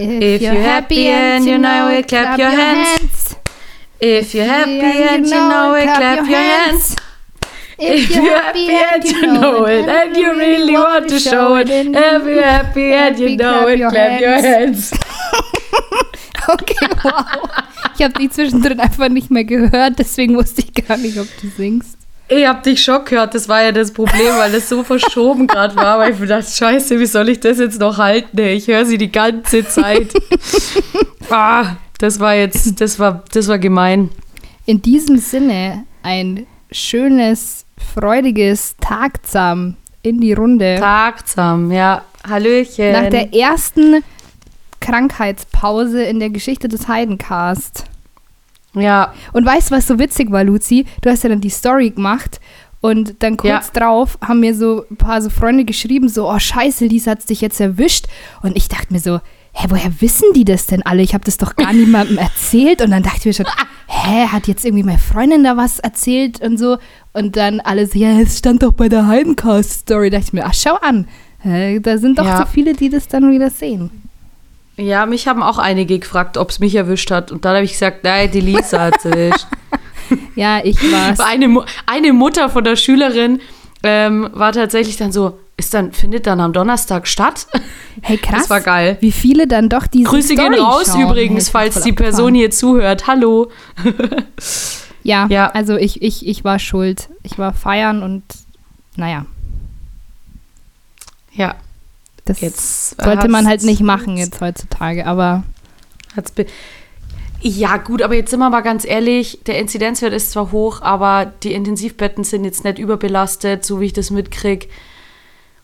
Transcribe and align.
If 0.00 0.42
you're 0.42 0.54
happy 0.62 1.08
and 1.08 1.44
you 1.44 1.58
know 1.58 1.88
it, 1.88 2.08
clap 2.08 2.38
your 2.38 2.50
hands. 2.50 3.36
If 4.00 4.32
you're 4.34 4.44
happy 4.46 4.80
and 4.80 5.26
you 5.26 5.34
know 5.34 5.74
it, 5.74 5.84
clap 5.84 6.16
your 6.16 6.24
hands. 6.24 6.96
If 7.80 8.10
you're 8.10 8.36
happy 8.36 8.68
and 8.70 9.04
you 9.04 9.22
know 9.26 9.64
it, 9.66 9.88
and 9.88 10.16
you 10.16 10.36
really 10.36 10.74
want 10.74 11.08
to 11.10 11.18
show 11.18 11.56
it. 11.56 11.68
If 11.70 12.24
you're 12.24 12.42
happy 12.42 12.92
and 12.92 13.18
you 13.18 13.36
know 13.36 13.66
it, 13.68 13.78
clap 13.90 14.20
your 14.20 14.40
hands. 14.40 14.92
Okay, 16.50 16.88
wow. 17.04 17.46
Ich 17.94 18.02
habe 18.02 18.14
die 18.18 18.30
zwischendrin 18.30 18.80
einfach 18.80 19.10
nicht 19.10 19.30
mehr 19.30 19.44
gehört, 19.44 19.98
deswegen 19.98 20.34
wusste 20.34 20.62
ich 20.62 20.72
gar 20.86 20.96
nicht, 20.96 21.18
ob 21.18 21.26
du 21.42 21.48
singst. 21.48 21.97
Ich 22.30 22.46
hab 22.46 22.62
dich 22.62 22.82
schon 22.82 23.04
gehört, 23.06 23.34
das 23.34 23.48
war 23.48 23.62
ja 23.62 23.72
das 23.72 23.90
Problem, 23.90 24.36
weil 24.36 24.52
das 24.52 24.68
so 24.68 24.84
verschoben 24.84 25.46
gerade 25.46 25.74
war, 25.76 25.98
weil 25.98 26.12
ich 26.12 26.18
mir 26.18 26.26
dachte, 26.26 26.50
scheiße, 26.50 27.00
wie 27.00 27.06
soll 27.06 27.30
ich 27.30 27.40
das 27.40 27.58
jetzt 27.58 27.80
noch 27.80 27.96
halten? 27.96 28.38
ey? 28.38 28.54
Ich 28.54 28.68
höre 28.68 28.84
sie 28.84 28.98
die 28.98 29.10
ganze 29.10 29.66
Zeit. 29.66 30.12
ah, 31.30 31.76
das 31.98 32.20
war 32.20 32.34
jetzt, 32.34 32.80
das 32.80 32.98
war, 32.98 33.24
das 33.32 33.48
war 33.48 33.58
gemein. 33.58 34.10
In 34.66 34.82
diesem 34.82 35.16
Sinne 35.16 35.84
ein 36.02 36.46
schönes, 36.70 37.64
freudiges 37.94 38.76
Tagsam 38.78 39.76
in 40.02 40.20
die 40.20 40.34
Runde. 40.34 40.76
Tagsam, 40.78 41.72
ja. 41.72 42.02
Hallöchen. 42.28 42.92
Nach 42.92 43.08
der 43.08 43.32
ersten 43.34 44.04
Krankheitspause 44.80 46.02
in 46.02 46.20
der 46.20 46.30
Geschichte 46.30 46.68
des 46.68 46.88
Heidencast. 46.88 47.84
Ja, 48.74 49.12
Und 49.32 49.44
weißt 49.46 49.70
du, 49.70 49.74
was 49.74 49.86
so 49.86 49.98
witzig 49.98 50.30
war, 50.30 50.44
Luzi? 50.44 50.84
Du 51.02 51.10
hast 51.10 51.22
ja 51.24 51.30
dann 51.30 51.40
die 51.40 51.50
Story 51.50 51.90
gemacht 51.90 52.40
und 52.80 53.22
dann 53.22 53.36
kurz 53.36 53.70
Ja. 53.74 53.80
drauf 53.80 54.18
haben 54.20 54.40
mir 54.40 54.54
so 54.54 54.84
ein 54.90 54.96
paar 54.96 55.20
so 55.22 55.30
Freunde 55.30 55.64
geschrieben, 55.64 56.08
so, 56.08 56.30
oh 56.30 56.38
scheiße, 56.38 56.84
Lisa 56.86 57.12
hat's 57.12 57.26
dich 57.26 57.40
jetzt 57.40 57.60
erwischt. 57.60 58.06
Und 58.42 58.56
ich 58.56 58.68
dachte 58.68 58.92
mir 58.92 59.00
so, 59.00 59.20
hä, 59.52 59.66
woher 59.70 59.90
wissen 60.00 60.26
die 60.36 60.44
das 60.44 60.66
denn 60.66 60.82
alle? 60.86 61.02
Ich 61.02 61.12
habe 61.14 61.24
das 61.24 61.38
doch 61.38 61.56
gar 61.56 61.72
niemandem 61.72 62.18
erzählt. 62.18 62.80
Und 62.82 62.90
dann 62.92 63.02
dachte 63.02 63.18
ich 63.18 63.24
mir 63.26 63.32
schon, 63.34 63.46
hä, 63.88 64.26
hat 64.28 64.46
jetzt 64.46 64.64
irgendwie 64.64 64.84
meine 64.84 64.98
Freundin 64.98 65.42
da 65.42 65.56
was 65.56 65.80
erzählt 65.80 66.40
und 66.40 66.56
so. 66.58 66.76
Und 67.12 67.36
dann 67.36 67.58
alle 67.60 67.86
so, 67.86 67.98
ja, 67.98 68.20
es 68.20 68.38
stand 68.38 68.62
doch 68.62 68.72
bei 68.72 68.88
der 68.88 69.08
Heidencast-Story. 69.08 70.10
Da 70.10 70.18
dachte 70.18 70.28
ich 70.28 70.32
mir, 70.34 70.46
ach, 70.46 70.54
schau 70.54 70.74
an. 70.76 71.08
Da 71.42 71.98
sind 71.98 72.18
doch 72.18 72.24
Ja. 72.26 72.38
so 72.38 72.44
viele, 72.46 72.74
die 72.74 72.90
das 72.90 73.08
dann 73.08 73.30
wieder 73.32 73.50
sehen. 73.50 73.90
Ja, 74.78 75.04
mich 75.06 75.26
haben 75.28 75.42
auch 75.42 75.58
einige 75.58 75.98
gefragt, 75.98 76.36
ob 76.38 76.50
es 76.50 76.58
mich 76.60 76.74
erwischt 76.74 77.10
hat. 77.10 77.30
Und 77.32 77.44
dann 77.44 77.54
habe 77.56 77.64
ich 77.64 77.72
gesagt, 77.72 78.04
nein, 78.04 78.30
die 78.30 78.40
Lisa 78.40 78.80
hat 78.80 79.04
erwischt. 79.04 79.46
Ja, 80.36 80.60
ich 80.64 80.80
war's. 80.92 81.20
eine, 81.26 81.48
Mu- 81.48 81.64
eine 81.86 82.12
Mutter 82.12 82.48
von 82.48 82.64
der 82.64 82.76
Schülerin 82.76 83.40
ähm, 83.82 84.30
war 84.32 84.52
tatsächlich 84.52 84.96
dann 84.96 85.12
so, 85.12 85.38
ist 85.56 85.74
dann, 85.74 85.92
findet 85.92 86.26
dann 86.26 86.40
am 86.40 86.52
Donnerstag 86.52 87.06
statt? 87.08 87.46
Hey, 88.02 88.16
krass. 88.16 88.42
Das 88.42 88.50
war 88.50 88.60
geil. 88.60 88.96
Wie 89.00 89.10
viele 89.12 89.46
dann 89.48 89.68
doch 89.68 89.86
diese 89.88 90.04
Grüße 90.04 90.34
gehen 90.36 90.52
Story 90.54 90.60
raus 90.60 90.86
schauen. 90.92 91.02
übrigens, 91.02 91.46
Hey, 91.46 91.52
falls 91.52 91.74
die 91.82 91.90
abgefahren. 91.90 91.96
Person 92.14 92.34
hier 92.34 92.50
zuhört. 92.52 93.06
Hallo. 93.08 93.50
Ja, 95.02 95.26
Ja. 95.30 95.50
also 95.50 95.76
ich, 95.76 96.00
ich, 96.02 96.26
ich 96.26 96.44
war 96.44 96.58
schuld. 96.60 97.08
Ich 97.24 97.38
war 97.38 97.52
feiern 97.52 98.02
und 98.04 98.22
naja, 98.96 99.26
Ja, 101.32 101.54
das 102.28 102.40
jetzt 102.40 103.00
sollte 103.00 103.28
man 103.28 103.46
halt 103.46 103.62
nicht 103.62 103.80
machen 103.80 104.16
jetzt 104.16 104.40
heutzutage, 104.40 105.06
aber 105.06 105.44
Hat's 106.16 106.32
ja, 107.40 107.76
gut, 107.76 108.02
aber 108.02 108.16
jetzt 108.16 108.30
sind 108.30 108.40
wir 108.40 108.50
mal 108.50 108.62
ganz 108.62 108.84
ehrlich, 108.84 109.38
der 109.46 109.60
Inzidenzwert 109.60 110.12
ist 110.12 110.32
zwar 110.32 110.50
hoch, 110.50 110.82
aber 110.82 111.32
die 111.44 111.52
Intensivbetten 111.52 112.24
sind 112.24 112.44
jetzt 112.44 112.64
nicht 112.64 112.80
überbelastet, 112.80 113.64
so 113.64 113.80
wie 113.80 113.86
ich 113.86 113.92
das 113.92 114.10
mitkriege. 114.10 114.66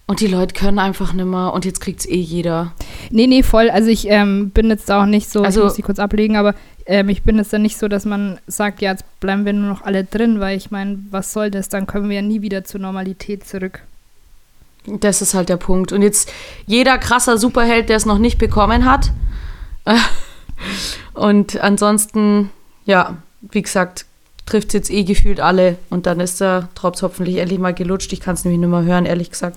Und 0.07 0.21
die 0.21 0.27
Leute 0.27 0.55
können 0.55 0.79
einfach 0.79 1.15
nimmer 1.15 1.53
und 1.55 1.65
jetzt 1.65 1.81
kriegt 1.81 2.01
es 2.01 2.07
eh 2.07 2.21
jeder. 2.21 2.75
nee, 3.11 3.27
nee, 3.27 3.43
voll. 3.43 3.71
Also 3.71 3.89
ich 3.89 4.07
ähm, 4.09 4.51
bin 4.51 4.69
jetzt 4.69 4.91
auch 4.91 5.07
nicht 5.07 5.31
so, 5.31 5.43
Also- 5.43 5.61
ich 5.61 5.65
muss 5.65 5.75
die 5.75 5.83
kurz 5.83 5.99
ablegen, 5.99 6.37
aber 6.37 6.55
ähm, 6.87 7.09
ich 7.09 7.23
bin 7.23 7.37
jetzt 7.39 7.53
dann 7.53 7.63
nicht 7.63 7.79
so, 7.79 7.89
dass 7.89 8.05
man 8.05 8.39
sagt, 8.47 8.83
ja, 8.83 8.93
jetzt 8.93 9.05
bleiben 9.19 9.45
wir 9.47 9.55
nur 9.55 9.69
noch 9.69 9.83
alle 9.83 10.05
drin, 10.05 10.41
weil 10.41 10.57
ich 10.57 10.71
meine, 10.71 10.99
was 11.11 11.33
soll 11.33 11.51
das? 11.51 11.71
Dann 11.71 11.87
kommen 11.87 12.09
wir 12.11 12.17
ja 12.17 12.23
nie 12.23 12.43
wieder 12.43 12.65
zur 12.65 12.81
Normalität 12.81 13.47
zurück. 13.47 13.83
Das 14.87 15.23
ist 15.23 15.35
halt 15.35 15.49
der 15.49 15.57
Punkt. 15.57 15.93
Und 15.93 16.03
jetzt 16.03 16.31
jeder 16.67 16.99
krasser 16.99 17.39
Superheld, 17.39 17.89
der 17.89 17.97
es 17.97 18.07
noch 18.07 18.19
nicht 18.19 18.39
bekommen 18.39 18.85
hat. 18.85 19.13
Und 21.15 21.61
ansonsten, 21.61 22.51
ja, 22.85 23.17
wie 23.41 23.63
gesagt, 23.63 24.07
trifft 24.47 24.69
es 24.69 24.75
jetzt 24.75 24.91
eh 24.91 25.05
gefühlt 25.05 25.41
alle. 25.41 25.79
Und 25.91 26.07
dann 26.07 26.21
ist 26.21 26.41
der 26.41 26.69
Drops 26.75 27.03
hoffentlich 27.03 27.37
endlich 27.39 27.59
mal 27.59 27.75
gelutscht. 27.75 28.13
Ich 28.13 28.21
kann 28.21 28.35
es 28.35 28.45
nämlich 28.45 28.61
nicht 28.61 28.71
mehr 28.71 28.83
hören, 28.83 29.07
ehrlich 29.07 29.31
gesagt. 29.31 29.57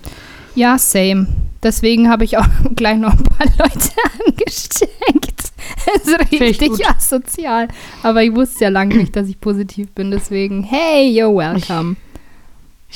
Ja, 0.54 0.78
same. 0.78 1.26
Deswegen 1.62 2.08
habe 2.08 2.24
ich 2.24 2.38
auch 2.38 2.46
gleich 2.76 2.98
noch 2.98 3.12
ein 3.12 3.22
paar 3.22 3.46
Leute 3.58 3.90
angesteckt. 4.26 5.52
Das 5.86 6.06
ist 6.06 6.32
ich 6.32 6.40
richtig 6.40 6.86
asozial. 6.86 7.68
Aber 8.02 8.22
ich 8.22 8.34
wusste 8.34 8.64
ja 8.64 8.70
lange 8.70 8.96
nicht, 8.96 9.14
dass 9.14 9.28
ich 9.28 9.40
positiv 9.40 9.90
bin. 9.92 10.10
Deswegen, 10.10 10.62
hey, 10.62 11.08
you're 11.08 11.36
welcome. 11.36 11.92
Ich 11.92 12.07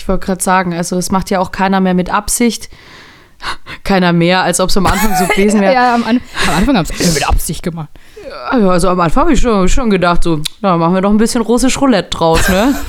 wollte 0.09 0.27
gerade 0.27 0.43
sagen, 0.43 0.75
also 0.75 0.97
das 0.97 1.11
macht 1.11 1.31
ja 1.31 1.39
auch 1.41 1.53
keiner 1.53 1.81
mehr 1.81 1.95
mit 1.95 2.11
Absicht. 2.11 2.69
Keiner 3.83 4.13
mehr, 4.13 4.43
als 4.43 4.61
ob 4.61 4.71
es 4.71 4.77
am 4.77 4.87
Anfang 4.87 5.17
so 5.17 5.27
gewesen 5.35 5.61
wäre. 5.61 5.75
Ja, 5.75 5.95
am, 5.95 6.05
An 6.05 6.21
am 6.49 6.55
Anfang 6.57 6.77
haben 6.77 6.85
sie 6.87 6.95
es 7.03 7.15
mit 7.15 7.29
Absicht 7.29 7.63
gemacht. 7.63 7.89
Ja, 8.29 8.69
also 8.69 8.89
am 8.89 9.01
Anfang 9.01 9.23
habe 9.25 9.33
ich 9.33 9.41
schon, 9.41 9.69
schon 9.69 9.91
gedacht, 9.91 10.23
so, 10.23 10.41
ja, 10.63 10.77
machen 10.77 10.95
wir 10.95 11.01
doch 11.01 11.11
ein 11.11 11.17
bisschen 11.19 11.43
russisch 11.43 11.81
Roulette 11.81 12.11
draus, 12.11 12.49
ne? 12.49 12.75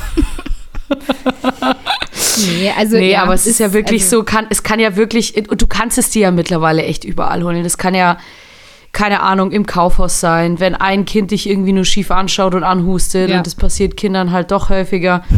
Nee, 2.38 2.72
also 2.78 2.98
nee, 2.98 3.12
ja, 3.12 3.24
aber 3.24 3.34
es 3.34 3.46
ist 3.46 3.60
ja 3.60 3.74
wirklich 3.74 4.04
also, 4.04 4.18
so, 4.18 4.24
kann, 4.24 4.48
es 4.50 4.64
kann 4.64 4.80
ja 4.80 4.96
wirklich, 4.96 5.50
und 5.50 5.62
du 5.62 5.68
kannst 5.68 5.98
es 5.98 6.10
dir 6.10 6.24
ja 6.24 6.32
mittlerweile 6.32 6.84
echt 6.84 7.04
überall 7.04 7.44
holen. 7.44 7.64
Das 7.64 7.78
kann 7.78 7.94
ja, 7.94 8.18
keine 8.92 9.22
Ahnung, 9.22 9.52
im 9.52 9.66
Kaufhaus 9.66 10.20
sein, 10.20 10.60
wenn 10.60 10.76
ein 10.76 11.06
Kind 11.06 11.32
dich 11.32 11.48
irgendwie 11.50 11.74
nur 11.74 11.86
schief 11.86 12.12
anschaut 12.12 12.56
und 12.56 12.64
anhustet 12.64 13.30
Ja. 13.30 13.38
und 13.38 13.48
das 13.48 13.56
passiert 13.56 13.98
Kindern 13.98 14.32
halt 14.32 14.52
doch 14.52 14.70
häufiger. 14.70 15.24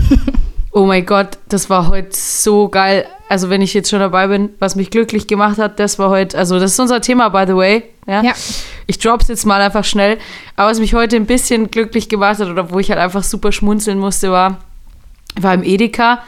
oh 0.76 0.86
mein 0.86 1.06
Gott, 1.06 1.38
das 1.48 1.70
war 1.70 1.88
heute 1.88 2.10
so 2.12 2.68
geil. 2.68 3.08
Also 3.30 3.50
wenn 3.50 3.62
ich 3.62 3.74
jetzt 3.74 3.90
schon 3.90 4.02
dabei 4.02 4.28
bin, 4.28 4.50
was 4.60 4.76
mich 4.76 4.92
glücklich 4.92 5.26
gemacht 5.26 5.58
hat, 5.58 5.80
das 5.80 5.98
war 6.00 6.10
heute, 6.10 6.38
also 6.38 6.60
das 6.60 6.74
ist 6.74 6.80
unser 6.80 7.00
Thema, 7.00 7.30
by 7.30 7.46
the 7.48 7.56
way. 7.56 7.84
Ja. 8.06 8.22
Ja. 8.22 8.34
Ich 8.86 9.00
drop's 9.00 9.30
jetzt 9.30 9.46
mal 9.46 9.62
einfach 9.62 9.86
schnell. 9.86 10.18
Aber 10.58 10.70
was 10.70 10.82
mich 10.82 10.94
heute 10.94 11.16
ein 11.16 11.26
bisschen 11.26 11.72
glücklich 11.72 12.10
gemacht 12.10 12.42
hat 12.42 12.50
oder 12.50 12.72
wo 12.72 12.80
ich 12.80 12.90
halt 12.90 13.00
einfach 13.00 13.24
super 13.24 13.54
schmunzeln 13.54 13.98
musste, 13.98 14.32
war, 14.32 14.58
ich 15.38 15.42
war 15.42 15.54
im 15.54 15.64
Edeka 15.64 16.22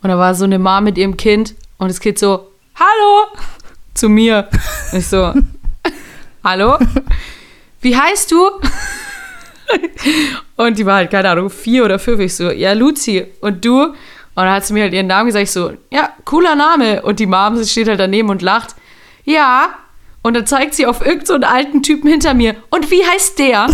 und 0.00 0.10
da 0.10 0.16
war 0.16 0.36
so 0.36 0.44
eine 0.44 0.60
Mama 0.60 0.82
mit 0.82 0.96
ihrem 0.96 1.16
Kind 1.16 1.56
und 1.78 1.88
das 1.88 1.98
Kind 1.98 2.20
so, 2.20 2.52
hallo, 2.76 3.26
zu 3.94 4.08
mir. 4.08 4.48
Und 4.92 4.98
ich 4.98 5.08
so, 5.08 5.34
hallo, 6.44 6.78
wie 7.80 7.96
heißt 7.96 8.30
du? 8.30 8.48
Und 10.56 10.78
die 10.78 10.86
war 10.86 10.96
halt, 10.96 11.10
keine 11.10 11.30
Ahnung, 11.30 11.50
vier 11.50 11.84
oder 11.84 11.98
fünf. 11.98 12.20
Ich 12.20 12.36
so, 12.36 12.50
ja, 12.50 12.72
Luzi. 12.72 13.26
Und 13.40 13.64
du? 13.64 13.82
Und 13.82 13.96
dann 14.34 14.50
hat 14.50 14.66
sie 14.66 14.72
mir 14.72 14.84
halt 14.84 14.94
ihren 14.94 15.06
Namen 15.06 15.26
gesagt. 15.26 15.44
Ich 15.44 15.50
so, 15.50 15.72
ja, 15.90 16.10
cooler 16.24 16.54
Name. 16.54 17.02
Und 17.02 17.20
die 17.20 17.26
Mom 17.26 17.62
steht 17.64 17.88
halt 17.88 18.00
daneben 18.00 18.30
und 18.30 18.42
lacht. 18.42 18.74
Ja. 19.24 19.74
Und 20.22 20.34
dann 20.34 20.46
zeigt 20.46 20.74
sie 20.74 20.86
auf 20.86 21.00
irgendeinen 21.00 21.26
so 21.26 21.34
einen 21.34 21.44
alten 21.44 21.82
Typen 21.82 22.08
hinter 22.08 22.34
mir. 22.34 22.56
Und 22.70 22.90
wie 22.90 23.04
heißt 23.04 23.38
der? 23.38 23.66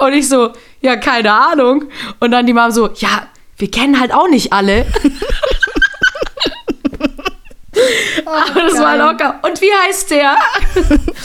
und 0.00 0.12
ich 0.12 0.28
so, 0.28 0.52
ja, 0.80 0.96
keine 0.96 1.32
Ahnung. 1.32 1.84
Und 2.20 2.30
dann 2.30 2.46
die 2.46 2.52
Mom 2.52 2.70
so, 2.70 2.90
ja, 2.96 3.26
wir 3.56 3.70
kennen 3.70 3.98
halt 4.00 4.12
auch 4.12 4.28
nicht 4.28 4.52
alle. 4.52 4.86
Aber 8.24 8.60
das 8.60 8.78
war 8.78 8.96
geil. 8.96 9.06
locker. 9.06 9.40
Und 9.42 9.60
wie 9.60 9.72
heißt 9.86 10.10
der? 10.10 10.36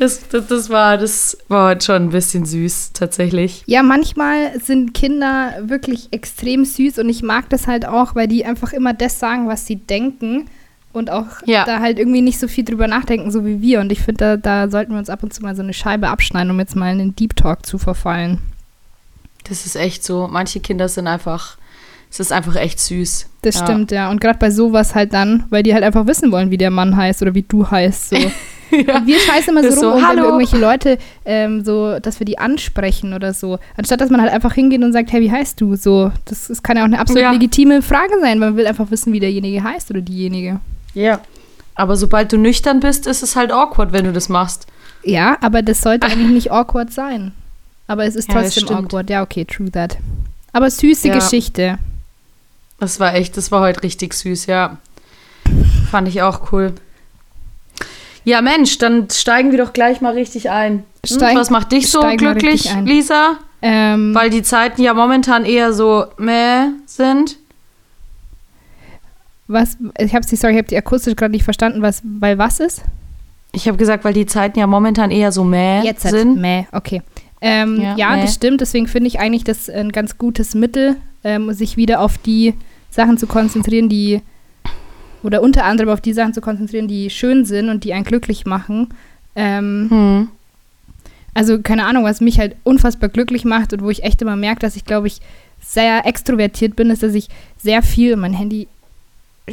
Das, 0.00 0.26
das, 0.30 0.46
das, 0.46 0.70
war, 0.70 0.96
das 0.98 1.36
war 1.48 1.68
heute 1.70 1.84
schon 1.84 2.02
ein 2.04 2.08
bisschen 2.10 2.46
süß, 2.46 2.92
tatsächlich. 2.94 3.62
Ja, 3.66 3.82
manchmal 3.82 4.58
sind 4.58 4.94
Kinder 4.94 5.52
wirklich 5.60 6.08
extrem 6.10 6.64
süß 6.64 6.98
und 6.98 7.08
ich 7.10 7.22
mag 7.22 7.48
das 7.50 7.66
halt 7.66 7.86
auch, 7.86 8.14
weil 8.14 8.26
die 8.26 8.44
einfach 8.46 8.72
immer 8.72 8.94
das 8.94 9.18
sagen, 9.18 9.46
was 9.46 9.66
sie 9.66 9.76
denken 9.76 10.46
und 10.94 11.10
auch 11.10 11.26
Ja. 11.44 11.64
da 11.66 11.80
halt 11.80 11.98
irgendwie 11.98 12.22
nicht 12.22 12.40
so 12.40 12.48
viel 12.48 12.64
drüber 12.64 12.88
nachdenken, 12.88 13.30
so 13.30 13.44
wie 13.44 13.60
wir. 13.60 13.80
Und 13.80 13.92
ich 13.92 14.00
finde, 14.00 14.38
da, 14.38 14.64
da 14.64 14.70
sollten 14.70 14.92
wir 14.92 14.98
uns 14.98 15.10
ab 15.10 15.22
und 15.22 15.34
zu 15.34 15.42
mal 15.42 15.54
so 15.54 15.62
eine 15.62 15.74
Scheibe 15.74 16.08
abschneiden, 16.08 16.50
um 16.50 16.58
jetzt 16.58 16.74
mal 16.76 16.90
in 16.92 16.98
den 16.98 17.14
Deep 17.14 17.36
Talk 17.36 17.66
zu 17.66 17.76
verfallen. 17.78 18.38
Das 19.48 19.66
ist 19.66 19.76
echt 19.76 20.02
so. 20.02 20.28
Manche 20.32 20.60
Kinder 20.60 20.88
sind 20.88 21.06
einfach, 21.08 21.58
es 22.10 22.20
ist 22.20 22.32
einfach 22.32 22.56
echt 22.56 22.80
süß. 22.80 23.26
Das 23.42 23.56
Ja. 23.60 23.66
stimmt, 23.66 23.90
ja. 23.92 24.10
Und 24.10 24.20
gerade 24.20 24.38
bei 24.38 24.50
sowas 24.50 24.94
halt 24.94 25.12
dann, 25.12 25.44
weil 25.50 25.62
die 25.62 25.74
halt 25.74 25.84
einfach 25.84 26.06
wissen 26.06 26.32
wollen, 26.32 26.50
wie 26.50 26.58
der 26.58 26.70
Mann 26.70 26.96
heißt 26.96 27.20
oder 27.22 27.34
wie 27.34 27.42
du 27.42 27.70
heißt. 27.70 28.10
So. 28.10 28.16
Und 28.94 29.06
wir 29.06 29.18
scheißen 29.18 29.50
immer 29.56 29.62
so 29.62 29.68
Ist 29.68 29.76
rum, 29.76 29.82
so, 29.82 29.90
wenn 29.92 30.00
wir 30.00 30.06
hallo. 30.08 30.24
irgendwelche 30.24 30.58
Leute 30.58 30.98
ähm, 31.24 31.64
so, 31.64 31.98
dass 31.98 32.20
wir 32.20 32.24
die 32.24 32.38
ansprechen 32.38 33.12
oder 33.14 33.34
so. 33.34 33.58
Anstatt 33.76 34.00
dass 34.00 34.10
man 34.10 34.20
halt 34.20 34.32
einfach 34.32 34.54
hingeht 34.54 34.82
und 34.82 34.92
sagt, 34.92 35.12
hey, 35.12 35.20
wie 35.20 35.30
heißt 35.32 35.60
du? 35.60 35.76
So, 35.76 36.12
das, 36.26 36.48
das 36.48 36.62
kann 36.62 36.76
ja 36.76 36.82
auch 36.82 36.86
eine 36.86 36.98
absolut 36.98 37.22
Ja. 37.22 37.32
legitime 37.32 37.82
Frage 37.82 38.14
sein, 38.20 38.40
weil 38.40 38.50
man 38.50 38.56
will 38.56 38.66
einfach 38.66 38.90
wissen, 38.90 39.12
wie 39.12 39.20
derjenige 39.20 39.62
heißt 39.64 39.90
oder 39.90 40.00
diejenige. 40.00 40.60
Ja. 40.94 41.20
Aber 41.74 41.96
sobald 41.96 42.32
du 42.32 42.36
nüchtern 42.38 42.80
bist, 42.80 43.06
ist 43.06 43.22
es 43.22 43.36
halt 43.36 43.52
awkward, 43.52 43.92
wenn 43.92 44.04
du 44.04 44.12
das 44.12 44.28
machst. 44.28 44.66
Ja, 45.02 45.38
aber 45.40 45.62
das 45.62 45.80
sollte 45.80 46.06
eigentlich 46.06 46.30
nicht 46.30 46.52
awkward 46.52 46.92
sein. 46.92 47.32
Aber 47.86 48.04
es 48.04 48.14
ist 48.16 48.28
Ja, 48.32 48.40
trotzdem 48.42 48.68
awkward. 48.68 49.08
Ja, 49.10 49.22
okay, 49.22 49.44
true 49.44 49.70
that. 49.70 49.96
Aber 50.52 50.70
süße 50.70 51.08
Ja. 51.08 51.14
Geschichte. 51.14 51.78
Das 52.78 53.00
war 53.00 53.14
echt, 53.14 53.36
das 53.36 53.50
war 53.50 53.60
heute 53.62 53.82
richtig 53.82 54.14
süß, 54.14 54.46
ja. 54.46 54.78
Fand 55.90 56.06
ich 56.08 56.22
auch 56.22 56.52
cool. 56.52 56.72
Ja, 58.24 58.42
Mensch, 58.42 58.78
dann 58.78 59.08
steigen 59.10 59.50
wir 59.50 59.58
doch 59.58 59.72
gleich 59.72 60.00
mal 60.00 60.12
richtig 60.12 60.50
ein. 60.50 60.72
Hm, 61.08 61.16
Steig- 61.16 61.36
was 61.36 61.50
macht 61.50 61.72
dich 61.72 61.90
so 61.90 62.00
glücklich. 62.16 62.70
Lisa? 62.84 63.38
Ähm, 63.62 64.14
Weil 64.14 64.30
die 64.30 64.42
Zeiten 64.42 64.80
ja 64.82 64.94
momentan 64.94 65.44
eher 65.44 65.72
so 65.72 66.06
meh 66.18 66.68
sind. 66.86 67.36
was, 69.48 69.76
ich 69.98 70.14
habe 70.14 70.24
sie, 70.24 70.36
sorry, 70.36 70.52
ich 70.54 70.58
habe 70.58 70.68
die 70.68 70.76
akustisch 70.76 71.16
gerade 71.16 71.32
nicht 71.32 71.42
verstanden, 71.44 71.82
was, 71.82 72.02
weil 72.04 72.38
was 72.38 72.60
ist? 72.60 72.82
Ich 73.52 73.66
habe 73.66 73.76
gesagt, 73.76 74.04
weil 74.04 74.12
die 74.14 74.26
Zeiten 74.26 74.58
ja 74.60 74.66
momentan 74.68 75.10
eher 75.10 75.32
so 75.32 75.42
meh 75.42 75.82
Jetzt 75.82 76.04
halt. 76.04 76.14
sind. 76.14 76.40
Mäh, 76.40 76.66
okay. 76.72 77.02
Ähm, 77.40 77.80
Ja, 77.80 77.96
ja, 77.96 78.10
mäh. 78.16 78.22
das 78.22 78.34
stimmt. 78.34 78.60
Deswegen 78.60 78.86
finde 78.86 79.08
ich 79.08 79.18
eigentlich 79.18 79.42
das 79.44 79.68
ein 79.68 79.90
ganz 79.92 80.18
gutes 80.18 80.54
Mittel, 80.54 80.96
ähm, 81.24 81.52
sich 81.52 81.76
wieder 81.76 82.00
auf 82.00 82.16
die 82.18 82.54
Sachen 82.90 83.18
zu 83.18 83.26
konzentrieren, 83.26 83.88
die 83.88 84.22
oder 85.22 85.42
unter 85.42 85.64
anderem 85.64 85.90
auf 85.90 86.00
die 86.00 86.12
Sachen 86.12 86.34
zu 86.34 86.40
konzentrieren, 86.40 86.88
die 86.88 87.10
schön 87.10 87.44
sind 87.44 87.68
und 87.68 87.84
die 87.84 87.92
einen 87.92 88.04
glücklich 88.04 88.46
machen. 88.46 88.88
Ähm, 89.36 89.86
Hm. 89.90 90.28
also 91.34 91.60
keine 91.60 91.84
Ahnung, 91.84 92.04
was 92.04 92.20
mich 92.20 92.38
halt 92.38 92.56
unfassbar 92.64 93.08
glücklich 93.08 93.44
macht 93.44 93.72
und 93.72 93.82
wo 93.82 93.90
ich 93.90 94.02
echt 94.02 94.20
immer 94.22 94.36
merke, 94.36 94.60
dass 94.60 94.76
ich, 94.76 94.84
glaube 94.84 95.06
ich, 95.06 95.20
sehr 95.62 96.06
extrovertiert 96.06 96.74
bin, 96.74 96.90
ist, 96.90 97.02
dass 97.02 97.14
ich 97.14 97.28
sehr 97.58 97.82
viel, 97.82 98.16
mein 98.16 98.32
Handy 98.32 98.66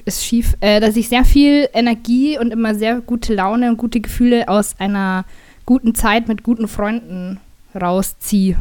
ist 0.05 0.23
schief, 0.23 0.55
äh, 0.61 0.79
dass 0.79 0.95
ich 0.95 1.09
sehr 1.09 1.25
viel 1.25 1.67
Energie 1.73 2.37
und 2.39 2.51
immer 2.51 2.75
sehr 2.75 3.01
gute 3.01 3.33
Laune 3.33 3.69
und 3.69 3.77
gute 3.77 3.99
Gefühle 3.99 4.47
aus 4.47 4.75
einer 4.79 5.25
guten 5.65 5.95
Zeit 5.95 6.27
mit 6.27 6.43
guten 6.43 6.67
Freunden 6.67 7.39
rausziehe. 7.75 8.57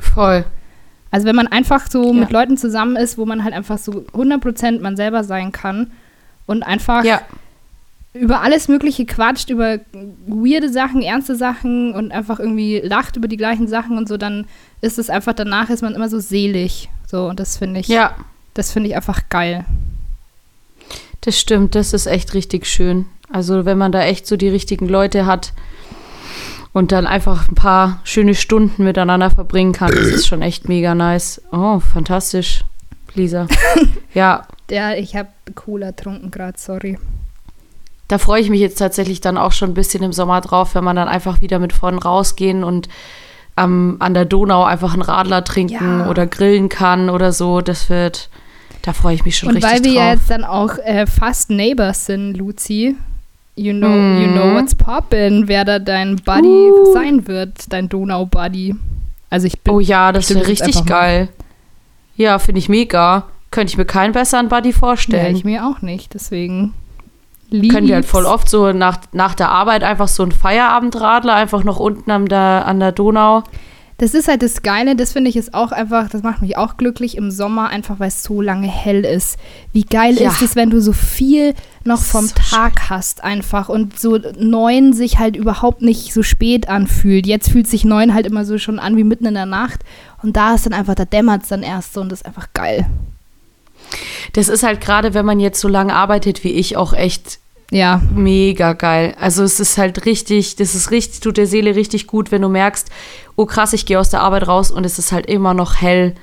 Voll. 0.00 0.44
Also 1.12 1.26
wenn 1.26 1.36
man 1.36 1.46
einfach 1.46 1.88
so 1.88 2.06
Ja. 2.08 2.12
mit 2.20 2.32
Leuten 2.32 2.56
zusammen 2.56 2.96
ist, 2.96 3.16
wo 3.18 3.24
man 3.26 3.44
halt 3.44 3.54
einfach 3.54 3.78
so 3.78 4.04
100% 4.12 4.80
man 4.80 4.96
selber 4.96 5.22
sein 5.22 5.52
kann 5.52 5.92
und 6.46 6.62
einfach 6.64 7.04
Ja. 7.04 7.20
über 8.14 8.40
alles 8.40 8.66
Mögliche 8.68 9.06
quatscht, 9.06 9.48
über 9.50 9.78
weirde 10.26 10.68
Sachen, 10.70 11.02
ernste 11.02 11.36
Sachen 11.36 11.94
und 11.94 12.10
einfach 12.12 12.40
irgendwie 12.40 12.80
lacht 12.82 13.16
über 13.16 13.28
die 13.28 13.36
gleichen 13.36 13.68
Sachen 13.68 13.96
und 13.96 14.08
so, 14.08 14.16
dann 14.16 14.46
ist 14.80 14.98
es 14.98 15.08
einfach, 15.10 15.34
danach 15.34 15.70
ist 15.70 15.82
man 15.82 15.94
immer 15.94 16.08
so 16.08 16.18
selig. 16.18 16.88
So, 17.06 17.28
und 17.28 17.38
das 17.38 17.58
finde 17.58 17.80
ich, 17.80 17.88
Ja, 17.88 18.16
das 18.54 18.72
finde 18.72 18.88
ich 18.88 18.96
einfach 18.96 19.28
geil. 19.28 19.64
das 21.20 21.38
stimmt. 21.38 21.74
Das 21.74 21.92
ist 21.92 22.06
echt 22.06 22.34
richtig 22.34 22.66
schön. 22.66 23.06
Also 23.30 23.64
wenn 23.64 23.78
man 23.78 23.92
da 23.92 24.02
echt 24.02 24.26
so 24.26 24.36
die 24.36 24.48
richtigen 24.48 24.88
Leute 24.88 25.24
hat 25.24 25.52
und 26.72 26.92
dann 26.92 27.06
einfach 27.06 27.48
ein 27.48 27.54
paar 27.54 28.00
schöne 28.04 28.34
Stunden 28.34 28.84
miteinander 28.84 29.30
verbringen 29.30 29.72
kann, 29.72 29.90
das 29.90 30.06
ist 30.06 30.26
schon 30.26 30.42
echt 30.42 30.68
mega 30.68 30.94
nice. 30.94 31.40
Oh, 31.52 31.80
fantastisch, 31.80 32.64
Lisa. 33.14 33.46
ja, 34.14 34.46
Der, 34.70 34.98
ich 34.98 35.14
habe 35.16 35.28
Cola 35.54 35.90
getrunken 35.90 36.30
gerade, 36.30 36.58
sorry. 36.58 36.98
da 38.08 38.18
freue 38.18 38.40
ich 38.40 38.48
mich 38.50 38.60
jetzt 38.60 38.78
tatsächlich 38.78 39.20
dann 39.20 39.36
auch 39.38 39.52
schon 39.52 39.70
ein 39.70 39.74
bisschen 39.74 40.02
im 40.02 40.12
Sommer 40.12 40.40
drauf, 40.40 40.74
wenn 40.74 40.84
man 40.84 40.96
dann 40.96 41.08
einfach 41.08 41.40
wieder 41.40 41.58
mit 41.58 41.72
Freunden 41.72 42.00
rausgehen 42.02 42.64
und 42.64 42.88
am- 43.54 43.96
an 43.98 44.14
der 44.14 44.24
Donau 44.24 44.64
einfach 44.64 44.94
einen 44.94 45.02
Radler 45.02 45.44
trinken 45.44 46.00
Ja. 46.00 46.08
oder 46.08 46.26
grillen 46.26 46.70
kann 46.70 47.10
oder 47.10 47.32
so. 47.32 47.60
Das 47.60 47.90
wird, 47.90 48.30
da 48.80 48.94
freue 48.94 49.14
ich 49.14 49.26
mich 49.26 49.36
schon 49.36 49.50
Und 49.50 49.56
richtig 49.56 49.70
weil 49.72 49.84
wir 49.84 49.90
drauf. 49.92 50.00
ja 50.02 50.12
jetzt 50.14 50.30
dann 50.30 50.44
auch 50.44 50.78
äh, 50.78 51.06
fast 51.06 51.50
Neighbors 51.50 52.06
sind, 52.06 52.34
Luzi, 52.38 52.96
you 53.56 53.72
know, 53.72 53.88
you 53.88 54.28
Mhm. 54.28 54.32
know 54.34 54.54
what's 54.54 54.74
poppin', 54.74 55.48
wer 55.48 55.64
da 55.64 55.78
dein 55.78 56.16
Buddy 56.16 56.70
Uh. 56.70 56.92
sein 56.92 57.26
wird, 57.26 57.72
dein 57.72 57.88
Donau-Buddy. 57.88 58.74
Also 59.30 59.46
ich 59.46 59.60
bin 59.60 59.74
Oh 59.74 59.80
ja, 59.80 60.12
das 60.12 60.34
wäre 60.34 60.46
richtig 60.46 60.74
mal. 60.76 60.84
geil. 60.84 61.28
Ja, 62.16 62.38
finde 62.38 62.58
ich 62.58 62.68
mega. 62.68 63.24
Könnte 63.50 63.70
ich 63.72 63.78
mir 63.78 63.84
keinen 63.84 64.12
besseren 64.12 64.48
Buddy 64.48 64.70
Ja, 64.70 64.76
vorstellen. 64.76 65.36
ich 65.36 65.44
mir 65.44 65.66
auch 65.66 65.82
nicht, 65.82 66.14
deswegen. 66.14 66.74
Können 67.50 67.86
wir 67.86 67.96
halt 67.96 68.06
voll 68.06 68.22
lieb's. 68.22 68.32
oft 68.34 68.48
so 68.48 68.72
nach, 68.72 68.98
nach 69.12 69.34
der 69.34 69.50
Arbeit 69.50 69.84
einfach 69.84 70.08
so 70.08 70.22
einen 70.22 70.32
Feierabendradler 70.32 71.34
einfach 71.34 71.64
noch 71.64 71.78
unten 71.78 72.10
an 72.10 72.24
der, 72.26 72.64
an 72.66 72.80
der 72.80 72.92
Donau. 72.92 73.42
Das 74.02 74.14
ist 74.14 74.26
halt 74.26 74.42
das 74.42 74.62
Geile, 74.62 74.96
das 74.96 75.12
finde 75.12 75.30
ich 75.30 75.36
ist 75.36 75.54
auch 75.54 75.70
einfach, 75.70 76.08
das 76.08 76.24
macht 76.24 76.42
mich 76.42 76.56
auch 76.56 76.76
glücklich 76.76 77.16
im 77.16 77.30
Sommer, 77.30 77.68
einfach 77.68 78.00
weil 78.00 78.08
es 78.08 78.24
so 78.24 78.40
lange 78.42 78.66
hell 78.66 79.04
ist. 79.04 79.36
Wie 79.72 79.84
geil 79.84 80.16
Ja. 80.20 80.28
ist 80.30 80.42
es, 80.42 80.56
wenn 80.56 80.70
du 80.70 80.80
so 80.80 80.92
viel 80.92 81.54
noch 81.84 82.00
vom 82.00 82.26
So 82.26 82.34
Tag 82.34 82.90
hast 82.90 83.22
einfach 83.22 83.68
und 83.68 84.00
so 84.00 84.18
neun 84.36 84.92
sich 84.92 85.20
halt 85.20 85.36
überhaupt 85.36 85.82
nicht 85.82 86.12
so 86.12 86.24
spät 86.24 86.68
anfühlt. 86.68 87.28
Jetzt 87.28 87.48
fühlt 87.50 87.68
sich 87.68 87.84
neun 87.84 88.12
halt 88.12 88.26
immer 88.26 88.44
so 88.44 88.58
schon 88.58 88.80
an 88.80 88.96
wie 88.96 89.04
mitten 89.04 89.24
in 89.26 89.34
der 89.34 89.46
Nacht 89.46 89.82
und 90.20 90.36
da 90.36 90.54
ist 90.56 90.66
dann 90.66 90.72
einfach, 90.72 90.96
da 90.96 91.04
dämmert 91.04 91.44
es 91.44 91.50
dann 91.50 91.62
erst 91.62 91.94
so 91.94 92.00
und 92.00 92.10
das 92.10 92.22
ist 92.22 92.26
einfach 92.26 92.48
geil. 92.54 92.86
Das 94.32 94.48
ist 94.48 94.64
halt 94.64 94.80
gerade, 94.80 95.14
wenn 95.14 95.26
man 95.26 95.38
jetzt 95.38 95.60
so 95.60 95.68
lange 95.68 95.94
arbeitet 95.94 96.42
wie 96.42 96.50
ich, 96.52 96.76
auch 96.76 96.92
echt 96.92 97.38
Ja, 97.70 98.02
mega 98.14 98.74
geil. 98.74 99.14
Also 99.18 99.44
es 99.44 99.58
ist 99.58 99.78
halt 99.78 100.04
richtig, 100.04 100.56
das 100.56 100.74
ist 100.74 100.90
richtig, 100.90 101.20
tut 101.20 101.38
der 101.38 101.46
Seele 101.46 101.74
richtig 101.74 102.06
gut, 102.06 102.30
wenn 102.30 102.42
du 102.42 102.48
merkst, 102.50 102.88
oh 103.36 103.46
krass, 103.46 103.72
ich 103.72 103.86
gehe 103.86 103.98
aus 103.98 104.10
der 104.10 104.20
Arbeit 104.20 104.46
raus 104.48 104.70
und 104.70 104.84
es 104.84 104.98
ist 104.98 105.12
halt 105.12 105.26
immer 105.26 105.54
noch 105.54 105.80
hell. 105.80 106.14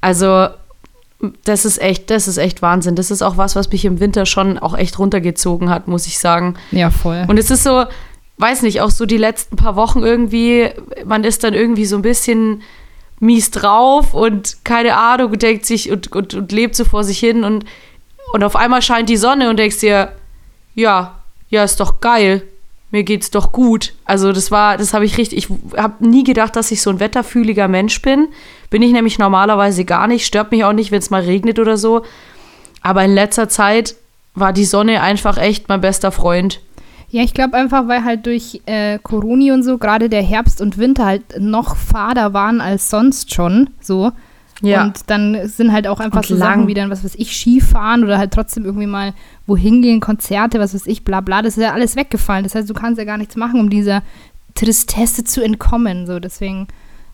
Also 0.00 0.48
das 1.44 1.64
ist 1.64 1.80
echt, 1.80 2.10
das 2.10 2.28
ist 2.28 2.38
echt 2.38 2.62
Wahnsinn. 2.62 2.96
Das 2.96 3.10
ist 3.10 3.22
auch 3.22 3.36
was, 3.36 3.56
was 3.56 3.70
mich 3.70 3.84
im 3.84 4.00
Winter 4.00 4.26
schon 4.26 4.58
auch 4.58 4.76
echt 4.76 4.98
runtergezogen 4.98 5.70
hat, 5.70 5.88
muss 5.88 6.06
ich 6.06 6.18
sagen. 6.18 6.54
ja, 6.70 6.90
voll. 6.90 7.24
Und 7.28 7.38
es 7.38 7.50
ist 7.50 7.62
so, 7.62 7.84
weiß 8.38 8.62
nicht, 8.62 8.80
auch 8.80 8.90
so 8.90 9.06
die 9.06 9.16
letzten 9.16 9.56
paar 9.56 9.76
Wochen 9.76 10.02
irgendwie, 10.02 10.70
man 11.04 11.24
ist 11.24 11.44
dann 11.44 11.54
irgendwie 11.54 11.86
so 11.86 11.96
ein 11.96 12.02
bisschen 12.02 12.62
mies 13.20 13.50
drauf 13.50 14.12
und 14.12 14.58
keine 14.64 14.96
Ahnung, 14.96 15.38
denkt 15.38 15.66
sich 15.66 15.90
und, 15.90 16.12
und, 16.12 16.34
und 16.34 16.52
lebt 16.52 16.74
so 16.74 16.84
vor 16.84 17.04
sich 17.04 17.18
hin 17.18 17.44
und, 17.44 17.64
und 18.32 18.42
auf 18.42 18.56
einmal 18.56 18.82
scheint 18.82 19.08
die 19.08 19.16
Sonne 19.16 19.48
und 19.48 19.58
denkst 19.58 19.78
dir, 19.78 20.12
ja, 20.74 21.14
ja, 21.48 21.62
ist 21.62 21.78
doch 21.78 22.00
geil. 22.00 22.42
Mir 22.94 23.02
geht's 23.02 23.32
doch 23.32 23.50
gut. 23.50 23.92
Also 24.04 24.30
das 24.30 24.52
war, 24.52 24.76
das 24.76 24.94
habe 24.94 25.04
ich 25.04 25.18
richtig, 25.18 25.36
ich 25.36 25.76
habe 25.76 26.06
nie 26.06 26.22
gedacht, 26.22 26.54
dass 26.54 26.70
ich 26.70 26.80
so 26.80 26.90
ein 26.90 27.00
wetterfühliger 27.00 27.66
Mensch 27.66 28.00
bin. 28.00 28.28
Bin 28.70 28.82
ich 28.82 28.92
nämlich 28.92 29.18
normalerweise 29.18 29.84
gar 29.84 30.06
nicht, 30.06 30.24
stört 30.24 30.52
mich 30.52 30.62
auch 30.62 30.72
nicht, 30.72 30.92
wenn 30.92 31.00
es 31.00 31.10
mal 31.10 31.22
regnet 31.22 31.58
oder 31.58 31.76
so. 31.76 32.04
Aber 32.82 33.02
in 33.04 33.12
letzter 33.12 33.48
Zeit 33.48 33.96
war 34.36 34.52
die 34.52 34.64
Sonne 34.64 35.02
einfach 35.02 35.38
echt 35.38 35.68
mein 35.68 35.80
bester 35.80 36.12
Freund. 36.12 36.60
Ja, 37.08 37.24
ich 37.24 37.34
glaube 37.34 37.56
einfach, 37.56 37.88
weil 37.88 38.04
halt 38.04 38.26
durch 38.26 38.62
äh, 38.66 39.00
Corona 39.02 39.54
und 39.54 39.64
so 39.64 39.76
gerade 39.78 40.08
der 40.08 40.22
Herbst 40.22 40.60
und 40.60 40.78
Winter 40.78 41.04
halt 41.04 41.40
noch 41.40 41.74
fader 41.74 42.32
waren 42.32 42.60
als 42.60 42.90
sonst 42.90 43.34
schon, 43.34 43.70
so. 43.80 44.12
Und 44.64 45.02
dann 45.06 45.48
sind 45.48 45.72
halt 45.72 45.86
auch 45.86 46.00
einfach 46.00 46.18
Und 46.18 46.26
so 46.26 46.34
lang. 46.34 46.60
Sachen 46.60 46.66
wie 46.68 46.74
dann, 46.74 46.90
was 46.90 47.04
weiß 47.04 47.14
ich, 47.16 47.36
Skifahren 47.36 48.04
oder 48.04 48.18
halt 48.18 48.32
trotzdem 48.32 48.64
irgendwie 48.64 48.86
mal 48.86 49.14
wohin 49.46 49.82
gehen, 49.82 50.00
Konzerte, 50.00 50.58
was 50.58 50.74
weiß 50.74 50.86
ich, 50.86 51.04
bla 51.04 51.20
bla, 51.20 51.42
das 51.42 51.56
ist 51.56 51.62
ja 51.62 51.72
alles 51.72 51.96
weggefallen. 51.96 52.44
Das 52.44 52.54
heißt, 52.54 52.68
du 52.68 52.74
kannst 52.74 52.98
ja 52.98 53.04
gar 53.04 53.18
nichts 53.18 53.36
machen, 53.36 53.60
um 53.60 53.70
dieser 53.70 54.02
Tristesse 54.54 55.24
zu 55.24 55.42
entkommen, 55.42 56.06
so. 56.06 56.18
Deswegen, 56.18 56.68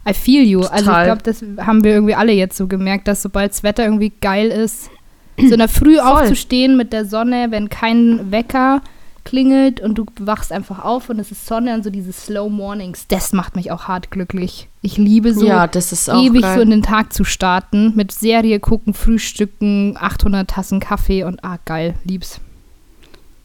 I 0.08 0.14
feel 0.14 0.44
you. 0.44 0.60
Also 0.60 0.74
ich 0.74 0.80
Total. 0.84 1.04
glaube, 1.06 1.22
das 1.22 1.44
haben 1.58 1.84
wir 1.84 1.92
irgendwie 1.92 2.14
alle 2.14 2.32
jetzt 2.32 2.56
so 2.56 2.66
gemerkt, 2.66 3.08
dass 3.08 3.22
sobald 3.22 3.50
das 3.52 3.62
Wetter 3.62 3.84
irgendwie 3.84 4.12
geil 4.20 4.48
ist, 4.48 4.90
so 5.38 5.52
in 5.52 5.58
der 5.58 5.68
Früh 5.68 5.96
Voll. 5.96 6.06
aufzustehen 6.06 6.76
mit 6.76 6.92
der 6.92 7.04
Sonne, 7.04 7.48
wenn 7.50 7.68
kein 7.68 8.30
Wecker 8.30 8.82
klingelt 9.30 9.80
und 9.80 9.96
du 9.96 10.06
wachst 10.18 10.50
einfach 10.50 10.84
auf 10.84 11.08
und 11.08 11.20
es 11.20 11.30
ist 11.30 11.46
Sonne 11.46 11.72
und 11.74 11.84
so 11.84 11.90
diese 11.90 12.12
Slow 12.12 12.50
Mornings, 12.50 13.06
das 13.06 13.32
macht 13.32 13.54
mich 13.54 13.70
auch 13.70 13.84
hart 13.84 14.10
glücklich. 14.10 14.68
Ich 14.82 14.96
liebe 14.96 15.32
so 15.32 15.46
ja, 15.46 15.68
das 15.68 15.92
ist 15.92 16.10
auch 16.10 16.20
ewig 16.20 16.42
geil. 16.42 16.56
so 16.56 16.60
in 16.60 16.70
den 16.70 16.82
Tag 16.82 17.12
zu 17.12 17.22
starten, 17.22 17.92
mit 17.94 18.10
Serie 18.10 18.58
gucken, 18.58 18.92
Frühstücken, 18.92 19.96
800 19.96 20.50
Tassen 20.50 20.80
Kaffee 20.80 21.22
und 21.22 21.44
ah, 21.44 21.58
geil, 21.64 21.94
lieb's. 22.02 22.40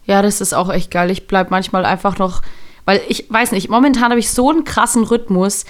Ja, 0.07 0.23
das 0.23 0.41
ist 0.41 0.53
auch 0.53 0.71
echt 0.71 0.89
geil. 0.89 1.11
Ich 1.11 1.27
bleib 1.27 1.51
manchmal 1.51 1.85
einfach 1.85 2.17
noch, 2.17 2.41
weil 2.85 2.99
ich 3.07 3.29
weiß 3.29 3.51
nicht, 3.51 3.69
momentan 3.69 4.09
habe 4.09 4.19
ich 4.19 4.31
so 4.31 4.49
einen 4.49 4.63
krassen 4.63 5.03
Rhythmus, 5.03 5.65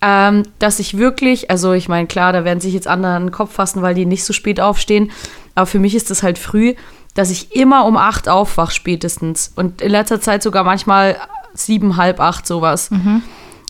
ähm, 0.00 0.44
dass 0.60 0.78
ich 0.78 0.98
wirklich, 0.98 1.50
also 1.50 1.72
ich 1.72 1.88
meine, 1.88 2.06
klar, 2.06 2.32
da 2.32 2.44
werden 2.44 2.60
sich 2.60 2.74
jetzt 2.74 2.86
andere 2.86 3.12
an 3.14 3.26
den 3.26 3.32
Kopf 3.32 3.54
fassen, 3.54 3.82
weil 3.82 3.96
die 3.96 4.06
nicht 4.06 4.22
so 4.22 4.32
spät 4.32 4.60
aufstehen, 4.60 5.10
aber 5.56 5.66
für 5.66 5.80
mich 5.80 5.96
ist 5.96 6.10
das 6.10 6.22
halt 6.22 6.38
früh, 6.38 6.74
dass 7.18 7.30
ich 7.30 7.56
immer 7.56 7.84
um 7.84 7.96
acht 7.96 8.28
aufwach 8.28 8.70
spätestens 8.70 9.52
und 9.56 9.82
in 9.82 9.90
letzter 9.90 10.20
Zeit 10.20 10.40
sogar 10.40 10.62
manchmal 10.62 11.16
sieben, 11.52 11.96
halb 11.96 12.20
acht 12.20 12.46
sowas. 12.46 12.90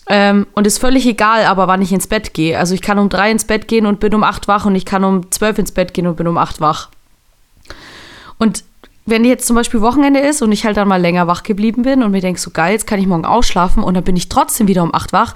Ähm, 0.07 0.47
und 0.53 0.67
ist 0.67 0.77
völlig 0.79 1.07
egal, 1.07 1.45
aber 1.47 1.67
wann 1.67 1.81
ich 1.81 1.91
ins 1.91 2.07
Bett 2.07 2.35
gehe. 2.35 2.59
Also 2.59 2.75
ich 2.75 2.83
kann 2.83 2.99
um 2.99 3.09
drei 3.09 3.31
ins 3.31 3.45
Bett 3.45 3.67
gehen 3.67 3.87
und 3.87 4.01
bin 4.01 4.15
um 4.15 4.23
acht 4.23 4.49
wach 4.49 4.67
und 4.67 4.75
ich 4.75 4.85
kann 4.85 5.03
um 5.03 5.31
zwölf 5.31 5.59
ins 5.59 5.73
Bett 5.73 5.95
gehen 5.95 6.07
und 6.07 6.17
bin 6.17 6.27
um 6.29 6.37
acht 6.37 6.61
wach. 6.61 6.91
Und 8.37 8.65
wenn 9.07 9.25
jetzt 9.25 9.47
zum 9.47 9.57
Beispiel 9.57 9.81
Wochenende 9.81 10.21
ist 10.21 10.43
und 10.43 10.53
ich 10.53 10.67
halt 10.67 10.77
dann 10.77 10.87
mal 10.89 11.01
länger 11.01 11.27
wach 11.27 11.43
geblieben 11.43 11.83
bin 11.83 12.03
und 12.03 12.11
mir 12.11 12.21
denke, 12.21 12.39
so 12.39 12.51
geil, 12.51 12.73
jetzt 12.73 12.87
kann 12.87 13.01
ich 13.01 13.07
morgen 13.07 13.25
ausschlafen 13.25 13.83
und 13.83 13.95
dann 13.95 14.05
bin 14.05 14.17
ich 14.17 14.29
trotzdem 14.29 14.69
wieder 14.69 14.83
um 14.83 14.95
acht 14.95 15.15
wach, 15.15 15.35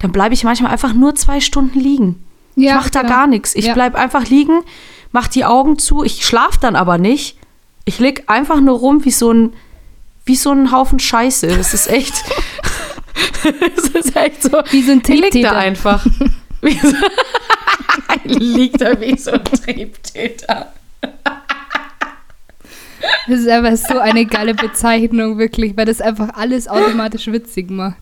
dann 0.00 0.10
bleibe 0.10 0.34
ich 0.34 0.42
manchmal 0.42 0.72
einfach 0.72 0.92
nur 0.92 1.14
zwei 1.14 1.40
Stunden 1.40 1.78
liegen. 1.78 2.24
ich 2.56 2.74
mache 2.74 2.90
da 2.90 3.02
genau. 3.02 3.12
gar 3.12 3.26
nichts. 3.28 3.54
Ich 3.54 3.66
Ja. 3.66 3.74
bleib 3.74 3.94
einfach 3.94 4.24
liegen, 4.26 4.62
mach 5.12 5.28
die 5.28 5.44
Augen 5.44 5.78
zu, 5.78 6.02
ich 6.02 6.24
schlafe 6.24 6.58
dann 6.60 6.76
aber 6.76 6.98
nicht. 6.98 7.38
Ich 7.84 7.98
leg 7.98 8.24
einfach 8.26 8.60
nur 8.60 8.78
rum 8.78 9.04
wie 9.04 9.10
so 9.10 9.32
ein, 9.32 9.52
wie 10.24 10.36
so 10.36 10.50
ein 10.50 10.72
Haufen 10.72 10.98
Scheiße. 10.98 11.46
Das 11.48 11.72
ist 11.72 11.88
echt. 11.88 12.14
das 13.76 13.88
ist 13.88 14.16
echt 14.16 14.42
so. 14.42 14.62
Wie 14.70 14.82
so 14.82 14.92
ein 14.92 15.02
Ich 15.06 15.32
lieg 15.32 15.42
da 15.42 15.52
einfach. 15.52 16.04
Wie 16.62 16.78
so, 16.78 16.96
liegt 18.24 18.80
da 18.80 19.00
wie 19.00 19.16
so 19.16 19.32
ein 19.32 19.44
Triebtäter. 19.44 20.72
Das 23.28 23.40
ist 23.40 23.48
einfach 23.48 23.76
so 23.76 23.98
eine 23.98 24.26
geile 24.26 24.54
Bezeichnung, 24.54 25.38
wirklich, 25.38 25.76
weil 25.76 25.84
das 25.84 26.00
einfach 26.00 26.30
alles 26.34 26.66
automatisch 26.68 27.26
witzig 27.28 27.70
macht. 27.70 27.96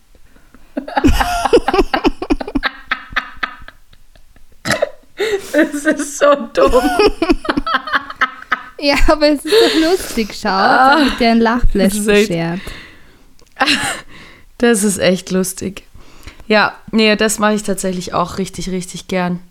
Es 5.53 5.85
ist 5.85 6.17
so 6.17 6.33
dumm. 6.53 6.73
Ja, 8.77 8.95
aber 9.07 9.29
es 9.29 9.45
ist 9.45 9.53
doch 9.53 9.89
lustig, 9.89 10.37
schau. 10.39 10.49
Ah, 10.49 10.97
mit 11.03 11.19
der 11.19 11.31
ein 11.31 11.39
Lachflash 11.39 11.97
beschert. 12.05 12.59
Das 14.57 14.83
ist 14.83 14.99
echt 14.99 15.31
lustig. 15.31 15.83
Ja, 16.47 16.75
nee, 16.91 17.15
das 17.15 17.39
mache 17.39 17.55
ich 17.55 17.63
tatsächlich 17.63 18.13
auch 18.13 18.37
richtig, 18.37 18.69
richtig 18.69 19.07
gern. 19.07 19.41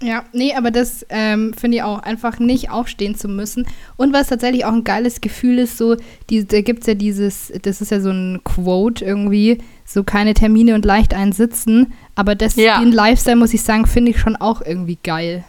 Ja, 0.00 0.24
nee, 0.32 0.54
aber 0.54 0.70
das 0.70 1.04
ähm, 1.08 1.52
finde 1.54 1.78
ich 1.78 1.82
auch, 1.82 1.98
einfach 2.00 2.38
nicht 2.38 2.70
aufstehen 2.70 3.16
zu 3.16 3.26
müssen. 3.26 3.66
Und 3.96 4.12
was 4.12 4.28
tatsächlich 4.28 4.64
auch 4.64 4.72
ein 4.72 4.84
geiles 4.84 5.20
Gefühl 5.20 5.58
ist, 5.58 5.76
so, 5.76 5.96
die, 6.30 6.46
da 6.46 6.60
gibt 6.60 6.82
es 6.82 6.86
ja 6.86 6.94
dieses, 6.94 7.52
das 7.62 7.80
ist 7.80 7.90
ja 7.90 8.00
so 8.00 8.10
ein 8.10 8.40
Quote 8.44 9.04
irgendwie, 9.04 9.58
so 9.84 10.04
keine 10.04 10.34
Termine 10.34 10.76
und 10.76 10.84
leicht 10.84 11.14
einsitzen. 11.14 11.92
Aber 12.14 12.36
das, 12.36 12.54
ja. 12.54 12.78
den 12.78 12.92
Lifestyle, 12.92 13.36
muss 13.36 13.54
ich 13.54 13.62
sagen, 13.62 13.86
finde 13.86 14.12
ich 14.12 14.20
schon 14.20 14.36
auch 14.36 14.62
irgendwie 14.62 14.98
geil. 15.02 15.44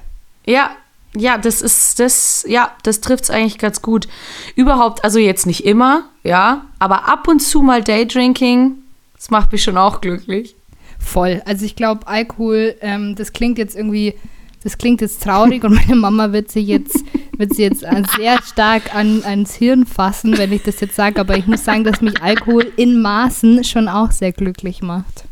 Ja, 0.45 0.71
ja, 1.15 1.37
das 1.37 1.61
ist, 1.61 1.99
das, 1.99 2.45
ja, 2.47 2.71
das 2.83 3.01
trifft 3.01 3.25
es 3.25 3.29
eigentlich 3.29 3.59
ganz 3.59 3.81
gut. 3.83 4.07
Überhaupt, 4.55 5.03
also 5.03 5.19
jetzt 5.19 5.45
nicht 5.45 5.65
immer, 5.65 6.05
ja, 6.23 6.65
aber 6.79 7.07
ab 7.07 7.27
und 7.27 7.39
zu 7.39 7.61
mal 7.61 7.83
Daydrinking, 7.83 8.75
das 9.15 9.29
macht 9.29 9.51
mich 9.51 9.63
schon 9.63 9.77
auch 9.77 10.01
glücklich. 10.01 10.55
Voll. 10.99 11.41
Also 11.45 11.65
ich 11.65 11.75
glaube, 11.75 12.07
Alkohol, 12.07 12.75
ähm, 12.81 13.15
das 13.15 13.33
klingt 13.33 13.57
jetzt 13.57 13.75
irgendwie 13.75 14.15
das 14.63 14.77
klingt 14.77 15.01
jetzt 15.01 15.23
traurig 15.23 15.63
und 15.63 15.73
meine 15.73 15.95
Mama 15.95 16.31
wird 16.31 16.51
sich 16.51 16.67
jetzt, 16.67 17.03
wird 17.37 17.53
sie 17.53 17.63
jetzt 17.63 17.85
sehr 18.15 18.41
stark 18.43 18.93
an, 18.93 19.23
ans 19.23 19.55
Hirn 19.55 19.85
fassen, 19.85 20.37
wenn 20.37 20.51
ich 20.51 20.63
das 20.63 20.79
jetzt 20.81 20.95
sage. 20.95 21.19
Aber 21.19 21.37
ich 21.37 21.47
muss 21.47 21.63
sagen, 21.63 21.83
dass 21.83 22.01
mich 22.01 22.21
Alkohol 22.21 22.71
in 22.75 23.01
Maßen 23.01 23.63
schon 23.63 23.87
auch 23.87 24.11
sehr 24.11 24.31
glücklich 24.31 24.81
macht. 24.81 25.23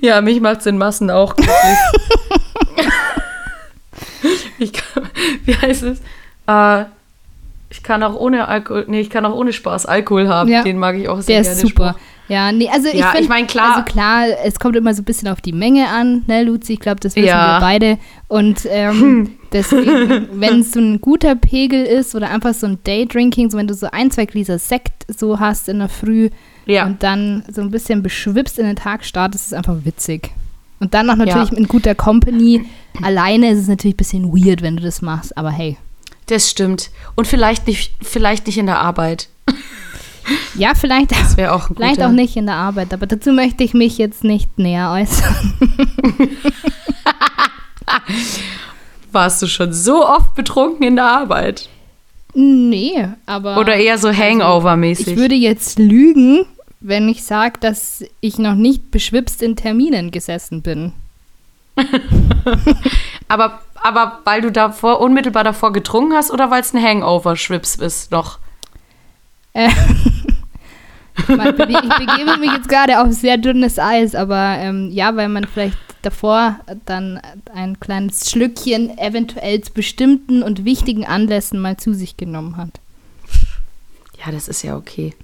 Ja, 0.00 0.20
mich 0.20 0.40
macht 0.40 0.60
es 0.60 0.66
in 0.66 0.78
Massen 0.78 1.10
auch 1.10 1.36
glücklich. 1.36 1.78
ich 4.58 4.72
kann, 4.72 5.08
wie 5.44 5.54
heißt 5.54 5.82
es? 5.82 6.00
Äh, 6.46 6.84
ich 7.70 7.82
kann 7.82 8.02
auch 8.02 8.14
ohne 8.14 8.48
Alkohol, 8.48 8.86
nee, 8.88 9.00
ich 9.00 9.10
kann 9.10 9.26
auch 9.26 9.34
ohne 9.34 9.52
Spaß 9.52 9.86
Alkohol 9.86 10.28
haben. 10.28 10.48
Ja, 10.48 10.62
Den 10.62 10.78
mag 10.78 10.96
ich 10.96 11.08
auch 11.08 11.20
sehr 11.20 11.42
der 11.42 11.42
gerne. 11.42 11.56
Der 11.56 11.64
ist 11.64 11.68
super. 11.68 11.90
Spruch. 11.90 12.00
Ja, 12.28 12.52
nee, 12.52 12.68
also 12.68 12.88
ich, 12.88 12.94
ja, 12.94 13.10
find, 13.10 13.22
ich 13.22 13.28
meine, 13.28 13.46
klar. 13.46 13.76
Also 13.76 13.90
klar, 13.90 14.26
es 14.44 14.58
kommt 14.58 14.76
immer 14.76 14.92
so 14.92 15.02
ein 15.02 15.04
bisschen 15.04 15.28
auf 15.28 15.40
die 15.40 15.52
Menge 15.52 15.88
an, 15.88 16.24
ne, 16.26 16.44
Luzi? 16.44 16.74
Ich 16.74 16.80
glaube, 16.80 17.00
das 17.00 17.16
wissen 17.16 17.28
ja. 17.28 17.56
wir 17.56 17.60
beide. 17.60 17.98
Und 18.28 18.66
ähm, 18.70 19.00
hm. 19.00 19.30
deswegen, 19.52 20.28
wenn 20.32 20.60
es 20.60 20.72
so 20.72 20.80
ein 20.80 21.00
guter 21.00 21.34
Pegel 21.34 21.84
ist 21.84 22.14
oder 22.14 22.30
einfach 22.30 22.52
so 22.52 22.66
ein 22.66 22.78
Daydrinking, 22.84 23.50
so 23.50 23.56
wenn 23.56 23.66
du 23.66 23.74
so 23.74 23.88
ein, 23.90 24.10
zwei 24.10 24.26
Gläser 24.26 24.58
Sekt 24.58 25.06
so 25.08 25.40
hast 25.40 25.68
in 25.68 25.78
der 25.78 25.88
Früh 25.88 26.28
ja. 26.66 26.84
und 26.84 27.02
dann 27.02 27.44
so 27.50 27.62
ein 27.62 27.70
bisschen 27.70 28.02
beschwipst 28.02 28.58
in 28.58 28.66
den 28.66 28.76
Tag 28.76 29.04
startest, 29.04 29.46
ist 29.46 29.52
es 29.52 29.58
einfach 29.58 29.84
witzig. 29.84 30.30
Und 30.80 30.94
dann 30.94 31.06
noch 31.06 31.16
natürlich 31.16 31.50
ja. 31.50 31.56
in 31.56 31.66
guter 31.66 31.94
Company. 31.94 32.64
Alleine 33.02 33.50
ist 33.50 33.58
es 33.58 33.68
natürlich 33.68 33.94
ein 33.94 33.96
bisschen 33.96 34.32
weird, 34.32 34.62
wenn 34.62 34.76
du 34.76 34.82
das 34.82 35.02
machst, 35.02 35.36
aber 35.36 35.50
hey. 35.50 35.76
Das 36.26 36.50
stimmt. 36.50 36.90
Und 37.14 37.26
vielleicht 37.26 37.66
nicht, 37.66 37.94
vielleicht 38.02 38.46
nicht 38.46 38.58
in 38.58 38.66
der 38.66 38.78
Arbeit. 38.78 39.28
Ja, 40.54 40.74
vielleicht, 40.74 41.12
das 41.12 41.38
auch, 41.50 41.68
vielleicht 41.68 42.02
auch 42.02 42.10
nicht 42.10 42.36
in 42.36 42.46
der 42.46 42.56
Arbeit, 42.56 42.92
aber 42.92 43.06
dazu 43.06 43.32
möchte 43.32 43.62
ich 43.64 43.74
mich 43.74 43.98
jetzt 43.98 44.24
nicht 44.24 44.58
näher 44.58 44.90
äußern. 44.90 45.54
Warst 49.12 49.40
du 49.42 49.46
schon 49.46 49.72
so 49.72 50.06
oft 50.06 50.34
betrunken 50.34 50.86
in 50.86 50.96
der 50.96 51.06
Arbeit? 51.06 51.68
Nee, 52.34 53.08
aber. 53.26 53.58
Oder 53.58 53.76
eher 53.76 53.98
so 53.98 54.08
also, 54.08 54.20
Hangover-mäßig. 54.20 55.08
Ich 55.08 55.16
würde 55.16 55.34
jetzt 55.34 55.78
lügen, 55.78 56.44
wenn 56.80 57.08
ich 57.08 57.24
sage, 57.24 57.58
dass 57.60 58.04
ich 58.20 58.38
noch 58.38 58.54
nicht 58.54 58.90
beschwipst 58.90 59.42
in 59.42 59.56
Terminen 59.56 60.10
gesessen 60.10 60.62
bin. 60.62 60.92
aber, 63.28 63.60
aber 63.76 64.20
weil 64.24 64.40
du 64.42 64.50
davor 64.50 65.00
unmittelbar 65.00 65.44
davor 65.44 65.72
getrunken 65.72 66.14
hast 66.14 66.30
oder 66.30 66.50
weil 66.50 66.60
es 66.60 66.74
ein 66.74 66.82
Hangover-Schwips 66.82 67.76
ist 67.76 68.10
noch? 68.10 68.38
Ich 71.18 71.26
begebe 71.26 72.36
mich 72.38 72.52
jetzt 72.52 72.68
gerade 72.68 73.00
auf 73.00 73.12
sehr 73.12 73.38
dünnes 73.38 73.78
Eis, 73.78 74.14
aber 74.14 74.56
ähm, 74.58 74.90
ja, 74.90 75.14
weil 75.16 75.28
man 75.28 75.44
vielleicht 75.44 75.76
davor 76.02 76.60
dann 76.86 77.20
ein 77.52 77.80
kleines 77.80 78.30
Schlückchen 78.30 78.96
eventuell 78.98 79.60
zu 79.60 79.72
bestimmten 79.72 80.42
und 80.42 80.64
wichtigen 80.64 81.04
Anlässen 81.04 81.58
mal 81.60 81.76
zu 81.76 81.92
sich 81.92 82.16
genommen 82.16 82.56
hat. 82.56 82.80
Ja, 84.24 84.32
das 84.32 84.48
ist 84.48 84.62
ja 84.62 84.76
okay. 84.76 85.14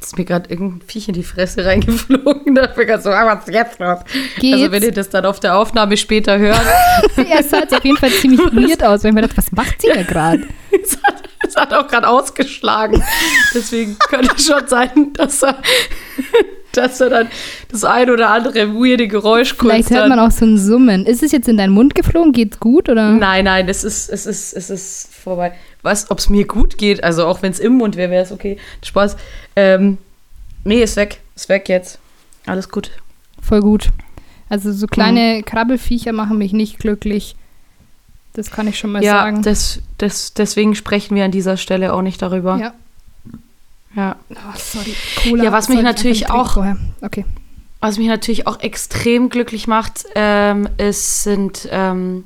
Jetzt 0.00 0.12
ist 0.12 0.18
mir 0.18 0.24
gerade 0.24 0.48
irgendein 0.48 0.80
Viech 0.88 1.08
in 1.08 1.14
die 1.14 1.22
Fresse 1.22 1.64
reingeflogen. 1.64 2.54
Da 2.54 2.66
bin 2.66 2.88
ich 2.88 3.00
so, 3.02 3.10
ah, 3.10 3.26
was 3.26 3.46
ist 3.46 3.54
jetzt 3.54 3.78
los? 3.78 3.98
Geht's? 4.38 4.60
Also 4.60 4.72
wenn 4.72 4.82
ihr 4.82 4.92
das 4.92 5.10
dann 5.10 5.26
auf 5.26 5.40
der 5.40 5.56
Aufnahme 5.56 5.96
später 5.96 6.38
hört. 6.38 6.60
ja, 7.16 7.38
es 7.38 7.50
sah 7.50 7.60
auf 7.60 7.84
jeden 7.84 7.98
Fall 7.98 8.10
ziemlich 8.10 8.40
weird 8.52 8.82
aus, 8.82 9.02
wenn 9.02 9.10
ich 9.10 9.14
mir 9.14 9.22
dachte, 9.22 9.36
was 9.36 9.52
macht 9.52 9.82
sie 9.82 9.88
da 9.88 10.02
gerade? 10.02 10.44
Es 11.50 11.56
hat 11.56 11.74
auch 11.74 11.88
gerade 11.88 12.08
ausgeschlagen. 12.08 13.02
Deswegen 13.54 13.96
könnte 14.08 14.32
es 14.36 14.46
schon 14.46 14.68
sein, 14.68 15.12
dass 15.14 15.42
er, 15.42 15.58
dass 16.72 17.00
er 17.00 17.10
dann 17.10 17.28
das 17.68 17.84
ein 17.84 18.08
oder 18.08 18.30
andere 18.30 18.72
weirde 18.72 19.08
Geräusch 19.08 19.56
kurz 19.56 19.72
Vielleicht 19.72 19.90
hört 19.90 20.08
man 20.08 20.20
auch 20.20 20.30
so 20.30 20.44
ein 20.44 20.58
Summen. 20.58 21.06
Ist 21.06 21.24
es 21.24 21.32
jetzt 21.32 21.48
in 21.48 21.56
deinen 21.56 21.72
Mund 21.72 21.96
geflogen? 21.96 22.32
Geht's 22.32 22.60
gut 22.60 22.88
oder? 22.88 23.10
Nein, 23.10 23.46
nein, 23.46 23.68
es 23.68 23.82
ist, 23.82 24.10
es 24.10 24.26
ist, 24.26 24.52
es 24.52 24.70
ist 24.70 25.12
vorbei. 25.12 25.52
Was, 25.82 26.08
ob 26.12 26.18
es 26.18 26.28
mir 26.28 26.46
gut 26.46 26.78
geht, 26.78 27.02
also 27.02 27.26
auch 27.26 27.42
wenn 27.42 27.50
es 27.50 27.58
im 27.58 27.72
Mund 27.72 27.96
wäre, 27.96 28.12
wäre 28.12 28.22
es 28.22 28.30
okay. 28.30 28.56
Spaß. 28.84 29.16
Ähm, 29.56 29.98
nee, 30.62 30.82
ist 30.82 30.94
weg. 30.94 31.20
Ist 31.34 31.48
weg 31.48 31.68
jetzt. 31.68 31.98
Alles 32.46 32.68
gut. 32.68 32.92
Voll 33.42 33.60
gut. 33.60 33.90
Also 34.48 34.72
so 34.72 34.86
kleine 34.86 35.38
mhm. 35.38 35.44
Krabbelfiecher 35.44 36.12
machen 36.12 36.38
mich 36.38 36.52
nicht 36.52 36.78
glücklich. 36.78 37.34
Das 38.32 38.50
kann 38.50 38.68
ich 38.68 38.78
schon 38.78 38.92
mal 38.92 39.02
ja, 39.02 39.12
sagen. 39.12 39.36
Ja, 39.36 39.42
das, 39.42 39.80
das, 39.98 40.34
deswegen 40.34 40.74
sprechen 40.74 41.16
wir 41.16 41.24
an 41.24 41.32
dieser 41.32 41.56
Stelle 41.56 41.92
auch 41.92 42.02
nicht 42.02 42.22
darüber. 42.22 42.58
Ja. 42.58 42.74
Ja. 43.96 44.16
Oh, 44.30 44.36
sorry. 44.56 44.94
Cola. 45.22 45.44
Ja, 45.44 45.52
was 45.52 45.68
mich 45.68 45.82
natürlich 45.82 46.30
auch. 46.30 46.52
Vorher. 46.52 46.76
Okay. 47.02 47.24
Was 47.80 47.98
mich 47.98 48.08
natürlich 48.08 48.46
auch 48.46 48.60
extrem 48.60 49.30
glücklich 49.30 49.66
macht, 49.66 50.04
ähm, 50.14 50.68
ist, 50.76 51.24
sind 51.24 51.66
ähm, 51.72 52.24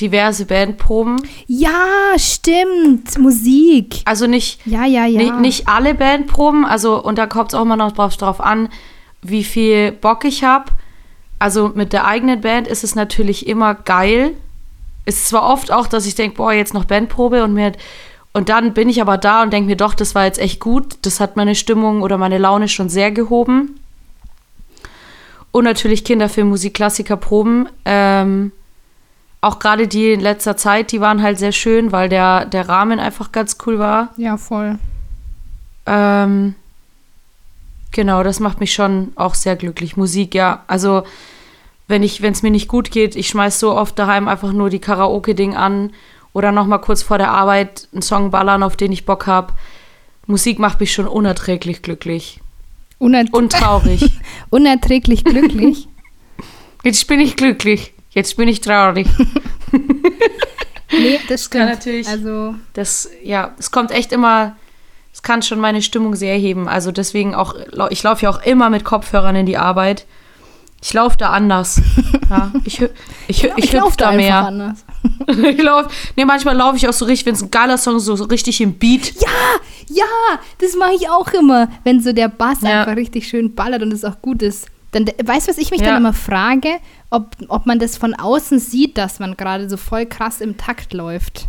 diverse 0.00 0.44
Bandproben. 0.44 1.22
Ja, 1.46 1.70
stimmt. 2.16 3.16
Musik. 3.18 4.02
Also 4.04 4.26
nicht, 4.26 4.60
ja, 4.66 4.84
ja, 4.84 5.06
ja. 5.06 5.18
nicht, 5.18 5.38
nicht 5.38 5.68
alle 5.68 5.94
Bandproben, 5.94 6.64
also 6.64 7.02
und 7.02 7.16
da 7.16 7.26
kommt 7.26 7.52
es 7.52 7.54
auch 7.54 7.62
immer 7.62 7.76
noch 7.76 7.92
drauf, 7.92 8.16
drauf 8.16 8.40
an, 8.40 8.68
wie 9.22 9.44
viel 9.44 9.92
Bock 9.92 10.24
ich 10.24 10.42
habe. 10.42 10.72
Also 11.42 11.72
mit 11.74 11.92
der 11.92 12.06
eigenen 12.06 12.40
Band 12.40 12.68
ist 12.68 12.84
es 12.84 12.94
natürlich 12.94 13.48
immer 13.48 13.74
geil. 13.74 14.34
Es 15.06 15.16
ist 15.16 15.28
zwar 15.30 15.42
oft 15.42 15.72
auch, 15.72 15.88
dass 15.88 16.06
ich 16.06 16.14
denke, 16.14 16.36
boah, 16.36 16.52
jetzt 16.52 16.72
noch 16.72 16.84
Bandprobe 16.84 17.42
und 17.42 17.52
mir 17.52 17.72
und 18.32 18.48
dann 18.48 18.74
bin 18.74 18.88
ich 18.88 19.00
aber 19.00 19.18
da 19.18 19.42
und 19.42 19.52
denke 19.52 19.66
mir 19.66 19.76
doch, 19.76 19.94
das 19.94 20.14
war 20.14 20.24
jetzt 20.24 20.38
echt 20.38 20.60
gut. 20.60 20.98
Das 21.02 21.18
hat 21.18 21.34
meine 21.34 21.56
Stimmung 21.56 22.02
oder 22.02 22.16
meine 22.16 22.38
Laune 22.38 22.68
schon 22.68 22.88
sehr 22.88 23.10
gehoben. 23.10 23.80
Und 25.50 25.64
natürlich 25.64 26.04
Kinderfilm, 26.04 26.48
Musik, 26.48 26.74
Klassiker, 26.74 27.16
Proben. 27.16 27.68
Ähm, 27.86 28.52
auch 29.40 29.58
gerade 29.58 29.88
die 29.88 30.12
in 30.12 30.20
letzter 30.20 30.56
Zeit, 30.56 30.92
die 30.92 31.00
waren 31.00 31.22
halt 31.22 31.40
sehr 31.40 31.50
schön, 31.50 31.90
weil 31.90 32.08
der, 32.08 32.44
der 32.44 32.68
Rahmen 32.68 33.00
einfach 33.00 33.32
ganz 33.32 33.56
cool 33.66 33.80
war. 33.80 34.10
Ja, 34.16 34.36
voll. 34.36 34.78
Ähm, 35.86 36.54
genau, 37.90 38.22
das 38.22 38.38
macht 38.38 38.60
mich 38.60 38.72
schon 38.72 39.10
auch 39.16 39.34
sehr 39.34 39.56
glücklich. 39.56 39.96
Musik, 39.96 40.36
ja. 40.36 40.62
Also 40.68 41.02
wenn 41.92 42.02
ich, 42.02 42.22
wenn 42.22 42.32
es 42.32 42.42
mir 42.42 42.50
nicht 42.50 42.68
gut 42.68 42.90
geht, 42.90 43.16
ich 43.16 43.28
schmeiß 43.28 43.60
so 43.60 43.76
oft 43.76 43.98
daheim 43.98 44.26
einfach 44.26 44.50
nur 44.50 44.70
die 44.70 44.78
Karaoke-Ding 44.78 45.54
an 45.54 45.92
oder 46.32 46.50
noch 46.50 46.66
mal 46.66 46.78
kurz 46.78 47.02
vor 47.02 47.18
der 47.18 47.30
Arbeit 47.30 47.86
einen 47.92 48.00
Song 48.00 48.30
ballern, 48.30 48.62
auf 48.62 48.76
den 48.76 48.90
ich 48.92 49.04
Bock 49.04 49.26
habe. 49.26 49.52
Musik 50.26 50.58
macht 50.58 50.80
mich 50.80 50.90
schon 50.90 51.06
unerträglich 51.06 51.82
glücklich. 51.82 52.40
Unertr 52.98 53.34
und 53.34 53.52
traurig. 53.52 54.10
unerträglich 54.50 55.22
glücklich? 55.22 55.86
Jetzt 56.82 57.06
bin 57.08 57.20
ich 57.20 57.36
glücklich. 57.36 57.92
Jetzt 58.08 58.38
bin 58.38 58.48
ich 58.48 58.62
traurig. 58.62 59.06
nee, 60.90 61.20
das 61.28 61.44
stimmt. 61.44 61.66
natürlich. 61.66 62.08
Also 62.08 62.54
das, 62.72 63.10
ja, 63.22 63.54
es 63.58 63.70
kommt 63.70 63.90
echt 63.90 64.12
immer, 64.12 64.56
es 65.12 65.22
kann 65.22 65.42
schon 65.42 65.60
meine 65.60 65.82
Stimmung 65.82 66.16
sehr 66.16 66.38
heben. 66.38 66.68
Also 66.68 66.90
deswegen 66.90 67.34
auch, 67.34 67.54
ich 67.90 68.02
laufe 68.02 68.22
ja 68.22 68.30
auch 68.30 68.42
immer 68.42 68.70
mit 68.70 68.82
Kopfhörern 68.82 69.36
in 69.36 69.44
die 69.44 69.58
Arbeit. 69.58 70.06
Ich 70.82 70.92
laufe 70.92 71.16
da 71.16 71.30
anders. 71.30 71.80
Ja, 72.28 72.50
ich 72.64 72.80
ich, 73.28 73.44
ich, 73.44 73.50
ich, 73.56 73.70
da, 73.70 73.88
da 73.96 74.12
mehr. 74.12 74.46
Anders. 74.46 74.84
ich 75.28 75.62
laufe, 75.62 75.88
nee, 76.16 76.24
manchmal 76.24 76.56
laufe 76.56 76.76
ich 76.76 76.88
auch 76.88 76.92
so 76.92 77.04
richtig, 77.04 77.26
wenn 77.26 77.34
es 77.34 77.42
ein 77.42 77.50
geiler 77.52 77.78
Song 77.78 77.96
ist, 77.96 78.04
so, 78.04 78.16
so 78.16 78.24
richtig 78.24 78.60
im 78.60 78.74
Beat. 78.78 79.14
Ja, 79.20 79.28
ja, 79.88 80.04
das 80.58 80.74
mache 80.74 80.94
ich 80.94 81.08
auch 81.08 81.28
immer, 81.32 81.68
wenn 81.84 82.00
so 82.00 82.12
der 82.12 82.28
Bass 82.28 82.62
ja. 82.62 82.80
einfach 82.80 82.96
richtig 82.96 83.28
schön 83.28 83.54
ballert 83.54 83.82
und 83.82 83.92
es 83.92 84.04
auch 84.04 84.20
gut 84.20 84.42
ist. 84.42 84.66
Dann, 84.90 85.06
weißt 85.06 85.46
du, 85.46 85.50
was 85.50 85.58
ich 85.58 85.70
mich 85.70 85.80
ja. 85.80 85.88
dann 85.88 85.98
immer 85.98 86.12
frage? 86.12 86.68
Ob, 87.10 87.36
ob 87.48 87.66
man 87.66 87.78
das 87.78 87.96
von 87.96 88.14
außen 88.14 88.58
sieht, 88.58 88.98
dass 88.98 89.20
man 89.20 89.36
gerade 89.36 89.68
so 89.68 89.76
voll 89.76 90.06
krass 90.06 90.40
im 90.40 90.56
Takt 90.56 90.92
läuft. 90.92 91.46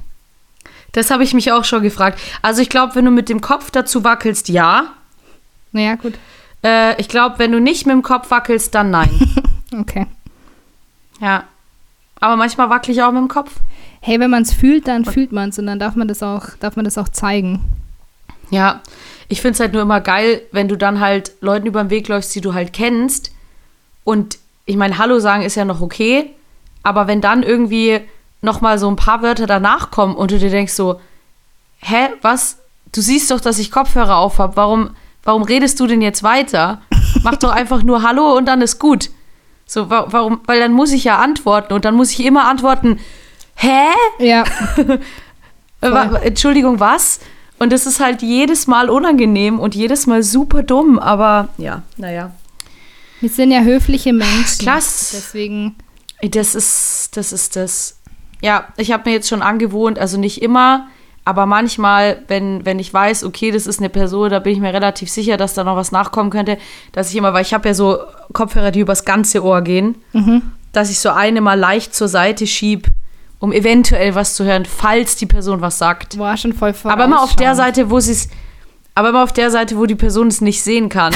Das 0.92 1.10
habe 1.10 1.24
ich 1.24 1.34
mich 1.34 1.52
auch 1.52 1.64
schon 1.64 1.82
gefragt. 1.82 2.20
Also 2.42 2.62
ich 2.62 2.70
glaube, 2.70 2.96
wenn 2.96 3.06
du 3.06 3.12
mit 3.12 3.30
dem 3.30 3.42
Kopf 3.42 3.72
dazu 3.72 4.04
wackelst, 4.04 4.48
ja. 4.50 4.94
Naja, 5.72 5.96
gut. 5.96 6.14
Äh, 6.64 7.00
ich 7.00 7.08
glaube, 7.10 7.40
wenn 7.40 7.52
du 7.52 7.60
nicht 7.60 7.86
mit 7.86 7.94
dem 7.94 8.04
Kopf 8.04 8.32
wackelst, 8.32 8.74
dann 8.76 8.92
nein. 8.92 9.10
Okay. 9.76 10.06
ja. 11.20 11.46
Aber 12.20 12.36
manchmal 12.36 12.70
wackel 12.70 12.92
ich 12.94 13.02
auch 13.02 13.12
mit 13.12 13.22
dem 13.22 13.28
Kopf. 13.28 13.56
Hey, 14.02 14.20
wenn 14.20 14.30
man 14.30 14.44
es 14.44 14.54
fühlt, 14.54 14.88
dann 14.88 15.04
fühlt 15.04 15.32
man 15.32 15.50
es 15.50 15.58
und 15.58 15.66
dann 15.66 15.80
darf 15.80 15.96
man 15.96 16.08
das 16.08 16.22
auch, 16.22 16.50
darf 16.60 16.76
man 16.76 16.86
das 16.86 17.00
auch 17.00 17.10
zeigen. 17.10 17.60
Ja, 18.52 18.82
ich 19.30 19.42
finde 19.42 19.54
es 19.54 19.60
halt 19.60 19.74
nur 19.74 19.82
immer 19.82 20.00
geil, 20.00 20.44
wenn 20.52 20.68
du 20.68 20.78
dann 20.78 21.00
halt 21.00 21.32
Leuten 21.42 21.66
über 21.66 21.84
den 21.84 21.90
Weg 21.90 22.08
läufst, 22.08 22.36
die 22.36 22.42
du 22.42 22.54
halt 22.54 22.72
kennst. 22.72 23.32
Und 24.04 24.38
ich 24.66 24.78
meine, 24.78 25.00
Hallo 25.00 25.18
sagen 25.18 25.42
ist 25.42 25.56
ja 25.56 25.66
noch 25.66 25.82
okay, 25.82 26.30
aber 26.84 27.08
wenn 27.08 27.20
dann 27.20 27.42
irgendwie 27.42 28.02
nochmal 28.42 28.78
so 28.78 28.88
ein 28.90 28.96
paar 28.96 29.22
Wörter 29.24 29.48
danach 29.48 29.90
kommen 29.90 30.16
und 30.16 30.30
du 30.30 30.38
dir 30.38 30.52
denkst 30.52 30.74
so, 30.74 31.00
hä, 31.80 32.10
was? 32.22 32.60
Du 32.92 33.02
siehst 33.02 33.32
doch, 33.32 33.40
dass 33.40 33.58
ich 33.58 33.72
Kopfhörer 33.72 34.18
auf 34.18 34.38
habe. 34.38 34.56
Warum, 34.56 34.96
warum 35.24 35.44
redest 35.44 35.80
du 35.80 35.88
denn 35.88 36.02
jetzt 36.02 36.24
weiter? 36.24 36.82
Mach 37.24 37.38
doch 37.38 37.52
einfach 37.52 37.84
nur 37.84 38.04
Hallo 38.04 38.36
und 38.38 38.46
dann 38.46 38.62
ist 38.62 38.80
gut. 38.80 39.10
So, 39.66 39.90
wa 39.90 40.08
warum? 40.10 40.42
Weil 40.46 40.60
dann 40.60 40.74
muss 40.74 40.92
ich 40.92 41.04
ja 41.04 41.18
antworten 41.20 41.74
und 41.74 41.86
dann 41.86 41.96
muss 41.96 42.12
ich 42.12 42.26
immer 42.26 42.46
antworten, 42.48 43.00
hä? 43.56 43.88
Ja. 44.20 44.44
Entschuldigung, 46.24 46.80
was? 46.80 47.20
Und 47.60 47.72
das 47.72 47.86
ist 47.86 48.00
halt 48.00 48.22
jedes 48.22 48.68
Mal 48.68 48.90
unangenehm 48.90 49.60
und 49.60 49.76
jedes 49.76 50.06
Mal 50.08 50.24
super 50.24 50.64
dumm, 50.64 51.00
aber 51.00 51.50
ja, 51.58 51.84
naja. 51.98 52.32
Wir 53.22 53.30
sind 53.30 53.52
ja 53.52 53.62
höfliche 53.62 54.12
Menschen. 54.12 54.60
Klasse. 54.60 55.16
Deswegen. 55.16 55.76
Das 56.22 56.56
ist, 56.56 57.12
das 57.16 57.32
ist 57.32 57.56
das. 57.56 58.00
Ja, 58.42 58.68
ich 58.76 58.92
habe 58.92 59.10
mir 59.10 59.16
jetzt 59.16 59.30
schon 59.30 59.42
angewohnt, 59.42 59.98
also 59.98 60.18
nicht 60.18 60.42
immer, 60.42 60.88
aber 61.26 61.46
manchmal, 61.46 62.22
wenn, 62.28 62.66
wenn 62.66 62.80
ich 62.80 62.94
weiß, 62.94 63.24
okay, 63.24 63.52
das 63.52 63.66
ist 63.68 63.80
eine 63.80 63.90
Person, 63.90 64.30
da 64.30 64.40
bin 64.40 64.54
ich 64.54 64.60
mir 64.60 64.74
relativ 64.74 65.10
sicher, 65.10 65.38
dass 65.38 65.54
da 65.54 65.64
noch 65.64 65.76
was 65.78 65.92
nachkommen 65.94 66.30
könnte, 66.30 66.58
dass 66.92 67.10
ich 67.10 67.16
immer, 67.16 67.34
weil 67.34 67.44
ich 67.44 67.54
habe 67.54 67.68
ja 67.70 67.74
so 67.74 68.00
Kopfhörer, 68.34 68.72
die 68.72 68.82
übers 68.82 69.06
ganze 69.06 69.44
Ohr 69.44 69.62
gehen, 69.62 69.96
dass 70.74 70.90
ich 70.90 71.00
so 71.00 71.10
eine 71.12 71.40
mal 71.40 71.58
leicht 71.58 71.96
zur 71.96 72.08
Seite 72.10 72.46
schieb, 72.46 72.88
um 73.40 73.52
eventuell 73.54 74.16
was 74.16 74.36
zu 74.36 74.44
hören, 74.44 74.66
falls 74.66 75.16
die 75.16 75.26
Person 75.26 75.62
was 75.62 75.78
sagt. 75.78 76.18
War 76.18 76.36
schon 76.36 76.54
voll 76.54 76.74
Aber 76.84 77.06
immer 77.06 77.22
auf 77.22 77.36
der. 77.36 77.56
Seite, 77.56 77.90
wo 77.90 78.00
sie 78.00 78.12
es, 78.14 78.28
aber 78.96 79.10
immer 79.10 79.24
auf 79.24 79.32
der 79.34 79.50
Seite, 79.52 79.78
wo 79.78 79.86
die 79.86 79.96
Person 79.96 80.28
es 80.28 80.42
nicht 80.42 80.62
sehen 80.62 80.90
kann. 80.90 81.14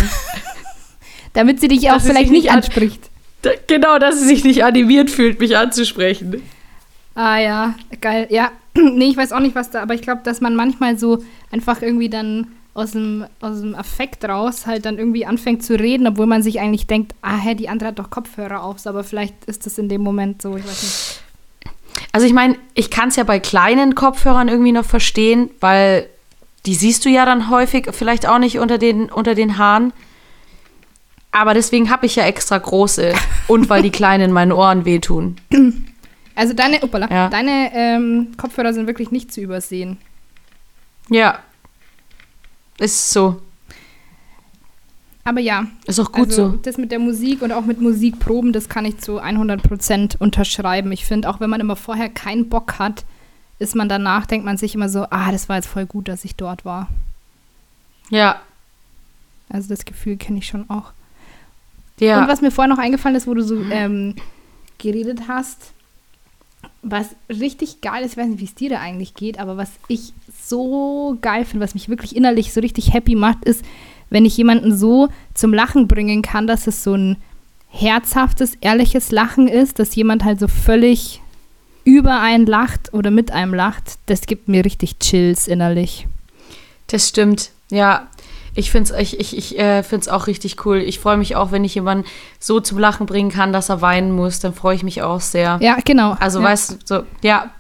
Damit 1.33 1.59
sie 1.59 1.67
dich 1.67 1.89
auch 1.89 1.95
Dass 1.95 2.05
vielleicht 2.05 2.31
nicht 2.31 2.49
an- 2.49 2.57
anspricht. 2.57 3.09
Da- 3.43 3.51
genau, 3.67 3.99
dass 3.99 4.19
sie 4.19 4.25
sich 4.25 4.43
nicht 4.43 4.63
animiert 4.63 5.09
fühlt, 5.11 5.39
mich 5.39 5.55
anzusprechen. 5.57 6.41
Ah 7.17 7.39
ja, 7.39 7.73
geil. 7.99 8.27
Ja, 8.29 8.51
nee, 8.75 9.09
ich 9.09 9.17
weiß 9.17 9.31
auch 9.31 9.39
nicht, 9.39 9.55
was 9.55 9.71
da, 9.71 9.81
aber 9.81 9.95
ich 9.95 10.03
glaube, 10.03 10.21
dass 10.23 10.39
man 10.39 10.55
manchmal 10.55 10.99
so 10.99 11.23
einfach 11.51 11.81
irgendwie 11.81 12.09
dann 12.09 12.45
aus 12.75 12.91
dem, 12.91 13.25
aus 13.41 13.59
dem 13.59 13.73
Affekt 13.73 14.23
raus 14.23 14.67
halt 14.67 14.85
dann 14.85 14.99
irgendwie 14.99 15.25
anfängt 15.25 15.63
zu 15.63 15.79
reden, 15.79 16.05
obwohl 16.05 16.27
man 16.27 16.43
sich 16.43 16.59
eigentlich 16.59 16.85
denkt, 16.85 17.15
ah, 17.23 17.37
hä, 17.37 17.55
die 17.55 17.69
andere 17.69 17.89
hat 17.89 17.97
doch 17.97 18.11
Kopfhörer 18.11 18.61
auf, 18.61 18.85
aber 18.85 19.03
vielleicht 19.03 19.33
ist 19.45 19.65
das 19.65 19.79
in 19.79 19.89
dem 19.89 20.01
Moment 20.01 20.43
so, 20.43 20.55
ich 20.57 20.63
weiß 20.63 20.83
nicht. 20.83 21.21
Also 22.11 22.27
ich 22.27 22.33
meine, 22.33 22.55
ich 22.75 22.91
kann 22.91 23.09
es 23.09 23.15
ja 23.15 23.23
bei 23.23 23.39
kleinen 23.39 23.95
Kopfhörern 23.95 24.47
irgendwie 24.47 24.71
noch 24.71 24.85
verstehen, 24.85 25.49
weil 25.59 26.07
die 26.67 26.75
siehst 26.75 27.03
du 27.03 27.09
ja 27.09 27.25
dann 27.25 27.49
häufig 27.49 27.87
vielleicht 27.93 28.27
auch 28.27 28.37
nicht 28.37 28.59
unter 28.59 28.77
den, 28.77 29.09
unter 29.11 29.33
den 29.33 29.57
Haaren. 29.57 29.91
Aber 31.31 31.55
deswegen 31.55 31.89
habe 31.89 32.05
ich 32.05 32.15
ja 32.15 32.25
extra 32.25 32.59
große 32.59 33.15
und 33.47 33.71
weil 33.71 33.81
die 33.81 33.89
kleinen 33.99 34.31
meinen 34.31 34.51
Ohren 34.51 34.85
wehtun. 34.85 35.37
Also 36.37 36.53
deine, 36.53 36.83
uppala, 36.83 37.09
Ja. 37.09 37.29
deine 37.29 37.71
ähm, 37.73 38.27
Kopfhörer 38.37 38.71
sind 38.71 38.85
wirklich 38.85 39.09
nicht 39.09 39.33
zu 39.33 39.41
übersehen. 39.41 39.97
Ja. 41.09 41.39
Ist 42.77 43.11
so. 43.11 43.41
Aber 45.23 45.39
ja, 45.39 45.65
Ist 45.87 45.99
auch 45.99 46.11
gut 46.11 46.27
also 46.27 46.51
so. 46.51 46.57
das 46.57 46.77
mit 46.77 46.91
der 46.91 46.99
Musik 46.99 47.41
und 47.41 47.51
auch 47.51 47.65
mit 47.65 47.81
Musikproben, 47.81 48.53
das 48.53 48.69
kann 48.69 48.85
ich 48.85 48.99
zu 48.99 49.19
100% 49.19 50.15
unterschreiben. 50.19 50.91
Ich 50.91 51.05
finde, 51.05 51.27
auch 51.27 51.39
wenn 51.39 51.49
man 51.49 51.59
immer 51.59 51.75
vorher 51.75 52.07
keinen 52.07 52.49
Bock 52.49 52.77
hat, 52.77 53.03
ist 53.57 53.75
man 53.75 53.89
danach, 53.89 54.27
denkt 54.27 54.45
man 54.45 54.57
sich 54.57 54.75
immer 54.75 54.89
so, 54.89 55.07
ah, 55.09 55.31
das 55.31 55.49
war 55.49 55.55
jetzt 55.55 55.67
voll 55.67 55.87
gut, 55.87 56.07
dass 56.07 56.23
ich 56.23 56.35
dort 56.35 56.65
war. 56.65 56.87
Ja. 58.11 58.39
Also 59.49 59.69
das 59.69 59.85
Gefühl 59.85 60.17
kenne 60.17 60.37
ich 60.37 60.45
schon 60.47 60.69
auch. 60.69 60.91
Ja. 61.99 62.21
Und 62.21 62.27
was 62.27 62.41
mir 62.41 62.51
vorher 62.51 62.71
noch 62.73 62.81
eingefallen 62.81 63.15
ist, 63.17 63.25
wo 63.25 63.33
du 63.33 63.41
so 63.43 63.59
ähm, 63.71 64.15
geredet 64.77 65.21
hast, 65.27 65.73
was 66.91 67.15
richtig 67.29 67.81
geil 67.81 68.03
ist, 68.03 68.13
ich 68.13 68.17
weiß 68.17 68.27
nicht, 68.27 68.39
wie 68.39 68.45
es 68.45 68.55
dir 68.55 68.69
da 68.69 68.79
eigentlich 68.79 69.13
geht, 69.13 69.39
aber 69.39 69.57
was 69.57 69.71
ich 69.87 70.13
so 70.41 71.17
geil 71.21 71.45
finde, 71.45 71.63
was 71.63 71.73
mich 71.73 71.89
wirklich 71.89 72.15
innerlich 72.15 72.53
so 72.53 72.61
richtig 72.61 72.93
happy 72.93 73.15
macht, 73.15 73.43
ist, 73.45 73.63
wenn 74.09 74.25
ich 74.25 74.37
jemanden 74.37 74.75
so 74.75 75.09
zum 75.33 75.53
Lachen 75.53 75.87
bringen 75.87 76.21
kann, 76.21 76.47
dass 76.47 76.67
es 76.67 76.83
so 76.83 76.93
ein 76.93 77.17
herzhaftes, 77.67 78.55
ehrliches 78.61 79.11
Lachen 79.11 79.47
ist, 79.47 79.79
dass 79.79 79.95
jemand 79.95 80.23
halt 80.23 80.39
so 80.39 80.47
völlig 80.47 81.21
über 81.83 82.21
einen 82.21 82.45
lacht 82.45 82.93
oder 82.93 83.11
mit 83.11 83.31
einem 83.31 83.53
lacht, 83.53 83.97
das 84.07 84.21
gibt 84.21 84.47
mir 84.47 84.65
richtig 84.65 84.99
Chills 84.99 85.47
innerlich. 85.47 86.07
Das 86.87 87.07
stimmt. 87.07 87.51
Ja. 87.69 88.07
Ich 88.57 88.71
finde 88.71 88.91
es 88.91 88.99
ich, 88.99 89.19
ich, 89.19 89.37
ich, 89.37 89.59
äh, 89.59 89.83
find's 89.83 90.07
auch 90.07 90.25
richtig 90.25 90.65
cool. 90.65 90.77
Ich 90.77 90.99
freue 90.99 91.15
mich 91.15 91.35
auch, 91.35 91.51
wenn 91.51 91.63
ich 91.63 91.75
jemanden 91.75 92.05
so 92.39 92.59
zum 92.59 92.79
Lachen 92.79 93.05
bringen 93.05 93.29
kann, 93.29 93.53
dass 93.53 93.69
er 93.69 93.81
weinen 93.81 94.11
muss. 94.11 94.39
Dann 94.39 94.55
freue 94.55 94.75
ich 94.75 94.81
mich 94.81 95.03
auch 95.03 95.21
sehr. 95.21 95.59
Ja, 95.61 95.77
genau. 95.85 96.17
Also, 96.19 96.39
ja. 96.39 96.45
weißt 96.45 96.71
du, 96.71 96.75
so, 96.83 97.03
ja, 97.21 97.51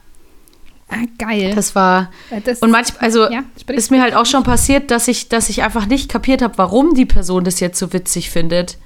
Ah, 0.89 0.95
geil. 1.19 1.53
das 1.53 1.75
war. 1.75 2.09
Das, 2.43 2.59
Und 2.59 2.71
manchmal, 2.71 3.03
also 3.03 3.29
ja, 3.29 3.43
ist 3.67 3.91
mir 3.91 4.01
halt 4.01 4.15
auch 4.15 4.25
schon 4.25 4.43
passiert, 4.43 4.89
dass 4.89 5.07
ich, 5.07 5.29
dass 5.29 5.49
ich 5.49 5.61
einfach 5.61 5.85
nicht 5.85 6.09
kapiert 6.09 6.41
habe, 6.41 6.57
warum 6.57 6.95
die 6.95 7.05
Person 7.05 7.43
das 7.43 7.59
jetzt 7.59 7.77
so 7.77 7.93
witzig 7.93 8.31
findet. 8.31 8.77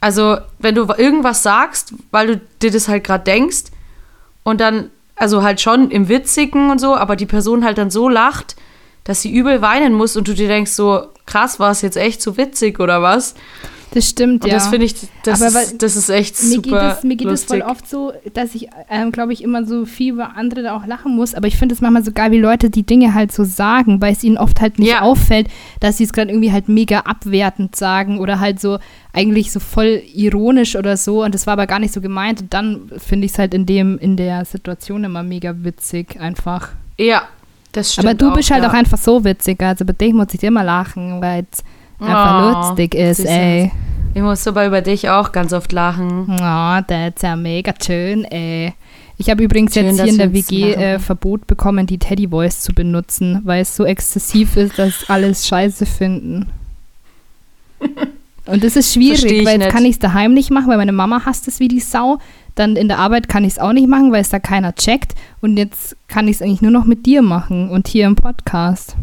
Also, 0.00 0.38
wenn 0.60 0.76
du 0.76 0.84
irgendwas 0.96 1.42
sagst, 1.42 1.94
weil 2.12 2.26
du 2.28 2.40
dir 2.62 2.70
das 2.70 2.86
halt 2.86 3.02
gerade 3.02 3.24
denkst 3.24 3.64
und 4.44 4.60
dann, 4.60 4.90
also 5.16 5.42
halt 5.42 5.60
schon 5.60 5.90
im 5.90 6.08
Witzigen 6.08 6.70
und 6.70 6.78
so, 6.78 6.94
aber 6.94 7.16
die 7.16 7.26
Person 7.26 7.64
halt 7.64 7.78
dann 7.78 7.90
so 7.90 8.08
lacht, 8.08 8.54
dass 9.04 9.22
sie 9.22 9.32
übel 9.32 9.62
weinen 9.62 9.94
muss 9.94 10.16
und 10.16 10.28
du 10.28 10.34
dir 10.34 10.48
denkst 10.48 10.72
so, 10.72 11.06
krass, 11.26 11.58
war 11.60 11.70
es 11.70 11.82
jetzt 11.82 11.96
echt 11.96 12.20
so 12.22 12.36
witzig 12.36 12.80
oder 12.80 13.02
was? 13.02 13.34
das 13.92 14.08
stimmt, 14.08 14.44
Und 14.44 14.50
ja. 14.50 14.54
das 14.54 14.68
finde 14.68 14.86
ich, 14.86 14.94
das, 15.24 15.42
Aber 15.42 15.60
ist, 15.62 15.82
das 15.82 15.96
ist 15.96 16.10
echt 16.10 16.40
mir 16.44 16.48
super 16.48 16.90
geht 16.90 16.98
es, 16.98 17.02
mir 17.02 17.16
geht 17.16 17.26
es 17.26 17.42
lustig. 17.42 17.48
voll 17.62 17.62
oft 17.72 17.88
so, 17.88 18.12
dass 18.34 18.54
ich, 18.54 18.68
ähm, 18.88 19.10
glaube 19.10 19.32
ich, 19.32 19.42
immer 19.42 19.66
so 19.66 19.84
viel 19.84 20.12
über 20.12 20.36
andere 20.36 20.62
da 20.62 20.76
auch 20.76 20.86
lachen 20.86 21.16
muss. 21.16 21.34
Aber 21.34 21.48
ich 21.48 21.56
finde 21.56 21.74
es 21.74 21.80
manchmal 21.80 22.04
so 22.04 22.12
geil, 22.12 22.30
wie 22.30 22.38
Leute 22.38 22.70
die 22.70 22.84
Dinge 22.84 23.14
halt 23.14 23.32
so 23.32 23.42
sagen, 23.42 24.00
weil 24.00 24.12
es 24.12 24.22
ihnen 24.22 24.38
oft 24.38 24.60
halt 24.60 24.78
nicht 24.78 24.90
Ja. 24.90 25.00
auffällt, 25.02 25.48
dass 25.80 25.96
sie 25.96 26.04
es 26.04 26.12
gerade 26.12 26.30
irgendwie 26.30 26.52
halt 26.52 26.68
mega 26.68 27.00
abwertend 27.00 27.74
sagen 27.74 28.20
oder 28.20 28.38
halt 28.38 28.60
so 28.60 28.78
eigentlich 29.12 29.50
so 29.50 29.58
voll 29.58 30.00
ironisch 30.14 30.76
oder 30.76 30.96
so. 30.96 31.24
Und 31.24 31.34
das 31.34 31.48
war 31.48 31.54
aber 31.54 31.66
gar 31.66 31.80
nicht 31.80 31.92
so 31.92 32.00
gemeint. 32.00 32.42
Und 32.42 32.54
dann 32.54 32.92
finde 32.96 33.26
ich 33.26 33.32
es 33.32 33.38
halt 33.40 33.54
in 33.54 33.66
dem, 33.66 33.98
in 33.98 34.16
der 34.16 34.44
Situation 34.44 35.02
immer 35.02 35.24
mega 35.24 35.52
witzig 35.64 36.20
einfach. 36.20 36.68
Ja, 36.96 37.22
das 37.72 37.92
stimmt 37.92 38.06
aber 38.06 38.14
du 38.14 38.32
bist 38.34 38.50
halt 38.50 38.62
ja. 38.62 38.68
auch 38.68 38.74
einfach 38.74 38.98
so 38.98 39.24
witzig. 39.24 39.62
Also 39.62 39.84
bei 39.84 39.92
dich 39.92 40.12
muss 40.12 40.32
ich 40.32 40.42
immer 40.42 40.64
lachen, 40.64 41.20
weil 41.20 41.46
es 41.50 41.62
einfach 42.00 42.42
Oh, 42.42 42.68
lustig 42.68 42.94
ist, 42.94 43.24
ey. 43.24 43.70
Ich 44.14 44.22
muss 44.22 44.46
aber 44.46 44.66
über 44.66 44.80
dich 44.80 45.08
auch 45.08 45.30
ganz 45.30 45.52
oft 45.52 45.70
lachen. 45.72 46.26
Oh, 46.28 46.80
das 46.86 47.14
ist 47.14 47.22
ja 47.22 47.36
mega 47.36 47.72
schön, 47.80 48.24
ey. 48.24 48.74
Ich 49.18 49.28
habe 49.28 49.44
übrigens 49.44 49.74
Schön, 49.74 49.84
jetzt 49.84 50.00
hier 50.00 50.12
in 50.12 50.18
der 50.18 50.32
WG 50.32 50.72
äh, 50.72 50.98
Verbot 50.98 51.46
bekommen, 51.46 51.86
die 51.86 51.98
Teddy 51.98 52.28
Voice 52.28 52.60
zu 52.60 52.72
benutzen, 52.72 53.42
weil 53.44 53.60
es 53.62 53.76
so 53.76 53.84
exzessiv 53.84 54.56
ist, 54.56 54.78
dass 54.78 55.10
alles 55.10 55.46
scheiße 55.46 55.84
finden. 55.84 56.46
Und 58.46 58.64
das 58.64 58.76
ist 58.76 58.94
schwierig, 58.94 59.22
weil 59.44 59.54
jetzt 59.54 59.58
nicht. 59.58 59.70
kann 59.70 59.84
ich 59.84 59.92
es 59.92 59.98
daheim 59.98 60.32
nicht 60.32 60.50
machen, 60.50 60.68
weil 60.68 60.78
meine 60.78 60.92
Mama 60.92 61.22
hasst 61.24 61.46
es 61.48 61.60
wie 61.60 61.68
die 61.68 61.80
Sau. 61.80 62.18
Dann 62.54 62.76
in 62.76 62.88
der 62.88 62.98
Arbeit 62.98 63.28
kann 63.28 63.44
ich 63.44 63.52
es 63.54 63.58
auch 63.58 63.72
nicht 63.72 63.88
machen, 63.88 64.12
weil 64.12 64.20
es 64.20 64.28
da 64.28 64.38
keiner 64.38 64.74
checkt. 64.74 65.14
Und 65.40 65.56
jetzt 65.56 65.96
kann 66.08 66.28
ich 66.28 66.36
es 66.36 66.42
eigentlich 66.42 66.62
nur 66.62 66.70
noch 66.72 66.84
mit 66.84 67.06
dir 67.06 67.22
machen 67.22 67.70
und 67.70 67.88
hier 67.88 68.06
im 68.06 68.16
Podcast. 68.16 68.96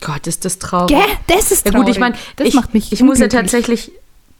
Gott, 0.00 0.26
ist 0.26 0.44
das 0.44 0.58
traurig. 0.58 0.88
Gell? 0.88 1.00
Das 1.26 1.52
ist 1.52 1.66
Ja 1.66 1.72
traurig. 1.72 1.86
gut, 1.86 1.94
ich 1.94 2.00
meine, 2.00 2.14
das 2.36 2.48
ich, 2.48 2.54
macht 2.54 2.72
mich 2.74 2.90
ich 2.92 3.02
muss 3.02 3.18
ja 3.18 3.28
tatsächlich, 3.28 3.92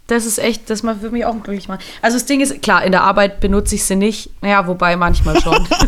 das 0.06 0.24
ist 0.24 0.38
echt, 0.38 0.70
das 0.70 0.82
macht- 0.82 1.02
würde 1.02 1.12
mich 1.12 1.24
auch 1.26 1.34
glücklich 1.42 1.68
machen. 1.68 1.80
Also 2.00 2.16
das 2.16 2.24
Ding 2.26 2.40
ist, 2.40 2.62
klar, 2.62 2.82
in 2.82 2.92
der 2.92 3.02
Arbeit 3.02 3.40
benutze 3.40 3.74
ich 3.74 3.84
sie 3.84 3.94
nicht. 3.96 4.30
Naja, 4.40 4.66
wobei 4.66 4.96
manchmal 4.96 5.40
schon. 5.40 5.66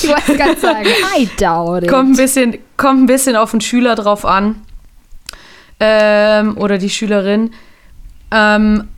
Ich 0.00 0.08
wollte 0.08 0.36
gerade 0.36 0.58
sagen, 0.58 0.86
I 1.18 1.28
doubt 1.38 1.82
it. 1.82 1.90
kommt, 1.90 2.10
ein 2.10 2.16
bisschen, 2.16 2.56
kommt 2.76 3.02
ein 3.02 3.06
bisschen 3.06 3.36
auf 3.36 3.50
den 3.50 3.60
Schüler 3.60 3.94
drauf 3.96 4.24
an. 4.24 4.62
Ähm, 5.80 6.56
oder 6.56 6.78
die 6.78 6.88
Schülerin. 6.90 7.50
Ähm, 8.30 8.88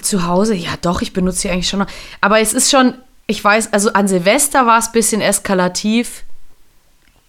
zu 0.00 0.26
Hause, 0.26 0.54
ja 0.54 0.70
doch, 0.82 1.00
ich 1.02 1.12
benutze 1.12 1.40
sie 1.40 1.50
eigentlich 1.50 1.68
schon 1.68 1.80
noch. 1.80 1.86
Aber 2.20 2.40
es 2.40 2.52
ist 2.52 2.70
schon, 2.70 2.94
ich 3.26 3.42
weiß, 3.42 3.72
also 3.72 3.92
an 3.92 4.08
Silvester 4.08 4.66
war 4.66 4.78
es 4.78 4.88
ein 4.88 4.92
bisschen 4.92 5.20
eskalativ, 5.20 6.24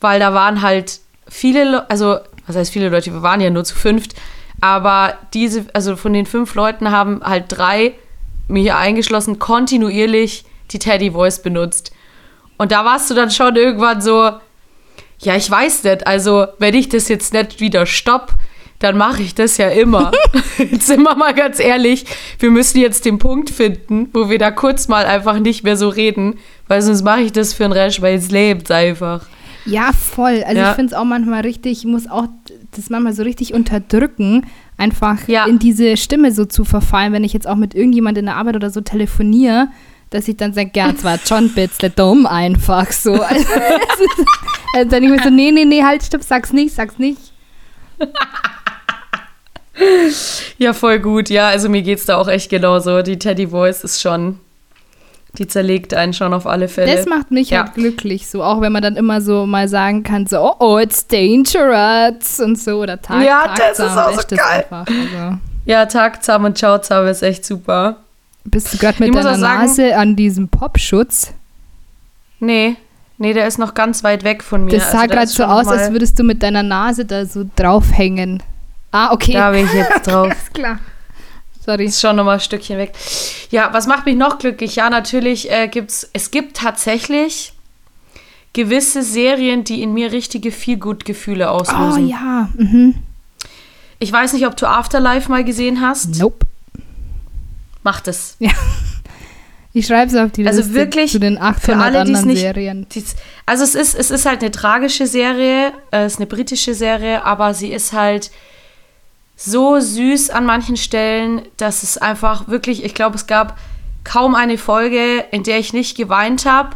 weil 0.02 0.20
da 0.20 0.34
waren 0.34 0.62
halt 0.62 1.00
viele, 1.28 1.64
Le 1.64 1.90
also 1.90 2.20
was 2.46 2.56
heißt 2.56 2.72
viele 2.72 2.90
Leute, 2.90 3.14
wir 3.14 3.22
waren 3.22 3.42
ja 3.42 3.50
nur 3.50 3.64
zu 3.64 3.76
fünft, 3.76 4.16
aber 4.62 5.18
diese, 5.34 5.66
also 5.74 5.96
von 5.96 6.14
den 6.14 6.26
fünf 6.26 6.56
Leuten 6.56 6.92
haben 6.92 7.22
halt 7.24 7.46
drei, 7.50 7.94
mir 8.48 8.62
hier 8.62 8.78
eingeschlossen, 8.78 9.40
kontinuierlich 9.40 10.46
die 10.72 10.80
Teddy 10.80 11.12
Voice 11.12 11.42
benutzt. 11.42 11.92
Und 12.58 12.72
da 12.72 12.84
warst 12.86 13.10
du 13.10 13.14
dann 13.14 13.30
schon 13.30 13.56
irgendwann 13.56 14.02
so, 14.02 14.32
ja, 15.20 15.36
ich 15.36 15.50
weiß 15.50 15.84
nicht. 15.84 16.08
Also, 16.08 16.48
wenn 16.60 16.74
ich 16.74 16.90
das 16.90 17.08
jetzt 17.08 17.34
nicht 17.34 17.60
wieder 17.60 17.86
stopp, 17.86 18.34
dann 18.80 18.98
mache 18.98 19.24
ich 19.24 19.34
das 19.36 19.58
ja 19.58 19.70
immer. 19.70 20.12
jetzt 20.58 20.88
sind 20.88 21.02
wir 21.04 21.16
mal 21.16 21.34
ganz 21.34 21.60
ehrlich, 21.60 22.06
wir 22.40 22.52
müssen 22.52 22.80
jetzt 22.80 23.06
den 23.06 23.18
Punkt 23.18 23.50
finden, 23.50 24.10
wo 24.14 24.30
wir 24.30 24.38
da 24.38 24.52
kurz 24.52 24.88
mal 24.88 25.06
einfach 25.06 25.40
nicht 25.40 25.64
mehr 25.64 25.78
so 25.78 25.90
reden, 25.90 26.36
weil 26.68 26.82
sonst 26.82 27.04
mache 27.04 27.22
ich 27.22 27.32
das 27.32 27.54
für 27.54 27.66
ein 27.66 27.72
Rest, 27.72 28.02
weil 28.02 28.16
es 28.16 28.30
lebt 28.30 28.70
einfach. 28.72 29.26
Ja, 29.66 29.92
voll. 29.92 30.44
Also 30.46 30.60
Ja. 30.62 30.70
ich 30.70 30.76
finde 30.76 30.94
es 30.94 31.00
auch 31.00 31.04
manchmal 31.06 31.42
richtig, 31.42 31.80
ich 31.80 31.86
muss 31.86 32.08
auch 32.10 32.28
das 32.76 32.90
manchmal 32.90 33.14
so 33.14 33.24
richtig 33.24 33.54
unterdrücken, 33.54 34.46
einfach 34.78 35.28
Ja. 35.28 35.46
in 35.46 35.60
diese 35.60 35.98
Stimme 35.98 36.32
so 36.32 36.46
zu 36.46 36.64
verfallen, 36.64 37.12
wenn 37.14 37.24
ich 37.24 37.34
jetzt 37.34 37.48
auch 37.48 37.56
mit 37.58 37.74
irgendjemand 37.76 38.18
in 38.18 38.26
der 38.28 38.36
Arbeit 38.38 38.56
oder 38.56 38.70
so 38.70 38.80
telefoniere, 38.82 39.68
dass 40.12 40.28
ich 40.30 40.38
dann 40.38 40.54
sage, 40.54 40.72
ja, 40.76 40.90
es 40.96 41.04
war 41.04 41.18
schon 41.18 41.46
ein 41.46 41.54
bisschen 41.54 41.92
dumm 41.96 42.26
einfach 42.28 42.92
so. 42.92 43.14
Also, 43.22 43.46
also 44.74 44.90
dann 44.90 45.04
ich 45.04 45.10
mir 45.10 45.22
so, 45.22 45.30
nee, 45.30 45.52
nee, 45.52 45.66
nee, 45.66 45.84
halt, 45.84 46.04
stopp, 46.04 46.24
sag's 46.24 46.54
nicht, 46.54 46.74
sag's 46.76 46.98
nicht. 47.00 47.34
Ja, 50.58 50.74
voll 50.74 51.00
gut. 51.00 51.30
Ja, 51.30 51.50
also 51.50 51.70
mir 51.70 51.82
geht's 51.82 52.06
da 52.06 52.18
auch 52.18 52.28
echt 52.28 52.50
genauso. 52.50 53.02
Die 53.02 53.20
Teddy 53.20 53.48
Voice 53.48 53.84
ist 53.84 54.02
schon, 54.02 54.40
die 55.38 55.48
zerlegt 55.48 55.94
einen 55.94 56.14
schon 56.14 56.34
auf 56.34 56.48
alle 56.48 56.68
Fälle. 56.68 56.96
Das 56.96 57.06
macht 57.06 57.30
mich 57.32 57.52
Ja. 57.52 57.64
halt 57.66 57.76
glücklich, 57.76 58.28
so 58.28 58.44
auch 58.44 58.62
wenn 58.62 58.72
man 58.72 58.82
dann 58.82 58.96
immer 58.96 59.22
so 59.22 59.46
mal 59.46 59.68
sagen 59.68 60.04
kann, 60.04 60.26
so, 60.26 60.40
oh, 60.42 60.56
oh, 60.60 60.78
it's 60.80 61.06
dangerous 61.08 62.40
und 62.40 62.58
so 62.58 62.82
oder 62.82 63.02
Tag, 63.02 63.24
Ja, 63.26 63.54
das 63.56 63.72
ist 63.72 63.78
tagsam, 63.86 63.98
auch 63.98 64.14
so 64.14 64.20
ist 64.20 64.28
geil. 64.30 64.66
Einfach, 64.72 64.88
also. 64.88 65.38
ja, 65.66 65.86
Tagzam 65.86 66.46
und 66.46 66.58
Schauzam 66.60 67.06
ist 67.08 67.22
echt 67.22 67.46
super. 67.46 67.98
Bist 68.46 68.74
du 68.74 68.78
gerade 68.78 68.94
Ich 68.96 69.00
mit 69.02 69.14
muss 69.14 69.24
deiner 69.26 69.38
sagen- 69.38 69.62
Nase 69.68 69.96
an 69.98 70.16
diesem 70.16 70.48
Popschutz? 70.48 71.34
Nee, 72.40 72.76
nee, 73.18 73.34
der 73.34 73.46
ist 73.48 73.60
noch 73.60 73.74
ganz 73.74 74.04
weit 74.04 74.24
weg 74.24 74.42
von 74.44 74.66
mir. 74.66 74.72
Das 74.72 74.86
Also 74.86 74.98
sah 74.98 75.00
der 75.08 75.08
gerade 75.16 75.24
ist 75.28 75.36
so 75.36 75.44
aus, 75.44 75.68
als 75.68 75.92
würdest 75.92 76.18
du 76.18 76.24
mit 76.24 76.42
deiner 76.42 76.64
Nase 76.64 77.04
da 77.06 77.26
so 77.26 77.46
draufhängen. 77.56 78.42
Ah, 78.92 79.12
okay. 79.12 79.34
Da 79.34 79.52
bin 79.52 79.66
ich 79.66 79.74
jetzt 79.74 80.08
drauf. 80.08 80.32
Ist 80.32 80.54
klar. 80.54 80.80
Sorry. 81.66 81.86
Ist 81.86 82.00
schon 82.00 82.16
nochmal 82.16 82.36
ein 82.36 82.40
Stückchen 82.40 82.78
weg. 82.78 82.94
Ja, 83.52 83.70
was 83.74 83.88
macht 83.88 84.06
mich 84.06 84.16
noch 84.16 84.38
glücklich? 84.40 84.78
Ja, 84.78 84.90
natürlich 84.90 85.52
äh, 85.52 85.68
gibt's, 85.68 86.10
es 86.14 86.32
gibt 86.32 86.56
tatsächlich 86.58 87.54
gewisse 88.54 89.04
Serien, 89.04 89.64
die 89.66 89.82
in 89.84 89.94
mir 89.94 90.12
richtige 90.12 90.52
Feelgood-Gefühle 90.52 91.46
Oh 91.48 91.56
auslösen. 91.58 92.08
ja. 92.08 92.50
Mhm. 92.56 92.96
Ich 94.00 94.12
weiß 94.12 94.34
nicht, 94.34 94.46
ob 94.48 94.56
du 94.56 94.68
Afterlife 94.68 95.30
mal 95.30 95.44
gesehen 95.44 95.82
hast. 95.82 96.18
Nope. 96.20 96.46
Mach 97.84 98.00
das. 98.00 98.38
Ich 99.74 99.86
schreibe 99.88 100.12
es 100.12 100.16
auf 100.18 100.32
die 100.32 100.46
Also 100.48 100.60
Liste 100.62 100.74
wirklich, 100.74 101.12
zu 101.12 101.20
den 101.20 101.38
800 101.40 101.86
alle, 101.86 102.00
anderen 102.02 102.28
nicht- 102.28 102.40
Serien. 102.40 102.88
Dies- 102.94 103.16
Also 103.46 103.64
es 103.64 103.76
ist, 103.76 103.94
es 103.96 104.10
ist 104.12 104.26
halt 104.26 104.42
eine 104.42 104.52
tragische 104.52 105.06
Serie, 105.08 105.72
äh, 105.92 106.04
es 106.06 106.14
ist 106.14 106.20
eine 106.20 106.26
britische 106.28 106.74
Serie, 106.74 107.24
aber 107.26 107.54
sie 107.54 107.72
ist 107.72 107.94
halt 107.94 108.32
so 109.38 109.80
süß 109.80 110.32
an 110.32 110.46
manchen 110.46 110.76
Stellen, 110.76 111.44
dass 111.58 111.84
es 111.84 111.98
einfach 111.98 112.48
wirklich, 112.48 112.84
ich 112.84 112.96
glaube, 112.96 113.16
es 113.16 113.28
gab 113.28 113.58
kaum 114.04 114.36
eine 114.36 114.58
Folge, 114.58 115.24
in 115.32 115.44
der 115.44 115.60
ich 115.60 115.74
nicht 115.74 115.96
geweint 115.96 116.46
habe. 116.46 116.72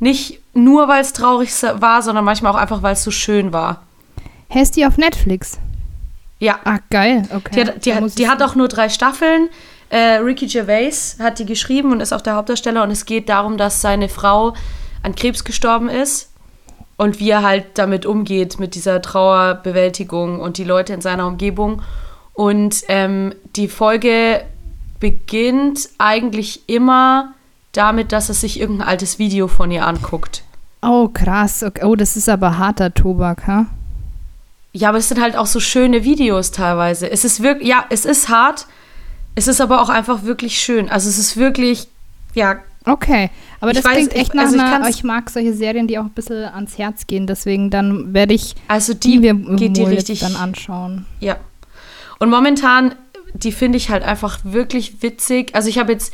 Nicht 0.00 0.40
nur, 0.54 0.88
weil 0.88 1.02
es 1.02 1.12
traurig 1.12 1.50
war, 1.74 2.02
sondern 2.02 2.24
manchmal 2.24 2.52
auch 2.52 2.56
einfach, 2.56 2.82
weil 2.82 2.94
es 2.94 3.04
so 3.04 3.10
schön 3.10 3.52
war. 3.52 3.82
Hast 4.48 4.76
die 4.76 4.86
auf 4.86 4.96
Netflix? 4.96 5.58
Ja, 6.38 6.58
Ah, 6.64 6.78
geil. 6.90 7.28
Okay. 7.34 7.50
die 7.54 7.66
hat, 7.66 7.84
die, 7.84 7.94
hat, 7.94 8.18
die 8.18 8.28
hat 8.28 8.42
auch 8.42 8.54
nur 8.54 8.68
drei 8.68 8.88
Staffeln. 8.88 9.48
Äh, 9.90 10.16
Ricky 10.18 10.46
Gervais 10.46 11.16
hat 11.18 11.38
die 11.38 11.46
geschrieben 11.46 11.92
und 11.92 12.00
ist 12.00 12.12
auch 12.12 12.20
der 12.20 12.34
Hauptdarsteller. 12.36 12.82
Und 12.82 12.90
es 12.90 13.04
geht 13.04 13.28
darum, 13.28 13.58
dass 13.58 13.82
seine 13.82 14.08
Frau 14.08 14.54
an 15.02 15.14
Krebs 15.14 15.44
gestorben 15.44 15.88
ist 15.88 16.27
und 16.98 17.20
wie 17.20 17.30
er 17.30 17.42
halt 17.42 17.78
damit 17.78 18.04
umgeht, 18.04 18.60
mit 18.60 18.74
dieser 18.74 19.00
Trauerbewältigung 19.00 20.40
und 20.40 20.58
die 20.58 20.64
Leute 20.64 20.92
in 20.92 21.00
seiner 21.00 21.26
Umgebung. 21.26 21.80
Und 22.34 22.82
ähm, 22.88 23.34
die 23.56 23.68
Folge 23.68 24.42
beginnt 25.00 25.88
eigentlich 25.98 26.68
immer 26.68 27.32
damit, 27.72 28.12
dass 28.12 28.28
er 28.28 28.34
sich 28.34 28.60
irgendein 28.60 28.88
altes 28.88 29.18
Video 29.18 29.46
von 29.46 29.70
ihr 29.70 29.86
anguckt. 29.86 30.42
Oh, 30.82 31.08
krass. 31.08 31.62
Okay. 31.62 31.84
Oh, 31.84 31.94
das 31.94 32.16
ist 32.16 32.28
aber 32.28 32.58
harter 32.58 32.92
Tobak, 32.92 33.46
ha? 33.46 33.66
Ja, 34.72 34.88
aber 34.90 34.98
es 34.98 35.08
sind 35.08 35.20
halt 35.20 35.36
auch 35.36 35.46
so 35.46 35.60
schöne 35.60 36.02
Videos 36.02 36.50
teilweise. 36.50 37.08
Es 37.08 37.24
ist 37.24 37.42
wirklich, 37.42 37.68
ja, 37.68 37.84
es 37.90 38.04
ist 38.04 38.28
hart. 38.28 38.66
Es 39.36 39.46
ist 39.46 39.60
aber 39.60 39.80
auch 39.80 39.88
einfach 39.88 40.24
wirklich 40.24 40.60
schön. 40.60 40.88
Also 40.88 41.08
es 41.08 41.18
ist 41.18 41.36
wirklich, 41.36 41.86
ja, 42.34 42.56
Okay, 42.88 43.30
aber 43.60 43.70
Ich 43.72 43.76
das 43.76 43.84
weiß, 43.84 43.92
klingt 43.96 44.12
ich- 44.14 44.20
echt 44.20 44.34
nach 44.34 44.44
also 44.44 44.56
ich 44.56 44.62
einer, 44.62 44.70
kann's- 44.78 44.88
ich 44.96 45.04
mag 45.04 45.30
solche 45.30 45.52
Serien, 45.54 45.86
die 45.86 45.98
auch 45.98 46.04
ein 46.04 46.10
bisschen 46.10 46.44
ans 46.44 46.78
Herz 46.78 47.06
gehen, 47.06 47.26
deswegen 47.26 47.70
dann 47.70 48.14
werde 48.14 48.34
ich 48.34 48.54
also 48.68 48.94
die 48.94 49.20
die 49.20 49.32
mir 49.32 49.56
geht 49.56 49.76
die 49.76 49.82
richtig, 49.84 50.20
dann 50.20 50.36
anschauen. 50.36 51.06
ja. 51.20 51.36
Und 52.20 52.30
momentan, 52.30 52.94
die 53.34 53.52
finde 53.52 53.76
ich 53.78 53.90
halt 53.90 54.02
einfach 54.02 54.40
wirklich 54.42 55.02
witzig. 55.02 55.54
Also 55.54 55.68
ich 55.68 55.78
habe 55.78 55.92
jetzt, 55.92 56.12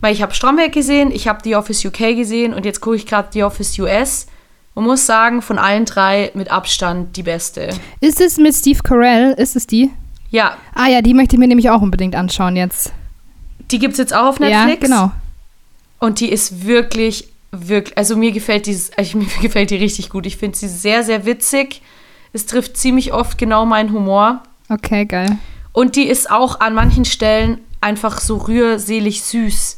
weil 0.00 0.12
ich 0.12 0.22
habe 0.22 0.32
Stromberg 0.32 0.70
gesehen, 0.72 1.10
ich 1.10 1.26
habe 1.26 1.40
The 1.42 1.56
Office 1.56 1.84
UK 1.84 2.14
gesehen 2.14 2.54
und 2.54 2.64
jetzt 2.64 2.80
gucke 2.80 2.94
ich 2.96 3.04
gerade 3.06 3.28
The 3.32 3.42
Office 3.42 3.76
US 3.80 4.26
und 4.74 4.84
muss 4.84 5.06
sagen, 5.06 5.42
von 5.42 5.58
allen 5.58 5.86
drei 5.86 6.30
mit 6.34 6.52
Abstand 6.52 7.16
die 7.16 7.24
beste. 7.24 7.70
Ist 8.00 8.20
es 8.20 8.36
mit 8.36 8.54
Steve 8.54 8.78
Carell? 8.84 9.32
Ist 9.32 9.56
es 9.56 9.66
die? 9.66 9.90
Ja, 10.30 10.56
Ah 10.74 10.86
ja, 10.86 11.02
die 11.02 11.14
möchte 11.14 11.34
ich 11.34 11.40
mir 11.40 11.48
nämlich 11.48 11.68
auch 11.70 11.80
unbedingt 11.82 12.14
anschauen 12.14 12.54
jetzt. 12.54 12.92
die 13.72 13.78
gibt 13.80 13.92
es 13.94 13.98
jetzt 13.98 14.14
auch 14.14 14.26
auf 14.26 14.38
Netflix. 14.40 14.88
Ja, 14.88 14.96
genau. 14.96 15.12
Und 15.98 16.20
die 16.20 16.30
ist 16.30 16.64
wirklich, 16.66 17.28
wirklich, 17.50 17.96
also 17.98 18.16
mir 18.16 18.32
gefällt 18.32 18.66
dieses, 18.66 18.92
also 18.96 19.18
mir 19.18 19.26
gefällt 19.42 19.70
die 19.70 19.76
richtig 19.76 20.10
gut. 20.10 20.26
Ich 20.26 20.36
finde 20.36 20.56
sie 20.56 20.68
sehr, 20.68 21.02
sehr 21.04 21.24
witzig. 21.26 21.82
Es 22.32 22.46
trifft 22.46 22.76
ziemlich 22.76 23.12
oft 23.12 23.38
genau 23.38 23.64
meinen 23.66 23.92
Humor. 23.92 24.42
Okay, 24.68 25.06
geil. 25.06 25.38
Und 25.72 25.96
die 25.96 26.06
ist 26.08 26.30
auch 26.30 26.60
an 26.60 26.74
manchen 26.74 27.04
Stellen 27.04 27.58
einfach 27.80 28.20
so 28.20 28.36
rührselig 28.36 29.22
süß. 29.22 29.76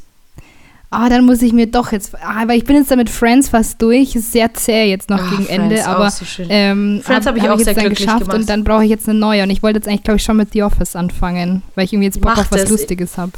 Ah, 0.93 1.09
dann 1.09 1.25
muss 1.25 1.41
ich 1.41 1.53
mir 1.53 1.69
doch 1.69 1.93
jetzt, 1.93 2.17
ah, 2.17 2.43
weil 2.49 2.59
ich 2.59 2.65
bin 2.65 2.75
jetzt 2.75 2.91
da 2.91 2.97
mit 2.97 3.09
Friends 3.09 3.49
fast 3.51 3.81
durch, 3.81 4.17
ist 4.17 4.33
sehr 4.33 4.53
zäh 4.55 4.87
jetzt 4.91 5.09
noch 5.09 5.21
Ah, 5.21 5.31
gegen 5.31 5.45
Friends, 5.45 5.51
Ende, 5.51 5.83
auch 5.85 5.95
aber 5.95 6.11
so 6.11 6.25
schön. 6.25 6.49
ähm, 6.51 7.01
Friends 7.05 7.27
hab 7.27 7.37
ich 7.37 7.45
auch 7.49 7.55
jetzt 7.59 7.65
sehr 7.67 7.75
dann 7.75 7.85
glücklich 7.85 8.07
geschafft 8.07 8.23
gemacht. 8.25 8.37
und 8.39 8.49
dann 8.49 8.65
brauche 8.65 8.83
ich 8.83 8.91
jetzt 8.91 9.09
eine 9.09 9.17
neue 9.17 9.45
und 9.45 9.51
ich 9.51 9.63
wollte 9.63 9.79
jetzt 9.79 9.87
eigentlich, 9.87 10.03
glaube 10.03 10.17
ich, 10.17 10.25
schon 10.25 10.37
mit 10.37 10.53
The 10.53 10.65
Office 10.65 10.97
anfangen, 10.97 11.63
weil 11.77 11.85
ich 11.85 11.93
irgendwie 11.93 12.07
jetzt 12.07 12.21
Bock 12.21 12.33
Mach 12.33 12.39
auf 12.41 12.51
was 12.51 12.63
das. 12.63 12.71
Lustiges 12.71 13.17
habe. 13.19 13.31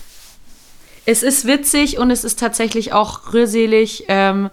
Es 1.05 1.23
ist 1.23 1.47
witzig 1.47 1.99
und 1.99 2.11
es 2.11 2.25
ist 2.25 2.39
tatsächlich 2.39 2.93
auch 2.93 3.33
rührselig. 3.33 4.05
Ähm, 4.09 4.51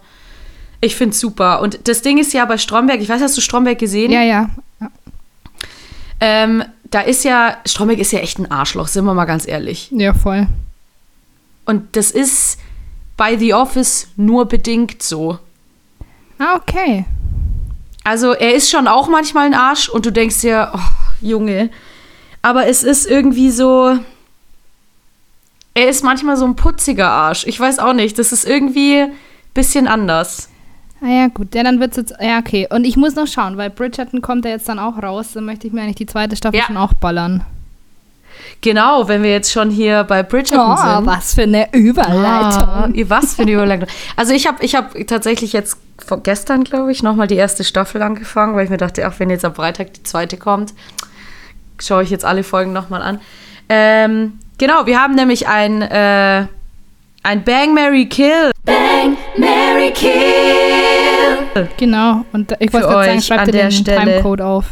ich 0.80 0.96
finde 0.96 1.14
es 1.14 1.20
super. 1.20 1.60
Und 1.60 1.88
das 1.88 2.02
Ding 2.02 2.18
ist 2.18 2.32
ja 2.32 2.44
bei 2.44 2.58
Stromberg, 2.58 3.00
ich 3.00 3.08
weiß, 3.08 3.20
hast 3.20 3.36
du 3.36 3.40
Stromberg 3.40 3.78
gesehen? 3.78 4.10
Ja, 4.10 4.22
ja. 4.22 4.50
Ähm, 6.20 6.64
da 6.90 7.00
ist 7.00 7.24
ja, 7.24 7.56
Stromberg 7.64 7.98
ist 7.98 8.12
ja 8.12 8.18
echt 8.18 8.38
ein 8.38 8.50
Arschloch, 8.50 8.88
sind 8.88 9.04
wir 9.04 9.14
mal 9.14 9.24
ganz 9.24 9.46
ehrlich. 9.46 9.88
Ja, 9.90 10.12
voll. 10.12 10.46
Und 11.64 11.96
das 11.96 12.10
ist 12.10 12.58
bei 13.16 13.36
The 13.36 13.54
Office 13.54 14.08
nur 14.16 14.46
bedingt 14.46 15.02
so. 15.02 15.38
Ah, 16.38 16.56
okay. 16.56 17.04
Also 18.02 18.32
er 18.32 18.54
ist 18.54 18.70
schon 18.70 18.88
auch 18.88 19.08
manchmal 19.08 19.46
ein 19.46 19.54
Arsch 19.54 19.88
und 19.88 20.06
du 20.06 20.10
denkst 20.10 20.40
dir, 20.40 20.72
oh, 20.74 20.78
Junge. 21.20 21.70
Aber 22.42 22.66
es 22.66 22.82
ist 22.82 23.06
irgendwie 23.06 23.50
so. 23.50 23.98
Er 25.80 25.88
ist 25.88 26.04
manchmal 26.04 26.36
so 26.36 26.44
ein 26.44 26.56
putziger 26.56 27.08
Arsch. 27.08 27.46
Ich 27.46 27.58
weiß 27.58 27.78
auch 27.78 27.94
nicht. 27.94 28.18
Das 28.18 28.32
ist 28.32 28.46
irgendwie 28.46 28.98
ein 29.02 29.12
bisschen 29.54 29.88
anders. 29.88 30.50
Ah 31.02 31.08
ja, 31.08 31.26
gut. 31.28 31.54
Ja, 31.54 31.62
dann 31.62 31.80
wird's 31.80 31.96
jetzt, 31.96 32.12
ja, 32.20 32.38
okay. 32.38 32.68
Und 32.70 32.84
ich 32.84 32.98
muss 32.98 33.14
noch 33.14 33.26
schauen, 33.26 33.56
weil 33.56 33.70
Bridgerton 33.70 34.20
kommt 34.20 34.44
ja 34.44 34.50
jetzt 34.50 34.68
dann 34.68 34.78
auch 34.78 35.02
raus, 35.02 35.28
dann 35.32 35.46
möchte 35.46 35.66
ich 35.66 35.72
mir 35.72 35.80
eigentlich 35.80 35.96
die 35.96 36.04
zweite 36.04 36.36
Staffel 36.36 36.58
Ja. 36.58 36.66
schon 36.66 36.76
auch 36.76 36.92
ballern. 36.92 37.46
Genau, 38.60 39.08
wenn 39.08 39.22
wir 39.22 39.30
jetzt 39.30 39.50
schon 39.50 39.70
hier 39.70 40.04
bei 40.04 40.22
Bridgerton 40.22 40.72
Oh, 40.72 40.96
sind. 40.96 41.06
was 41.06 41.32
für 41.34 41.42
eine 41.44 41.72
Überleitung. 41.72 42.22
Ah, 42.24 42.88
was 43.06 43.34
für 43.36 43.42
eine 43.42 43.52
Überleitung. 43.52 43.88
Also 44.16 44.34
ich 44.34 44.46
habe 44.46 44.62
ich 44.62 44.74
hab 44.74 44.94
tatsächlich 45.06 45.54
jetzt 45.54 45.78
vor 45.96 46.22
gestern, 46.22 46.64
glaube 46.64 46.92
ich, 46.92 47.02
nochmal 47.02 47.26
die 47.26 47.36
erste 47.36 47.64
Staffel 47.64 48.02
angefangen, 48.02 48.54
weil 48.54 48.64
ich 48.64 48.70
mir 48.70 48.76
dachte, 48.76 49.06
ach, 49.06 49.14
wenn 49.18 49.30
jetzt 49.30 49.46
am 49.46 49.54
Freitag 49.54 49.94
die 49.94 50.02
zweite 50.02 50.36
kommt, 50.36 50.74
schaue 51.80 52.02
ich 52.02 52.10
jetzt 52.10 52.26
alle 52.26 52.42
Folgen 52.42 52.74
nochmal 52.74 53.00
an. 53.00 53.20
Ähm, 53.70 54.38
genau, 54.60 54.86
wir 54.86 55.00
haben 55.00 55.14
nämlich 55.16 55.48
ein, 55.48 55.82
äh, 55.82 56.46
ein 57.24 57.44
Bang, 57.44 57.74
Mary 57.74 58.06
Kill. 58.06 58.52
Bang, 58.64 59.16
Mary 59.36 59.90
Kill. 59.92 60.12
Genau. 61.76 62.24
Und 62.32 62.52
ich 62.60 62.72
wollte 62.72 62.86
gerade 62.86 63.04
sagen, 63.06 63.18
euch 63.18 63.26
schreibt 63.26 63.40
an 63.40 63.46
dir 63.46 63.52
der 63.52 63.62
den 63.64 63.72
Stelle. 63.72 64.00
Timecode 64.04 64.40
auf. 64.42 64.66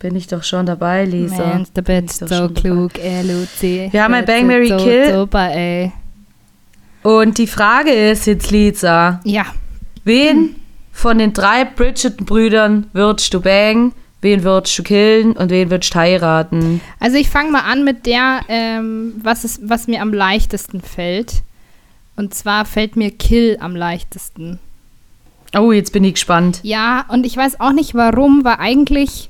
Bin 0.00 0.16
ich 0.16 0.26
doch 0.26 0.42
schon 0.42 0.66
dabei, 0.66 1.04
Lisa. 1.04 1.60
Bist 1.74 2.22
ich 2.22 2.28
doch 2.28 2.28
so 2.28 2.48
klug, 2.48 2.92
LUC. 2.96 3.92
Wir 3.92 4.02
haben 4.02 4.14
ein 4.14 4.24
Bang, 4.24 4.46
Mary 4.46 4.68
so 4.68 4.78
Kill. 4.78 5.14
Super, 5.14 5.50
ey. 5.54 5.92
Und 7.02 7.38
die 7.38 7.46
Frage 7.46 7.90
ist 7.90 8.26
jetzt, 8.26 8.50
Lisa, 8.50 9.20
Ja. 9.24 9.46
wen 10.04 10.56
von 10.92 11.18
den 11.18 11.32
drei 11.32 11.64
Bridgerton-Brüdern 11.64 12.88
würdest 12.92 13.32
du 13.32 13.40
bang, 13.40 13.92
wen 14.20 14.42
würdest 14.42 14.78
du 14.78 14.82
killen 14.82 15.32
und 15.32 15.50
wen 15.50 15.70
würdest 15.70 15.94
du 15.94 15.98
heiraten? 15.98 16.80
Also 16.98 17.16
ich 17.16 17.30
fange 17.30 17.50
mal 17.50 17.62
an 17.62 17.84
mit 17.84 18.06
der, 18.06 18.40
ähm, 18.48 19.14
was, 19.22 19.44
ist, 19.44 19.68
was 19.68 19.86
mir 19.86 20.02
am 20.02 20.12
leichtesten 20.12 20.80
fällt. 20.80 21.42
Und 22.16 22.34
zwar 22.34 22.64
fällt 22.64 22.96
mir 22.96 23.10
Kill 23.10 23.56
am 23.60 23.74
leichtesten. 23.74 24.58
Oh, 25.56 25.72
jetzt 25.72 25.92
bin 25.92 26.04
ich 26.04 26.14
gespannt. 26.14 26.60
Ja, 26.62 27.06
und 27.08 27.24
ich 27.24 27.36
weiß 27.36 27.60
auch 27.60 27.72
nicht 27.72 27.94
warum, 27.94 28.44
weil 28.44 28.56
eigentlich. 28.58 29.28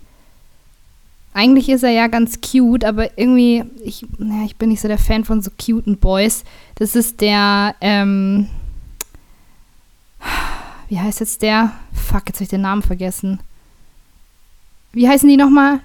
Eigentlich 1.32 1.68
ist 1.68 1.84
er 1.84 1.90
ja 1.90 2.08
ganz 2.08 2.40
cute, 2.40 2.84
aber 2.84 3.16
irgendwie, 3.16 3.62
ich, 3.84 4.04
naja, 4.18 4.44
ich 4.44 4.56
bin 4.56 4.68
nicht 4.68 4.80
so 4.80 4.88
der 4.88 4.98
Fan 4.98 5.24
von 5.24 5.40
so 5.40 5.52
cuten 5.52 5.96
Boys. 5.98 6.42
Das 6.74 6.96
ist 6.96 7.20
der, 7.20 7.76
ähm, 7.80 8.48
wie 10.88 10.98
heißt 10.98 11.20
jetzt 11.20 11.42
der? 11.42 11.70
Fuck, 11.92 12.24
jetzt 12.26 12.38
habe 12.38 12.42
ich 12.42 12.48
den 12.48 12.62
Namen 12.62 12.82
vergessen. 12.82 13.38
Wie 14.92 15.08
heißen 15.08 15.28
die 15.28 15.36
nochmal? 15.36 15.80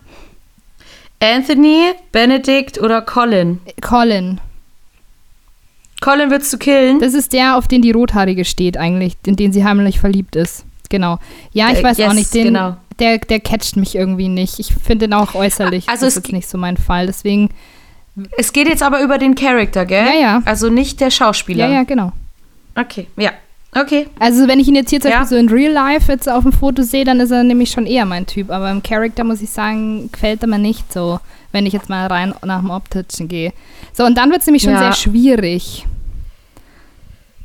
Anthony, 1.19 1.91
Benedict 2.11 2.79
oder 2.79 3.01
Colin? 3.01 3.59
Colin. 3.81 4.39
Colin 6.01 6.29
würdest 6.29 6.51
du 6.53 6.57
killen? 6.57 6.99
Das 6.99 7.13
ist 7.13 7.33
der, 7.33 7.57
auf 7.57 7.67
den 7.67 7.81
die 7.81 7.91
Rothaarige 7.91 8.45
steht 8.45 8.77
eigentlich, 8.77 9.15
in 9.25 9.35
den 9.35 9.53
sie 9.53 9.63
heimlich 9.63 9.99
verliebt 9.99 10.35
ist. 10.35 10.65
Genau. 10.89 11.19
Ja, 11.51 11.71
ich 11.71 11.79
Äh, 11.79 11.83
weiß 11.83 11.97
auch 12.01 12.05
yes, 12.07 12.13
nicht, 12.13 12.33
den, 12.33 12.45
genau. 12.47 12.77
der, 12.99 13.17
der 13.17 13.39
catcht 13.39 13.75
mich 13.77 13.95
irgendwie 13.95 14.27
nicht. 14.27 14.59
Ich 14.59 14.73
finde 14.73 15.07
den 15.07 15.13
auch 15.13 15.33
äußerlich. 15.33 15.89
Also 15.89 16.05
das 16.05 16.17
ist 16.17 16.31
nicht 16.31 16.47
so 16.49 16.57
mein 16.57 16.77
Fall. 16.77 17.07
Deswegen, 17.07 17.49
Es 18.37 18.53
geht 18.53 18.67
jetzt 18.67 18.83
aber 18.83 19.01
über 19.01 19.17
den 19.17 19.35
Charakter, 19.35 19.85
gell? 19.85 20.05
Ja, 20.05 20.13
ja. 20.19 20.41
Also 20.45 20.69
nicht 20.69 20.99
der 20.99 21.09
Schauspieler. 21.11 21.67
ja, 21.67 21.73
ja, 21.75 21.83
genau. 21.83 22.11
Okay, 22.75 23.07
ja. 23.17 23.31
Okay. 23.77 24.07
Also 24.19 24.47
wenn 24.47 24.59
ich 24.59 24.67
ihn 24.69 24.75
jetzt 24.75 24.89
hier 24.89 25.01
zum 25.01 25.11
Ja. 25.11 25.19
Beispiel 25.19 25.37
so 25.37 25.43
in 25.43 25.49
Real 25.49 25.71
Life 25.73 26.09
jetzt 26.11 26.29
auf 26.29 26.43
dem 26.43 26.53
Foto 26.53 26.81
sehe, 26.83 27.03
dann 27.03 27.19
ist 27.19 27.31
er 27.31 27.43
nämlich 27.43 27.71
schon 27.71 27.85
eher 27.85 28.05
mein 28.05 28.25
Typ. 28.25 28.49
Aber 28.49 28.71
im 28.71 28.81
Charakter 28.81 29.23
muss 29.25 29.41
ich 29.41 29.49
sagen, 29.49 30.09
gefällt 30.11 30.41
er 30.43 30.47
mir 30.47 30.59
nicht 30.59 30.93
so, 30.93 31.19
wenn 31.51 31.65
ich 31.65 31.73
jetzt 31.73 31.89
mal 31.89 32.07
rein 32.07 32.33
nach 32.45 32.61
dem 32.61 32.69
Optischen 32.69 33.27
gehe. 33.27 33.51
So, 33.93 34.05
und 34.05 34.17
dann 34.17 34.29
wird 34.31 34.39
es 34.41 34.47
nämlich 34.47 34.63
schon 34.63 34.71
Ja. 34.73 34.79
sehr 34.79 34.93
schwierig. 34.93 35.85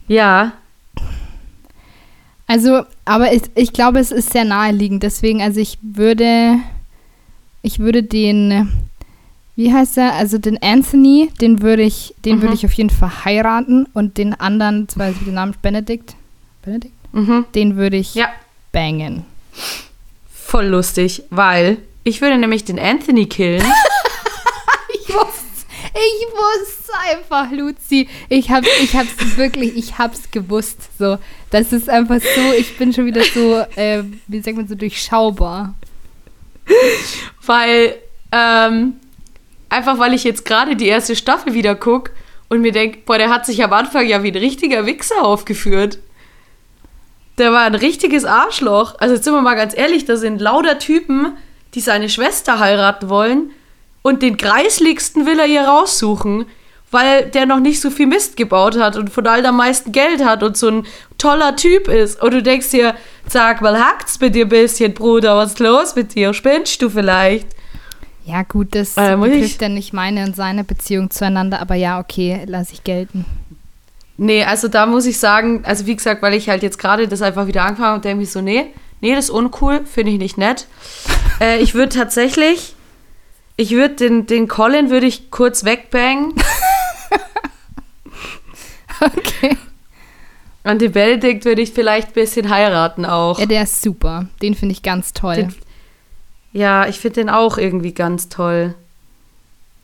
Ja. 0.07 0.53
Also, 2.47 2.83
aber 3.05 3.33
ich, 3.33 3.43
ich 3.55 3.73
glaube, 3.73 3.99
es 4.01 4.11
ist 4.11 4.33
sehr 4.33 4.45
naheliegend. 4.45 5.03
Deswegen, 5.03 5.41
also 5.41 5.61
ich 5.61 5.79
würde, 5.83 6.57
ich 7.63 7.79
würde 7.79 8.03
den, 8.03 8.73
wie 9.57 9.73
heißt 9.73 9.99
er? 9.99 10.15
Also 10.15 10.39
den 10.39 10.61
Anthony, 10.63 11.31
den 11.41 11.63
würde 11.63 11.83
ich, 11.83 12.15
den 12.25 12.37
Mhm. 12.39 12.43
würde 12.43 12.55
ich 12.55 12.65
auf 12.67 12.73
jeden 12.73 12.91
Fall 12.91 13.25
heiraten 13.25 13.87
und 13.95 14.19
den 14.19 14.35
anderen, 14.35 14.89
weiß 14.95 15.15
ich 15.19 15.25
den 15.25 15.35
Namen, 15.35 15.55
Benedikt, 15.63 16.17
Benedikt, 16.63 16.95
Mhm. 17.13 17.45
den 17.55 17.77
würde 17.77 17.97
ich 17.97 18.15
Ja. 18.15 18.29
bangen. 18.73 19.25
Voll 20.33 20.67
lustig, 20.67 21.23
weil 21.31 21.79
ich 22.05 22.21
würde 22.21 22.39
nämlich 22.39 22.65
den 22.65 22.79
Anthony 22.79 23.27
killen. 23.27 23.65
Ich 24.93 25.15
wusste, 25.17 25.67
ich 25.93 26.27
wusste 26.33 26.93
einfach, 27.11 27.51
Luzi. 27.51 28.09
Ich 28.29 28.51
hab's, 28.51 28.69
ich 28.81 28.95
hab's 28.97 29.11
wirklich, 29.37 29.77
ich 29.77 29.99
hab's 29.99 30.31
gewusst. 30.31 30.79
So, 30.99 31.19
das 31.51 31.73
ist 31.73 31.89
einfach 31.89 32.21
so, 32.21 32.53
ich 32.57 32.77
bin 32.79 32.93
schon 32.93 33.07
wieder 33.07 33.25
so, 33.25 33.59
äh, 33.77 34.05
wie 34.29 34.41
sagt 34.41 34.57
man 34.57 34.69
so, 34.69 34.75
durchschaubar. 34.77 35.75
weil, 37.45 37.97
ähm, 38.33 38.95
einfach 39.69 39.99
weil 39.99 40.15
ich 40.15 40.25
jetzt 40.25 40.45
gerade 40.45 40.77
die 40.77 40.87
erste 40.87 41.17
Staffel 41.17 41.55
wieder 41.55 41.75
gucke 41.75 42.13
und 42.49 42.61
mir 42.61 42.73
denke, 42.73 42.99
boah, 43.05 43.19
der 43.19 43.31
hat 43.31 43.47
sich 43.47 43.63
am 43.65 43.73
Anfang 43.73 44.07
ja 44.07 44.23
wie 44.23 44.31
ein 44.31 44.37
richtiger 44.37 44.87
Wichser 44.87 45.25
aufgeführt. 45.25 45.99
Der 47.41 47.53
war 47.53 47.63
ein 47.63 47.75
richtiges 47.75 48.25
Arschloch. 48.27 48.95
Also 48.99 49.15
jetzt 49.15 49.25
sind 49.25 49.33
wir 49.33 49.41
mal 49.41 49.57
ganz 49.57 49.77
ehrlich, 49.77 50.05
da 50.05 50.17
sind 50.17 50.41
lauter 50.41 50.79
Typen, 50.79 51.37
die 51.75 51.81
seine 51.81 52.09
Schwester 52.11 52.59
heiraten 52.59 53.09
wollen 53.09 53.51
und 54.03 54.21
den 54.23 54.37
kreisligsten 54.37 55.25
will 55.25 55.39
er 55.39 55.47
ihr 55.47 55.63
raussuchen, 55.63 56.45
weil 56.91 57.25
der 57.31 57.47
noch 57.47 57.61
nicht 57.61 57.81
so 57.81 57.89
viel 57.91 58.07
Mist 58.07 58.37
gebaut 58.37 58.79
hat 58.79 58.97
und 58.97 59.09
von 59.11 59.27
all 59.27 59.45
am 59.47 59.57
meisten 59.57 59.91
Geld 59.91 60.23
hat 60.25 60.43
und 60.43 60.57
so 60.57 60.69
ein 60.69 60.87
toller 61.17 61.57
Typ 61.57 61.89
ist. 61.89 62.23
Und 62.23 62.35
du 62.35 62.43
denkst 62.43 62.71
dir, 62.71 62.95
sag 63.27 63.63
mal, 63.63 63.79
hackt's 63.79 64.21
mit 64.21 64.35
dir 64.35 64.45
ein 64.45 64.51
bisschen, 64.51 64.93
Bruder, 64.93 65.37
was 65.37 65.53
ist 65.53 65.61
los 65.61 65.97
mit 65.97 66.15
dir? 66.15 66.35
Spinnst 66.35 66.83
du 66.83 66.91
vielleicht? 66.91 67.49
Ja, 68.27 68.43
gut, 68.43 68.75
das 68.75 68.99
Äh, 68.99 69.17
betrifft 69.17 69.63
ja 69.63 69.71
nicht 69.71 69.95
meine 69.95 70.25
und 70.25 70.37
seine 70.37 70.63
Beziehung 70.63 71.11
zueinander, 71.11 71.61
aber 71.63 71.75
ja, 71.75 72.01
okay, 72.01 72.43
lasse 72.47 72.75
ich 72.75 72.85
gelten. 72.85 73.25
Nee, 74.23 74.45
also 74.45 74.69
da 74.69 74.85
muss 74.85 75.07
ich 75.07 75.19
sagen, 75.19 75.63
also 75.65 75.87
wie 75.87 75.97
gesagt, 75.97 76.21
weil 76.21 76.35
ich 76.35 76.51
halt 76.51 76.63
jetzt 76.63 76.79
gerade 76.79 77.09
das 77.09 77.23
einfach 77.23 77.47
wieder 77.47 77.63
angefangen 77.63 77.87
habe 77.87 77.97
und 77.97 78.05
denke 78.05 78.19
mich 78.21 78.31
so, 78.31 78.43
nee, 78.43 78.67
nee, 79.01 79.15
das 79.15 79.27
ist 79.27 79.31
uncool, 79.31 79.81
finde 79.87 80.13
ich 80.13 80.19
nicht 80.19 80.37
nett. 80.37 80.67
äh, 81.41 81.59
ich 81.61 81.73
würde 81.75 81.97
tatsächlich, 81.97 82.75
ich 83.57 83.71
würde 83.71 83.95
den, 83.95 84.27
den 84.27 84.47
Colin 84.47 84.91
würde 84.91 85.07
ich 85.07 85.31
kurz 85.31 85.65
wegbangen 85.65 86.35
Okay. 89.01 89.57
und 90.65 90.83
den 90.83 90.93
Benedikt 90.93 91.47
würde 91.47 91.63
ich 91.63 91.73
vielleicht 91.73 92.09
ein 92.09 92.13
bisschen 92.15 92.51
heiraten 92.51 93.07
auch. 93.07 93.39
Ja, 93.39 93.47
der 93.47 93.63
ist 93.63 93.81
super. 93.81 94.27
Den 94.43 94.55
finde 94.55 94.75
ich 94.75 94.83
ganz 94.83 95.15
toll. 95.15 95.37
Den- 95.37 95.55
Ja, 96.53 96.87
ich 96.87 97.01
finde 97.01 97.21
den 97.21 97.31
auch 97.31 97.57
irgendwie 97.57 97.95
ganz 97.95 98.29
toll. 98.29 98.75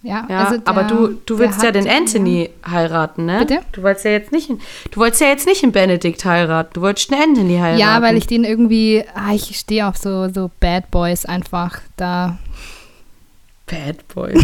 Ja, 0.02 0.26
Ja, 0.28 0.44
also 0.44 0.58
der, 0.58 0.68
aber 0.68 0.84
du, 0.84 1.18
du 1.26 1.38
willst 1.38 1.62
ja 1.62 1.72
den 1.72 1.88
Anthony 1.88 2.50
heiraten, 2.68 3.26
ne? 3.26 3.38
Bitte? 3.40 3.60
Du 3.72 3.82
wolltest 3.82 4.04
ja 4.04 4.12
jetzt 4.12 4.30
nicht, 4.32 4.48
du 4.50 5.00
wolltest 5.00 5.20
ja 5.20 5.28
jetzt 5.28 5.46
nicht 5.46 5.62
einen 5.62 5.72
Benedikt 5.72 6.24
heiraten, 6.24 6.70
du 6.74 6.80
wolltest 6.82 7.12
einen 7.12 7.22
Anthony 7.30 7.56
heiraten. 7.58 7.80
Ja, 7.80 8.00
weil 8.02 8.16
ich 8.16 8.26
den 8.26 8.44
irgendwie, 8.44 9.04
ah, 9.14 9.32
ich 9.34 9.56
stehe 9.58 9.86
auf 9.86 9.96
so, 9.96 10.28
so 10.32 10.50
Bad 10.60 10.90
Boys 10.90 11.24
einfach. 11.24 11.80
Da, 11.96 12.38
Bad 13.66 14.06
Boy. 14.14 14.34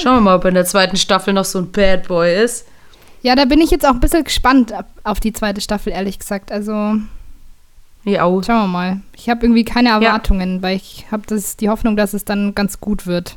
Schauen 0.00 0.16
wir 0.16 0.20
mal, 0.20 0.36
ob 0.36 0.44
in 0.44 0.54
der 0.54 0.64
zweiten 0.64 0.96
Staffel 0.96 1.34
noch 1.34 1.44
so 1.44 1.58
ein 1.58 1.72
Bad 1.72 2.06
Boy 2.06 2.44
ist. 2.44 2.66
ja, 3.22 3.34
da 3.34 3.44
bin 3.44 3.60
ich 3.60 3.70
jetzt 3.72 3.84
auch 3.84 3.94
ein 3.94 4.00
bisschen 4.00 4.22
gespannt 4.24 4.72
auf 5.02 5.18
die 5.18 5.32
zweite 5.32 5.60
Staffel, 5.60 5.92
ehrlich 5.92 6.20
gesagt. 6.20 6.52
Also, 6.52 6.94
Ja, 8.04 8.22
au. 8.24 8.40
schauen 8.42 8.62
wir 8.62 8.68
mal. 8.68 9.00
Ich 9.16 9.28
habe 9.28 9.44
irgendwie 9.44 9.64
keine 9.64 9.88
Erwartungen, 9.88 10.62
weil 10.62 10.76
ich 10.76 11.06
habe 11.10 11.24
die 11.60 11.68
Hoffnung, 11.68 11.96
dass 11.96 12.14
es 12.14 12.24
dann 12.24 12.54
ganz 12.54 12.80
gut 12.80 13.06
wird. 13.08 13.36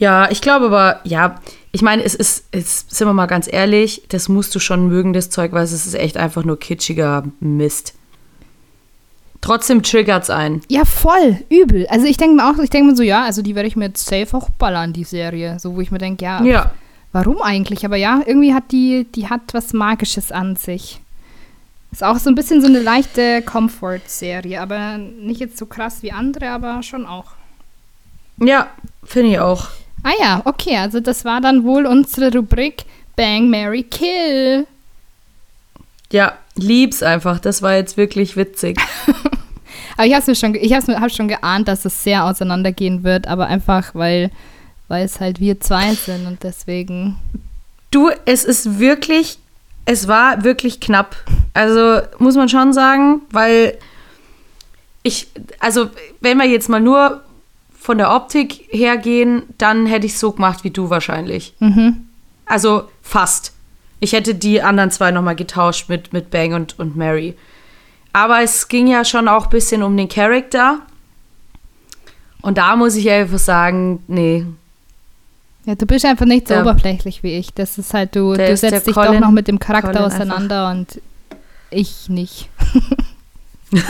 Ja, 0.00 0.30
ich 0.30 0.40
glaube 0.40 0.66
aber, 0.66 1.00
ja, 1.04 1.38
ich 1.72 1.82
meine, 1.82 2.02
es 2.02 2.14
ist, 2.14 2.46
es, 2.52 2.86
sind 2.88 3.06
wir 3.06 3.12
mal 3.12 3.26
ganz 3.26 3.46
ehrlich, 3.52 4.02
das 4.08 4.30
musst 4.30 4.54
du 4.54 4.58
schon 4.58 4.88
mögen, 4.88 5.12
das 5.12 5.28
Zeug, 5.28 5.52
weil 5.52 5.62
es 5.62 5.72
ist 5.72 5.94
echt 5.94 6.16
einfach 6.16 6.42
nur 6.42 6.58
kitschiger 6.58 7.24
Mist. 7.38 7.92
Trotzdem 9.42 9.82
triggert's 9.82 10.30
ein. 10.30 10.62
Ja, 10.68 10.86
voll, 10.86 11.38
übel. 11.50 11.86
Also 11.88 12.06
ich 12.06 12.16
denke 12.16 12.36
mir 12.36 12.50
auch, 12.50 12.58
ich 12.62 12.70
denke 12.70 12.90
mir 12.90 12.96
so, 12.96 13.02
ja, 13.02 13.24
also 13.24 13.42
die 13.42 13.54
werde 13.54 13.68
ich 13.68 13.76
mir 13.76 13.86
jetzt 13.86 14.06
safe 14.06 14.34
auch 14.36 14.48
ballern, 14.50 14.94
die 14.94 15.04
Serie. 15.04 15.58
So, 15.60 15.76
wo 15.76 15.80
ich 15.82 15.90
mir 15.90 15.98
denke, 15.98 16.24
ja, 16.24 16.42
Ja. 16.42 16.70
warum 17.12 17.40
eigentlich? 17.42 17.84
Aber 17.84 17.96
ja, 17.96 18.22
irgendwie 18.26 18.54
hat 18.54 18.72
die, 18.72 19.06
die 19.14 19.28
hat 19.28 19.42
was 19.52 19.74
Magisches 19.74 20.32
an 20.32 20.56
sich. 20.56 21.00
Ist 21.92 22.04
auch 22.04 22.18
so 22.18 22.30
ein 22.30 22.34
bisschen 22.34 22.62
so 22.62 22.68
eine 22.68 22.80
leichte 22.80 23.42
Comfort-Serie, 23.42 24.60
aber 24.62 24.96
nicht 24.96 25.40
jetzt 25.40 25.58
so 25.58 25.66
krass 25.66 26.02
wie 26.02 26.12
andere, 26.12 26.48
aber 26.50 26.82
schon 26.82 27.04
auch. 27.04 27.32
Ja, 28.38 28.68
finde 29.04 29.32
ich 29.32 29.40
auch. 29.40 29.68
Ah 30.02 30.12
ja, 30.18 30.42
okay, 30.44 30.76
also 30.76 31.00
das 31.00 31.24
war 31.24 31.40
dann 31.40 31.64
wohl 31.64 31.86
unsere 31.86 32.32
Rubrik 32.32 32.84
Bang, 33.16 33.50
Mary 33.50 33.82
Kill. 33.82 34.66
Ja, 36.12 36.38
lieb's 36.56 37.02
einfach. 37.02 37.38
Das 37.38 37.62
war 37.62 37.74
jetzt 37.74 37.96
wirklich 37.96 38.36
witzig. 38.36 38.78
Aber 39.96 40.06
ich 40.06 40.14
habe 40.14 40.34
schon, 40.34 40.54
ich 40.54 40.72
hab's 40.72 40.88
hab 40.88 41.10
schon 41.12 41.28
geahnt, 41.28 41.68
dass 41.68 41.84
es 41.84 42.02
sehr 42.02 42.24
auseinandergehen 42.24 43.04
wird, 43.04 43.28
aber 43.28 43.48
einfach, 43.48 43.94
weil, 43.94 44.30
weil 44.88 45.04
es 45.04 45.20
halt 45.20 45.40
wir 45.40 45.60
zwei 45.60 45.94
sind 45.94 46.26
und 46.26 46.42
deswegen. 46.42 47.18
Du, 47.90 48.10
es 48.24 48.44
ist 48.44 48.78
wirklich, 48.78 49.38
es 49.84 50.08
war 50.08 50.42
wirklich 50.42 50.80
knapp. 50.80 51.16
Also 51.52 52.00
muss 52.18 52.34
man 52.34 52.48
schon 52.48 52.72
sagen, 52.72 53.20
weil 53.30 53.76
ich, 55.02 55.28
also 55.58 55.90
wenn 56.22 56.38
wir 56.38 56.46
jetzt 56.46 56.70
mal 56.70 56.80
nur 56.80 57.22
von 57.80 57.98
der 57.98 58.14
Optik 58.14 58.66
hergehen, 58.70 59.42
dann 59.58 59.86
hätte 59.86 60.06
ich 60.06 60.18
so 60.18 60.32
gemacht 60.32 60.64
wie 60.64 60.70
du 60.70 60.90
wahrscheinlich. 60.90 61.54
Mhm. 61.60 62.06
Also 62.46 62.84
fast. 63.02 63.52
Ich 64.00 64.12
hätte 64.12 64.34
die 64.34 64.62
anderen 64.62 64.90
zwei 64.90 65.10
nochmal 65.10 65.36
getauscht 65.36 65.88
mit, 65.88 66.12
mit 66.12 66.30
Bang 66.30 66.54
und, 66.54 66.78
und 66.78 66.96
Mary. 66.96 67.36
Aber 68.12 68.42
es 68.42 68.68
ging 68.68 68.86
ja 68.86 69.04
schon 69.04 69.28
auch 69.28 69.44
ein 69.44 69.50
bisschen 69.50 69.82
um 69.82 69.96
den 69.96 70.08
Charakter. 70.08 70.80
Und 72.42 72.58
da 72.58 72.76
muss 72.76 72.96
ich 72.96 73.08
einfach 73.10 73.38
sagen, 73.38 74.02
nee, 74.08 74.44
Ja, 75.66 75.74
du 75.74 75.86
bist 75.86 76.04
einfach 76.04 76.26
nicht 76.26 76.48
so 76.48 76.54
Der- 76.54 76.62
oberflächlich 76.62 77.22
wie 77.22 77.36
ich. 77.38 77.52
Das 77.54 77.78
ist 77.78 77.94
halt, 77.94 78.14
du, 78.16 78.34
du 78.34 78.56
setzt 78.56 78.86
dich 78.86 78.94
Colin- 78.94 79.14
doch 79.14 79.20
noch 79.20 79.30
mit 79.30 79.46
dem 79.48 79.58
Charakter 79.58 79.92
Colin 79.92 80.04
auseinander 80.04 80.70
und 80.70 81.00
ich 81.70 82.08
nicht. 82.08 82.48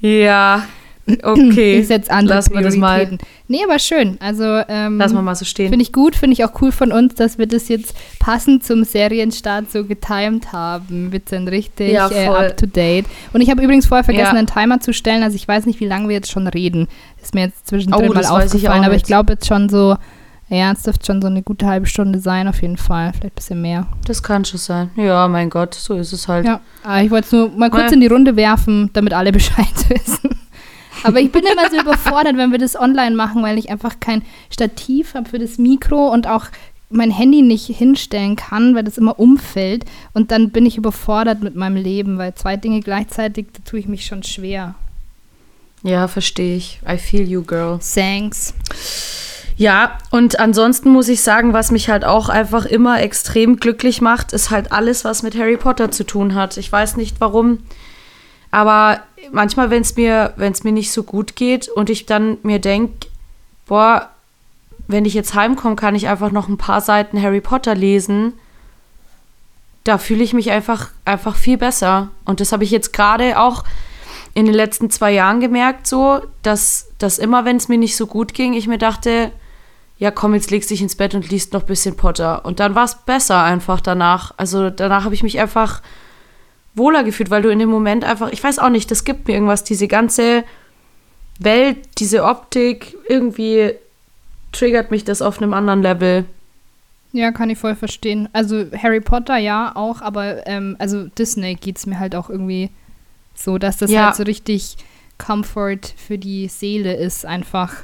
ja, 0.00 0.62
okay. 1.22 1.78
Ich 1.80 1.86
setze 1.88 2.10
andere 2.10 2.36
Lassen 2.36 2.54
wir 2.54 2.62
das 2.62 2.76
mal. 2.76 2.98
Prioritäten. 3.06 3.18
Nee, 3.48 3.60
aber 3.66 3.78
schön. 3.78 4.16
Also, 4.20 4.44
ähm, 4.68 4.98
Lass 4.98 5.12
mal 5.12 5.22
mal 5.22 5.34
so 5.34 5.44
stehen. 5.44 5.70
Finde 5.70 5.82
ich 5.82 5.92
gut, 5.92 6.14
finde 6.16 6.34
ich 6.34 6.44
auch 6.44 6.60
cool 6.60 6.70
von 6.72 6.92
uns, 6.92 7.14
dass 7.14 7.38
wir 7.38 7.46
das 7.46 7.68
jetzt 7.68 7.94
passend 8.18 8.64
zum 8.64 8.84
Serienstart 8.84 9.70
so 9.70 9.84
getimed 9.84 10.52
haben. 10.52 11.10
Wir 11.12 11.20
sind 11.28 11.48
richtig 11.48 11.92
Ja, 11.92 12.10
äh, 12.10 12.26
up 12.28 12.56
to 12.56 12.66
date. 12.66 13.06
Und 13.32 13.40
ich 13.40 13.50
habe 13.50 13.62
übrigens 13.62 13.86
vorher 13.86 14.04
vergessen, 14.04 14.34
Ja. 14.34 14.38
einen 14.38 14.46
Timer 14.46 14.80
zu 14.80 14.92
stellen. 14.92 15.22
Also 15.22 15.36
ich 15.36 15.48
weiß 15.48 15.66
nicht, 15.66 15.80
wie 15.80 15.86
lange 15.86 16.08
wir 16.08 16.14
jetzt 16.16 16.30
schon 16.30 16.46
reden. 16.46 16.88
Ist 17.22 17.34
mir 17.34 17.46
jetzt 17.46 17.66
zwischendrin 17.66 18.10
Oh, 18.10 18.12
mal 18.14 18.20
ich 18.22 18.28
aufgefallen, 18.28 18.84
aber 18.84 18.94
ich 18.94 19.04
glaube 19.04 19.32
jetzt 19.32 19.46
schon 19.46 19.68
so 19.68 19.96
Ja, 20.50 20.72
es 20.72 20.82
dürfte 20.82 21.04
schon 21.04 21.20
so 21.20 21.26
eine 21.28 21.42
gute 21.42 21.66
halbe 21.66 21.84
Stunde 21.84 22.20
sein, 22.20 22.48
auf 22.48 22.62
jeden 22.62 22.78
Fall. 22.78 23.12
Vielleicht 23.12 23.34
ein 23.34 23.36
bisschen 23.36 23.60
mehr. 23.60 23.86
Das 24.06 24.22
kann 24.22 24.46
schon 24.46 24.58
sein. 24.58 24.90
Ja, 24.96 25.28
mein 25.28 25.50
Gott, 25.50 25.74
so 25.74 25.94
ist 25.96 26.14
es 26.14 26.26
halt. 26.26 26.46
Ja, 26.46 26.60
aber 26.84 27.02
ich 27.02 27.10
wollte 27.10 27.26
es 27.26 27.32
nur 27.32 27.50
mal 27.50 27.68
kurz 27.68 27.90
Ja. 27.90 27.92
in 27.92 28.00
die 28.00 28.06
Runde 28.06 28.34
werfen, 28.34 28.88
damit 28.94 29.12
alle 29.12 29.30
Bescheid 29.38 29.66
wissen. 29.90 30.30
Aber 31.02 31.20
ich 31.20 31.32
bin 31.32 31.44
immer 31.44 31.70
so 31.70 31.80
überfordert, 31.80 32.36
wenn 32.36 32.52
wir 32.52 32.58
das 32.58 32.78
online 32.78 33.14
machen, 33.14 33.42
weil 33.42 33.58
ich 33.58 33.70
einfach 33.70 34.00
kein 34.00 34.22
Stativ 34.50 35.14
habe 35.14 35.28
für 35.28 35.38
das 35.38 35.58
Mikro 35.58 36.08
und 36.08 36.26
auch 36.26 36.46
mein 36.90 37.10
Handy 37.10 37.42
nicht 37.42 37.66
hinstellen 37.66 38.36
kann, 38.36 38.74
weil 38.74 38.84
das 38.84 38.98
immer 38.98 39.18
umfällt. 39.18 39.84
Und 40.14 40.30
dann 40.30 40.50
bin 40.50 40.66
ich 40.66 40.76
überfordert 40.76 41.42
mit 41.42 41.54
meinem 41.54 41.76
Leben, 41.76 42.18
weil 42.18 42.34
zwei 42.34 42.56
Dinge 42.56 42.80
gleichzeitig, 42.80 43.46
da 43.52 43.60
tue 43.68 43.80
ich 43.80 43.88
mich 43.88 44.06
schon 44.06 44.22
schwer. 44.22 44.74
Ja, 45.82 46.08
verstehe 46.08 46.56
ich. 46.56 46.80
I 46.88 46.96
feel 46.96 47.28
you, 47.28 47.42
girl. 47.42 47.78
Thanks. 47.94 48.54
Ja, 49.56 49.98
und 50.12 50.38
ansonsten 50.38 50.90
muss 50.90 51.08
ich 51.08 51.20
sagen, 51.20 51.52
was 51.52 51.72
mich 51.72 51.88
halt 51.88 52.04
auch 52.04 52.28
einfach 52.28 52.64
immer 52.64 53.02
extrem 53.02 53.56
glücklich 53.56 54.00
macht, 54.00 54.32
ist 54.32 54.50
halt 54.50 54.70
alles, 54.70 55.04
was 55.04 55.24
mit 55.24 55.36
Harry 55.36 55.56
Potter 55.56 55.90
zu 55.90 56.04
tun 56.04 56.34
hat. 56.34 56.56
Ich 56.56 56.70
weiß 56.70 56.96
nicht 56.96 57.20
warum, 57.20 57.58
aber 58.50 59.00
manchmal, 59.32 59.70
wenn 59.70 59.82
es 59.82 59.96
mir, 59.96 60.32
wenn 60.36 60.52
es 60.52 60.64
mir 60.64 60.72
nicht 60.72 60.92
so 60.92 61.02
gut 61.02 61.36
geht 61.36 61.68
und 61.68 61.90
ich 61.90 62.06
dann 62.06 62.38
mir 62.42 62.58
denke, 62.58 63.08
boah, 63.66 64.08
wenn 64.86 65.04
ich 65.04 65.14
jetzt 65.14 65.34
heimkomme, 65.34 65.76
kann 65.76 65.94
ich 65.94 66.08
einfach 66.08 66.30
noch 66.30 66.48
ein 66.48 66.56
paar 66.56 66.80
Seiten 66.80 67.20
Harry 67.20 67.40
Potter 67.40 67.74
lesen. 67.74 68.32
Da 69.84 69.98
fühle 69.98 70.24
ich 70.24 70.32
mich 70.32 70.50
einfach, 70.50 70.88
einfach 71.04 71.36
viel 71.36 71.58
besser. 71.58 72.08
Und 72.24 72.40
das 72.40 72.52
habe 72.52 72.64
ich 72.64 72.70
jetzt 72.70 72.92
gerade 72.92 73.38
auch 73.38 73.64
in 74.34 74.46
den 74.46 74.54
letzten 74.54 74.90
zwei 74.90 75.12
Jahren 75.12 75.40
gemerkt, 75.40 75.86
so, 75.86 76.20
dass, 76.42 76.88
dass 76.98 77.18
immer, 77.18 77.44
wenn 77.44 77.56
es 77.56 77.68
mir 77.68 77.78
nicht 77.78 77.96
so 77.96 78.06
gut 78.06 78.34
ging, 78.34 78.54
ich 78.54 78.66
mir 78.66 78.78
dachte, 78.78 79.30
ja 79.98 80.10
komm, 80.10 80.34
jetzt 80.34 80.50
legst 80.50 80.70
dich 80.70 80.80
ins 80.80 80.94
Bett 80.94 81.14
und 81.14 81.28
liest 81.28 81.52
noch 81.52 81.62
ein 81.62 81.66
bisschen 81.66 81.96
Potter. 81.96 82.44
Und 82.44 82.60
dann 82.60 82.74
war 82.74 82.84
es 82.84 82.94
besser 82.94 83.42
einfach 83.42 83.80
danach. 83.80 84.32
Also 84.36 84.70
danach 84.70 85.04
habe 85.04 85.14
ich 85.14 85.22
mich 85.22 85.40
einfach 85.40 85.82
wohler 86.78 87.04
gefühlt, 87.04 87.30
weil 87.30 87.42
du 87.42 87.50
in 87.50 87.58
dem 87.58 87.68
Moment 87.68 88.04
einfach, 88.04 88.30
ich 88.32 88.42
weiß 88.42 88.58
auch 88.58 88.70
nicht, 88.70 88.90
das 88.90 89.04
gibt 89.04 89.28
mir 89.28 89.34
irgendwas, 89.34 89.64
diese 89.64 89.88
ganze 89.88 90.44
Welt, 91.38 91.76
diese 91.98 92.24
Optik, 92.24 92.96
irgendwie 93.08 93.72
triggert 94.52 94.90
mich 94.90 95.04
das 95.04 95.20
auf 95.22 95.40
einem 95.40 95.52
anderen 95.54 95.82
Level. 95.82 96.24
Ja, 97.12 97.32
kann 97.32 97.50
ich 97.50 97.58
voll 97.58 97.74
verstehen. 97.74 98.28
Also 98.32 98.66
Harry 98.82 99.00
Potter 99.00 99.36
ja 99.36 99.72
auch, 99.74 100.00
aber 100.02 100.46
ähm, 100.46 100.76
also 100.78 101.04
Disney 101.04 101.54
geht 101.54 101.78
es 101.78 101.86
mir 101.86 101.98
halt 101.98 102.14
auch 102.14 102.28
irgendwie 102.28 102.70
so, 103.34 103.58
dass 103.58 103.78
das 103.78 103.90
Ja. 103.90 104.06
halt 104.06 104.16
so 104.16 104.24
richtig 104.24 104.76
Comfort 105.16 105.80
für 105.96 106.18
die 106.18 106.48
Seele 106.48 106.94
ist 106.94 107.24
einfach. 107.24 107.74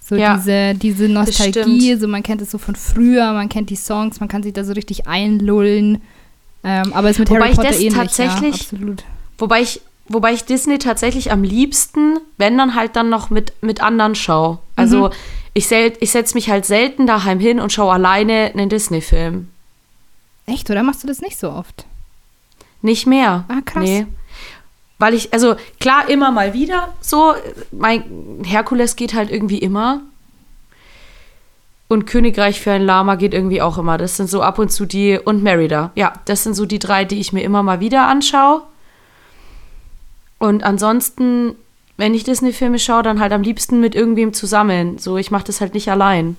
So 0.00 0.16
Ja, 0.16 0.36
diese, 0.36 0.74
diese 0.74 1.08
Nostalgie, 1.08 1.94
so 1.94 2.06
man 2.06 2.22
kennt 2.22 2.42
es 2.42 2.50
so 2.50 2.58
von 2.58 2.76
früher, 2.76 3.32
man 3.32 3.48
kennt 3.48 3.70
die 3.70 3.76
Songs, 3.76 4.20
man 4.20 4.28
kann 4.28 4.42
sich 4.42 4.52
da 4.52 4.62
so 4.62 4.72
richtig 4.74 5.06
einlullen. 5.06 6.02
Ähm, 6.64 6.92
aber 6.94 7.10
es 7.10 7.16
ist 7.16 7.20
mit 7.20 7.30
Wobei 7.30 7.40
Harry 7.40 7.50
ich 7.50 7.56
Potter 7.56 7.68
das 7.68 7.80
ähnlich, 7.80 7.94
tatsächlich- 7.94 8.56
ja, 8.72 8.76
absolut. 8.76 9.04
Wobei 9.38 9.60
ich, 9.62 9.80
wobei 10.08 10.32
ich 10.32 10.44
Disney 10.44 10.78
tatsächlich 10.78 11.30
am 11.30 11.42
liebsten, 11.42 12.18
wenn 12.38 12.56
dann 12.56 12.74
halt 12.74 12.96
dann 12.96 13.10
noch 13.10 13.30
mit, 13.30 13.52
mit 13.62 13.82
anderen 13.82 14.14
schaue. 14.14 14.58
Also 14.76 15.10
ich, 15.52 15.66
sel- 15.68 15.92
ich 16.00 16.10
setze 16.10 16.34
mich 16.34 16.48
halt 16.50 16.64
selten 16.64 17.06
daheim 17.06 17.38
hin 17.38 17.60
und 17.60 17.72
schaue 17.72 17.92
alleine 17.92 18.50
einen 18.54 18.68
Disney-Film. 18.68 19.48
Echt, 20.46 20.68
oder 20.70 20.82
machst 20.82 21.02
du 21.02 21.06
das 21.06 21.20
nicht 21.20 21.38
so 21.38 21.50
oft? 21.50 21.84
Nicht 22.82 23.06
mehr. 23.06 23.44
Ah, 23.48 23.60
krass. 23.64 23.82
Nee. 23.84 24.06
Weil 24.98 25.14
ich, 25.14 25.32
also 25.32 25.56
klar, 25.80 26.08
immer 26.08 26.30
mal 26.30 26.54
wieder 26.54 26.92
so. 27.00 27.34
Mein 27.72 28.04
Herkules 28.44 28.94
geht 28.96 29.14
halt 29.14 29.30
irgendwie 29.30 29.58
immer. 29.58 30.02
Und 31.86 32.06
Königreich 32.06 32.60
für 32.60 32.72
ein 32.72 32.82
Lama 32.82 33.14
geht 33.16 33.34
irgendwie 33.34 33.60
auch 33.62 33.76
immer. 33.78 33.98
Das 33.98 34.16
sind 34.16 34.28
so 34.30 34.42
ab 34.42 34.58
und 34.58 34.70
zu 34.72 34.86
die. 34.86 35.18
Und 35.18 35.42
Merida. 35.42 35.90
Ja, 35.94 36.14
das 36.24 36.42
sind 36.42 36.54
so 36.54 36.64
die 36.66 36.78
drei, 36.78 37.04
die 37.04 37.20
ich 37.20 37.32
mir 37.32 37.42
immer 37.42 37.62
mal 37.62 37.80
wieder 37.80 38.06
anschaue. 38.08 38.62
Und 40.38 40.64
ansonsten, 40.64 41.54
wenn 41.96 42.14
ich 42.14 42.24
Disney-Filme 42.24 42.78
schaue, 42.78 43.02
dann 43.02 43.20
halt 43.20 43.32
am 43.32 43.42
liebsten 43.42 43.80
mit 43.80 43.94
irgendwem 43.94 44.32
zusammen. 44.32 44.98
So, 44.98 45.16
ich 45.18 45.30
mache 45.30 45.44
das 45.44 45.60
halt 45.60 45.74
nicht 45.74 45.90
allein. 45.90 46.36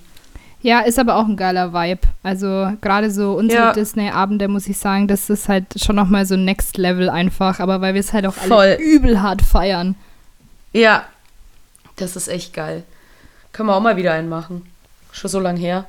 Ja, 0.62 0.80
ist 0.80 0.98
aber 0.98 1.16
auch 1.18 1.26
ein 1.28 1.38
geiler 1.38 1.74
Vibe. 1.74 2.02
Also 2.24 2.72
gerade 2.82 3.12
so 3.12 3.34
unsere 3.34 3.66
Ja. 3.66 3.74
Disney-Abende, 3.74 4.48
muss 4.48 4.66
ich 4.68 4.78
sagen, 4.80 5.08
das 5.08 5.30
ist 5.30 5.48
halt 5.48 5.66
schon 5.80 5.96
nochmal 5.96 6.26
so 6.26 6.36
Next 6.36 6.78
Level 6.78 7.08
einfach, 7.10 7.60
aber 7.60 7.82
weil 7.82 7.94
wir 7.94 8.00
es 8.00 8.14
halt 8.14 8.26
auch 8.26 8.36
alle 8.40 8.48
Voll. 8.48 8.78
übel 8.82 9.22
hart 9.22 9.44
feiern. 9.44 9.94
Ja, 10.74 11.04
das 11.98 12.16
ist 12.16 12.28
echt 12.28 12.54
geil. 12.54 12.84
Können 13.54 13.70
wir 13.70 13.76
auch 13.76 13.82
mal 13.82 13.96
wieder 13.96 14.14
einen 14.14 14.28
machen. 14.28 14.64
Schon 15.16 15.30
so 15.30 15.40
lang 15.40 15.56
her. 15.56 15.86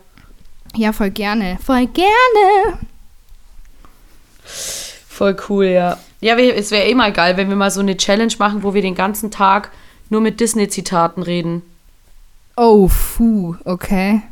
Ja, 0.76 0.92
voll 0.92 1.10
gerne. 1.10 1.58
Voll 1.64 1.88
gerne. 1.88 2.78
Voll 5.08 5.36
cool, 5.48 5.64
ja. 5.64 5.98
Ja, 6.20 6.36
es 6.36 6.70
wäre 6.70 6.84
eh 6.84 6.94
mal 6.94 7.12
geil, 7.12 7.36
wenn 7.36 7.48
wir 7.48 7.56
mal 7.56 7.72
so 7.72 7.80
eine 7.80 7.96
Challenge 7.96 8.32
machen, 8.38 8.62
wo 8.62 8.72
wir 8.72 8.82
den 8.82 8.94
ganzen 8.94 9.32
Tag 9.32 9.72
nur 10.10 10.20
mit 10.20 10.38
Disney-Zitaten 10.38 11.24
reden. 11.24 11.62
Oh, 12.56 12.88
puh, 12.88 13.56
okay. 13.64 14.22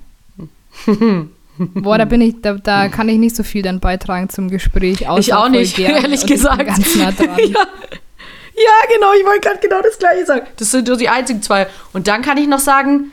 Boah, 1.58 1.98
da 1.98 2.04
bin 2.04 2.20
ich, 2.20 2.40
da, 2.40 2.54
da 2.54 2.86
kann 2.86 3.08
ich 3.08 3.18
nicht 3.18 3.34
so 3.34 3.42
viel 3.42 3.62
dann 3.62 3.80
beitragen 3.80 4.28
zum 4.28 4.48
Gespräch. 4.48 5.08
außer 5.08 5.18
Ich 5.18 5.34
auch 5.34 5.48
nicht, 5.48 5.76
ehrlich 5.80 6.24
gesagt. 6.24 6.66
Ganz 6.66 6.94
nah 6.94 7.10
dran. 7.10 7.36
ja. 7.36 7.46
ja, 7.46 8.94
genau, 8.94 9.12
ich 9.18 9.26
wollte 9.26 9.40
gerade 9.40 9.60
genau 9.60 9.82
das 9.82 9.98
gleiche 9.98 10.24
sagen. 10.24 10.46
Das 10.56 10.70
sind 10.70 10.86
nur 10.86 10.96
die 10.96 11.08
einzigen 11.08 11.42
zwei. 11.42 11.66
Und 11.92 12.06
dann 12.06 12.22
kann 12.22 12.38
ich 12.38 12.46
noch 12.46 12.60
sagen, 12.60 13.10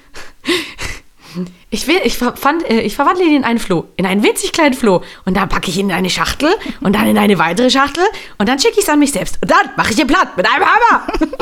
ich, 1.73 1.87
will, 1.87 1.97
ich, 2.03 2.17
fand, 2.17 2.69
äh, 2.69 2.81
ich 2.81 2.95
verwandle 2.95 3.23
ihn 3.23 3.37
in 3.37 3.43
einen 3.43 3.57
Floh, 3.57 3.85
in 3.95 4.05
einen 4.05 4.21
winzig 4.23 4.51
kleinen 4.51 4.73
Floh. 4.75 5.01
Und 5.25 5.37
dann 5.37 5.49
packe 5.49 5.69
ich 5.69 5.77
ihn 5.77 5.89
in 5.89 5.95
eine 5.95 6.09
Schachtel 6.09 6.49
und 6.81 6.95
dann 6.95 7.07
in 7.07 7.17
eine 7.17 7.39
weitere 7.39 7.69
Schachtel 7.69 8.03
und 8.37 8.47
dann 8.49 8.59
schicke 8.59 8.75
ich 8.77 8.83
es 8.83 8.89
an 8.89 8.99
mich 8.99 9.13
selbst. 9.13 9.39
Und 9.41 9.49
dann 9.49 9.71
mache 9.77 9.91
ich 9.91 9.95
den 9.95 10.05
platt 10.07 10.35
mit 10.37 10.45
einem 10.45 10.65
Hammer. 10.65 11.07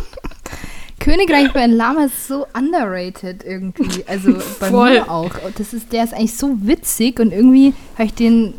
Königreich 1.00 1.56
ein 1.56 1.72
Lama 1.72 2.06
ist 2.06 2.28
so 2.28 2.46
underrated 2.54 3.44
irgendwie. 3.44 4.04
Also 4.06 4.34
bei 4.60 4.70
Voll. 4.70 4.92
mir 4.92 5.10
auch. 5.10 5.32
Das 5.58 5.74
ist, 5.74 5.92
der 5.94 6.04
ist 6.04 6.14
eigentlich 6.14 6.36
so 6.36 6.58
witzig 6.62 7.20
und 7.20 7.32
irgendwie 7.32 7.74
habe 7.96 8.04
ich 8.06 8.14
den 8.14 8.54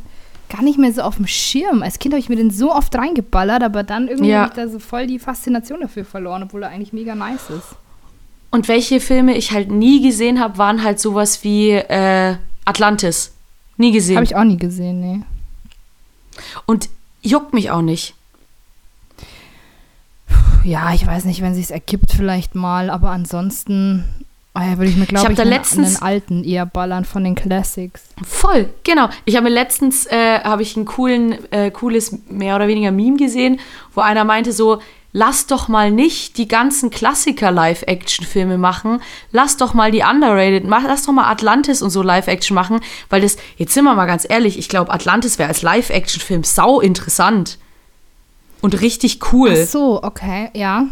gar 0.49 0.63
nicht 0.63 0.79
mehr 0.79 0.93
so 0.93 1.03
auf 1.03 1.17
dem 1.17 1.27
Schirm. 1.29 1.83
Als 1.83 1.99
Kind 1.99 2.13
habe 2.15 2.21
ich 2.21 2.29
mir 2.29 2.37
den 2.37 2.51
so 2.51 2.75
oft 2.75 2.97
reingeballert, 2.97 3.63
aber 3.63 3.83
dann 3.85 4.09
irgendwie 4.09 4.31
Ja. 4.31 4.41
habe 4.41 4.49
ich 4.49 4.57
da 4.57 4.69
so 4.69 4.79
voll 4.81 5.07
die 5.07 5.19
Faszination 5.19 5.81
dafür 5.81 6.05
verloren, 6.05 6.43
obwohl 6.43 6.63
er 6.65 6.71
eigentlich 6.71 6.93
mega 6.93 7.15
nice 7.15 7.51
ist. 7.51 7.77
Und 8.51 8.69
welche 8.69 9.01
Filme 9.01 9.37
ich 9.37 9.53
halt 9.53 9.71
nie 9.71 10.03
gesehen 10.03 10.41
habe, 10.41 10.59
waren 10.59 10.83
halt 10.83 10.99
sowas 10.99 11.45
wie 11.45 11.71
äh, 11.71 12.37
Atlantis. 12.65 13.33
Nie 13.77 13.93
gesehen. 13.93 14.17
Habe 14.17 14.25
ich 14.25 14.37
auch 14.37 14.45
nie 14.45 14.57
gesehen, 14.57 15.01
nee. 15.01 15.21
Und 16.67 16.89
juckt 17.23 17.55
mich 17.55 17.71
auch 17.71 17.83
nicht. 17.83 18.15
Ja, 20.65 20.93
ich 20.93 21.07
weiß 21.07 21.25
nicht, 21.25 21.41
wenn 21.43 21.55
sich's 21.55 21.71
ergibt, 21.71 22.13
vielleicht 22.13 22.55
mal, 22.55 22.91
aber 22.91 23.11
ansonsten 23.11 24.05
ah 24.53 24.77
würde 24.77 24.91
ich 24.91 24.97
mir, 24.97 25.07
glaube 25.07 25.31
ich, 25.31 25.37
da 25.37 25.43
einen, 25.43 25.53
letztens- 25.53 25.97
einen 25.97 26.03
alten 26.03 26.45
eher 26.45 26.67
ballern 26.67 27.05
von 27.05 27.25
den 27.25 27.35
Classics. 27.35 28.03
Voll, 28.23 28.69
genau. 28.85 29.09
Ich 29.25 29.37
habe 29.37 29.45
mir 29.45 29.55
letztens 29.55 30.07
äh, 30.07 30.41
habe 30.41 30.63
ich 30.63 30.77
ein 30.77 30.85
coolen, 30.85 31.39
äh, 31.53 31.71
cooles 31.71 32.19
mehr 32.29 32.57
oder 32.57 32.69
weniger 32.69 32.91
Meme 32.91 33.17
gesehen, 33.17 33.61
wo 33.95 34.01
einer 34.03 34.25
meinte 34.25 34.53
so, 34.53 34.81
lass 35.12 35.46
doch 35.46 35.68
mal 35.68 35.90
nicht 35.90 36.38
die 36.38 36.49
ganzen 36.49 36.90
Klassiker 36.90 37.51
Live-Action-Filme 37.51 38.59
machen, 38.59 39.03
lass 39.33 39.57
doch 39.57 39.75
mal 39.75 39.90
die 39.90 40.03
underrated, 40.03 40.66
mach, 40.66 40.85
lass 40.85 41.05
doch 41.05 41.12
mal 41.12 41.31
Atlantis 41.31 41.83
und 41.83 41.90
so 41.90 42.03
Live-Action 42.03 42.55
machen, 42.55 42.81
weil 43.09 43.20
das, 43.20 43.37
jetzt 43.57 43.75
sind 43.75 43.85
wir 43.85 43.94
mal 43.94 44.07
ganz 44.07 44.27
ehrlich, 44.29 44.59
ich 44.59 44.68
glaube 44.68 44.92
Atlantis 44.92 45.38
wäre 45.38 45.49
als 45.49 45.62
Live-Action-Film 45.62 46.44
sau 46.44 46.81
interessant 46.81 47.59
und 48.61 48.81
richtig 48.81 49.33
cool. 49.33 49.55
Ach 49.62 49.68
so, 49.68 50.03
okay, 50.03 50.51
ja. 50.55 50.87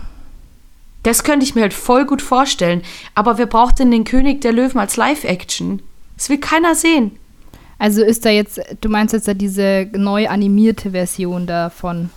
Das 1.03 1.23
könnte 1.23 1.45
ich 1.45 1.55
mir 1.55 1.63
halt 1.63 1.75
voll 1.75 2.07
gut 2.07 2.23
vorstellen. 2.23 2.83
Aber 3.15 3.39
wer 3.39 3.47
braucht 3.47 3.79
denn 3.79 3.91
den 3.91 4.05
König 4.05 4.41
der 4.41 4.53
Löwen 4.53 4.79
als 4.79 4.97
Live-Action? 4.97 5.81
Das 6.17 6.29
will 6.29 6.39
keiner 6.39 6.75
sehen. 6.75 7.13
Also 7.79 8.03
ist 8.03 8.25
da 8.25 8.31
jetzt, 8.31 8.61
du 8.81 8.89
meinst 8.89 9.15
jetzt 9.15 9.29
da 9.29 9.35
diese 9.35 9.89
neu 9.93 10.29
animierte 10.29 10.91
Version 10.91 11.47
davon? 11.47 12.11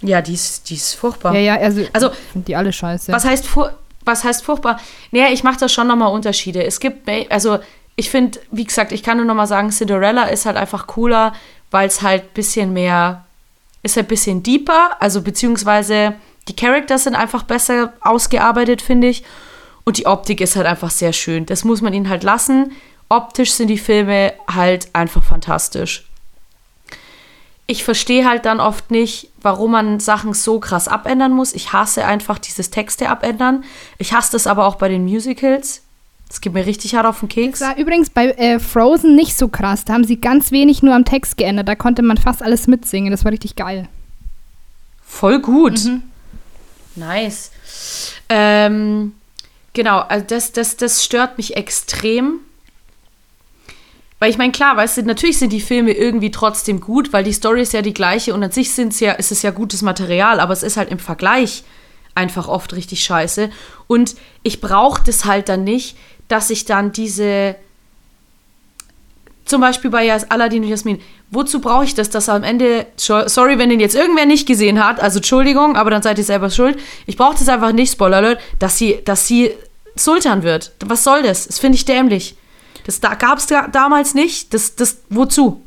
Ja, 0.00 0.22
die 0.22 0.34
ist, 0.34 0.70
die 0.70 0.74
ist 0.74 0.94
furchtbar. 0.94 1.34
Ja, 1.34 1.40
ja, 1.40 1.56
also, 1.56 1.82
Also, 1.92 2.10
die 2.34 2.54
alle 2.54 2.72
scheiße. 2.72 3.12
Was 3.12 3.24
heißt, 3.24 3.46
fur 3.46 3.72
was 4.04 4.24
heißt 4.24 4.42
furchtbar? 4.42 4.80
Naja, 5.10 5.26
ich 5.32 5.44
mache 5.44 5.58
da 5.58 5.68
schon 5.68 5.86
nochmal 5.86 6.12
Unterschiede. 6.12 6.64
Es 6.64 6.80
gibt, 6.80 7.08
also 7.28 7.58
ich 7.94 8.08
finde, 8.08 8.40
wie 8.50 8.64
gesagt, 8.64 8.92
ich 8.92 9.02
kann 9.02 9.18
nur 9.18 9.26
nochmal 9.26 9.46
sagen, 9.46 9.70
Cinderella 9.70 10.24
ist 10.24 10.46
halt 10.46 10.56
einfach 10.56 10.86
cooler, 10.86 11.34
weil 11.70 11.88
es 11.88 12.00
halt 12.00 12.22
ein 12.22 12.32
bisschen 12.32 12.72
mehr, 12.72 13.26
ist 13.82 13.96
halt 13.96 14.06
ein 14.06 14.08
bisschen 14.08 14.42
deeper, 14.42 14.92
also 15.00 15.20
beziehungsweise 15.20 16.14
die 16.48 16.56
Characters 16.56 17.04
sind 17.04 17.16
einfach 17.16 17.42
besser 17.42 17.92
ausgearbeitet, 18.00 18.80
finde 18.80 19.08
ich. 19.08 19.24
Und 19.84 19.98
die 19.98 20.06
Optik 20.06 20.40
ist 20.40 20.56
halt 20.56 20.66
einfach 20.66 20.90
sehr 20.90 21.12
schön. 21.12 21.44
Das 21.44 21.64
muss 21.64 21.82
man 21.82 21.92
ihnen 21.92 22.08
halt 22.08 22.22
lassen. 22.22 22.72
Optisch 23.10 23.52
sind 23.52 23.68
die 23.68 23.78
Filme 23.78 24.32
halt 24.50 24.88
einfach 24.94 25.22
fantastisch. 25.22 26.07
Ich 27.70 27.84
verstehe 27.84 28.26
halt 28.26 28.46
dann 28.46 28.60
oft 28.60 28.90
nicht, 28.90 29.28
warum 29.42 29.72
man 29.72 30.00
Sachen 30.00 30.32
so 30.32 30.58
krass 30.58 30.88
abändern 30.88 31.32
muss. 31.32 31.52
Ich 31.52 31.74
hasse 31.74 32.06
einfach 32.06 32.38
dieses 32.38 32.70
Texte 32.70 33.10
abändern. 33.10 33.62
Ich 33.98 34.14
hasse 34.14 34.32
das 34.32 34.46
aber 34.46 34.66
auch 34.66 34.76
bei 34.76 34.88
den 34.88 35.04
Musicals. 35.04 35.82
Das 36.28 36.40
geht 36.40 36.54
mir 36.54 36.64
richtig 36.64 36.94
hart 36.94 37.04
auf 37.04 37.20
den 37.20 37.28
Keks. 37.28 37.58
Das 37.58 37.68
war 37.68 37.76
übrigens 37.76 38.08
bei 38.08 38.30
äh, 38.30 38.58
Frozen 38.58 39.14
nicht 39.14 39.36
so 39.36 39.48
krass. 39.48 39.84
Da 39.84 39.92
haben 39.92 40.04
sie 40.04 40.18
ganz 40.18 40.50
wenig 40.50 40.82
nur 40.82 40.94
am 40.94 41.04
Text 41.04 41.36
geändert. 41.36 41.68
Da 41.68 41.74
konnte 41.74 42.00
man 42.02 42.16
fast 42.16 42.42
alles 42.42 42.66
mitsingen. 42.68 43.10
Das 43.10 43.24
war 43.26 43.32
richtig 43.32 43.54
geil. 43.54 43.86
Voll 45.06 45.40
gut. 45.40 45.78
Nice. 46.96 47.50
Ähm, 48.30 49.12
genau, 49.74 50.00
also 50.00 50.24
das, 50.26 50.52
das, 50.52 50.76
das 50.76 51.04
stört 51.04 51.36
mich 51.36 51.56
extrem. 51.56 52.40
Weil 54.18 54.30
ich 54.30 54.38
meine, 54.38 54.52
klar, 54.52 54.76
weißt 54.76 54.98
du, 54.98 55.02
natürlich 55.02 55.38
sind 55.38 55.52
die 55.52 55.60
Filme 55.60 55.92
irgendwie 55.92 56.30
trotzdem 56.30 56.80
gut, 56.80 57.12
weil 57.12 57.22
die 57.22 57.32
Story 57.32 57.62
ist 57.62 57.72
ja 57.72 57.82
die 57.82 57.94
gleiche 57.94 58.34
und 58.34 58.42
an 58.42 58.50
sich 58.50 58.72
sind's 58.72 58.98
ja, 59.00 59.12
ist 59.12 59.30
es 59.30 59.42
ja 59.42 59.50
gutes 59.50 59.82
Material, 59.82 60.40
aber 60.40 60.52
es 60.52 60.64
ist 60.64 60.76
halt 60.76 60.90
im 60.90 60.98
Vergleich 60.98 61.62
einfach 62.16 62.48
oft 62.48 62.74
richtig 62.74 63.04
scheiße. 63.04 63.48
Und 63.86 64.16
ich 64.42 64.60
brauche 64.60 65.02
das 65.04 65.24
halt 65.24 65.48
dann 65.48 65.62
nicht, 65.62 65.96
dass 66.26 66.50
ich 66.50 66.64
dann 66.64 66.90
diese, 66.90 67.54
zum 69.44 69.60
Beispiel 69.60 69.90
bei 69.90 70.12
Aladdin 70.28 70.64
und 70.64 70.68
Jasmin, 70.68 71.00
wozu 71.30 71.60
brauche 71.60 71.84
ich 71.84 71.94
das, 71.94 72.10
dass 72.10 72.28
am 72.28 72.42
Ende, 72.42 72.86
sorry, 72.96 73.58
wenn 73.58 73.70
den 73.70 73.78
jetzt 73.78 73.94
irgendwer 73.94 74.26
nicht 74.26 74.48
gesehen 74.48 74.84
hat, 74.84 74.98
also 75.00 75.20
Entschuldigung, 75.20 75.76
aber 75.76 75.90
dann 75.90 76.02
seid 76.02 76.18
ihr 76.18 76.24
selber 76.24 76.50
schuld. 76.50 76.78
Ich 77.06 77.16
brauche 77.16 77.38
das 77.38 77.48
einfach 77.48 77.72
nicht, 77.72 77.92
Spoiler 77.92 78.16
Alert, 78.16 78.40
dass 78.58 78.78
sie, 78.78 78.98
dass 79.04 79.28
sie 79.28 79.52
Sultan 79.94 80.42
wird. 80.42 80.72
Was 80.84 81.04
soll 81.04 81.22
das? 81.22 81.46
Das 81.46 81.60
finde 81.60 81.76
ich 81.76 81.84
dämlich. 81.84 82.34
Das 82.88 83.00
da, 83.00 83.16
gab 83.16 83.36
es 83.36 83.46
da, 83.46 83.68
damals 83.68 84.14
nicht. 84.14 84.54
Das, 84.54 84.74
das, 84.74 85.02
wozu? 85.10 85.62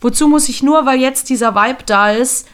Wozu 0.00 0.28
muss 0.28 0.48
ich 0.48 0.62
nur, 0.62 0.86
weil 0.86 0.98
jetzt 0.98 1.28
dieser 1.28 1.54
Vibe 1.54 1.82
da 1.84 2.10
ist, 2.10 2.48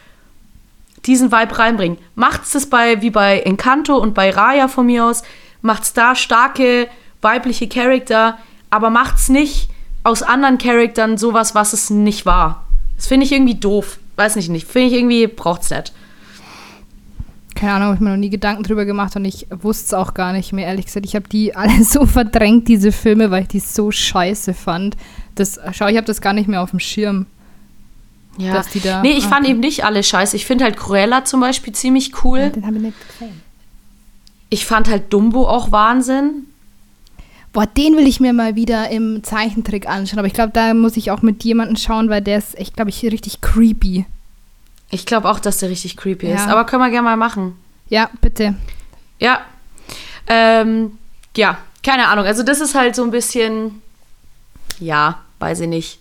diesen 1.06 1.30
Vibe 1.30 1.56
reinbringen? 1.56 1.96
Macht's 2.16 2.50
das 2.50 2.66
bei, 2.66 3.02
wie 3.02 3.10
bei 3.10 3.38
Encanto 3.38 3.96
und 3.96 4.12
bei 4.12 4.30
Raya 4.30 4.66
von 4.66 4.86
mir 4.86 5.04
aus, 5.04 5.22
macht's 5.62 5.92
da 5.92 6.16
starke 6.16 6.88
weibliche 7.22 7.68
Charakter, 7.68 8.36
aber 8.68 8.90
macht's 8.90 9.28
nicht 9.28 9.70
aus 10.02 10.24
anderen 10.24 10.58
Charaktern 10.58 11.16
sowas, 11.16 11.54
was 11.54 11.72
es 11.72 11.88
nicht 11.88 12.26
war. 12.26 12.66
Das 12.96 13.06
finde 13.06 13.26
ich 13.26 13.30
irgendwie 13.30 13.60
doof. 13.60 14.00
Weiß 14.16 14.34
nicht, 14.34 14.48
nicht. 14.48 14.66
Finde 14.66 14.88
ich 14.88 14.94
irgendwie, 14.94 15.28
braucht's 15.28 15.70
nicht. 15.70 15.92
Keine 17.60 17.72
Ahnung, 17.74 17.86
habe 17.88 17.94
ich 17.96 18.00
mir 18.00 18.08
noch 18.10 18.16
nie 18.16 18.30
Gedanken 18.30 18.62
drüber 18.62 18.86
gemacht 18.86 19.14
und 19.16 19.24
ich 19.26 19.46
wusste 19.50 19.84
es 19.84 19.94
auch 19.94 20.14
gar 20.14 20.32
nicht 20.32 20.54
mehr, 20.54 20.66
ehrlich 20.66 20.86
gesagt. 20.86 21.04
Ich 21.04 21.14
habe 21.14 21.28
die 21.28 21.54
alle 21.56 21.84
so 21.84 22.06
verdrängt, 22.06 22.68
diese 22.68 22.90
Filme, 22.90 23.30
weil 23.30 23.42
ich 23.42 23.48
die 23.48 23.60
so 23.60 23.90
scheiße 23.90 24.54
fand. 24.54 24.96
Das, 25.34 25.60
schau, 25.72 25.86
ich 25.88 25.96
habe 25.96 26.06
das 26.06 26.22
gar 26.22 26.32
nicht 26.32 26.48
mehr 26.48 26.62
auf 26.62 26.70
dem 26.70 26.80
Schirm. 26.80 27.26
Ja. 28.38 28.54
Dass 28.54 28.68
die 28.68 28.80
da- 28.80 29.02
nee, 29.02 29.12
ich 29.12 29.24
fand 29.24 29.42
okay. 29.42 29.50
eben 29.50 29.60
nicht 29.60 29.84
alle 29.84 30.02
scheiße. 30.02 30.36
Ich 30.36 30.46
finde 30.46 30.64
halt 30.64 30.78
Cruella 30.78 31.24
zum 31.26 31.40
Beispiel 31.40 31.74
ziemlich 31.74 32.24
cool. 32.24 32.48
Den 32.48 32.64
habe 32.64 32.76
ich 32.76 32.82
nicht 32.82 32.96
gesehen. 33.10 33.42
Ich 34.48 34.64
fand 34.64 34.88
halt 34.88 35.12
Dumbo 35.12 35.46
auch 35.46 35.70
Wahnsinn. 35.70 36.46
Boah, 37.52 37.66
den 37.66 37.96
will 37.96 38.06
ich 38.06 38.20
mir 38.20 38.32
mal 38.32 38.54
wieder 38.56 38.88
im 38.90 39.22
Zeichentrick 39.22 39.86
anschauen. 39.88 40.18
Aber 40.20 40.28
ich 40.28 40.32
glaube, 40.34 40.52
da 40.54 40.72
muss 40.72 40.96
ich 40.96 41.10
auch 41.10 41.20
mit 41.20 41.44
jemandem 41.44 41.76
schauen, 41.76 42.08
weil 42.08 42.22
der 42.22 42.38
ist 42.38 42.56
echt, 42.56 42.74
glaube 42.76 42.90
ich, 42.90 43.02
richtig 43.04 43.40
creepy. 43.42 44.06
Ich 44.90 45.06
glaube 45.06 45.28
auch, 45.30 45.40
dass 45.40 45.58
der 45.58 45.70
richtig 45.70 45.96
creepy 45.96 46.28
Ja. 46.28 46.34
ist. 46.34 46.48
Aber 46.48 46.64
können 46.64 46.82
wir 46.82 46.90
gerne 46.90 47.04
mal 47.08 47.16
machen. 47.16 47.56
Ja, 47.88 48.10
bitte. 48.20 48.54
Ja. 49.18 49.40
Ähm, 50.26 50.98
ja, 51.36 51.58
keine 51.82 52.08
Ahnung. 52.08 52.24
Also 52.24 52.42
das 52.42 52.60
ist 52.60 52.74
halt 52.74 52.94
so 52.96 53.02
ein 53.04 53.10
bisschen, 53.10 53.82
ja, 54.78 55.20
weiß 55.38 55.60
ich 55.60 55.68
nicht. 55.68 56.00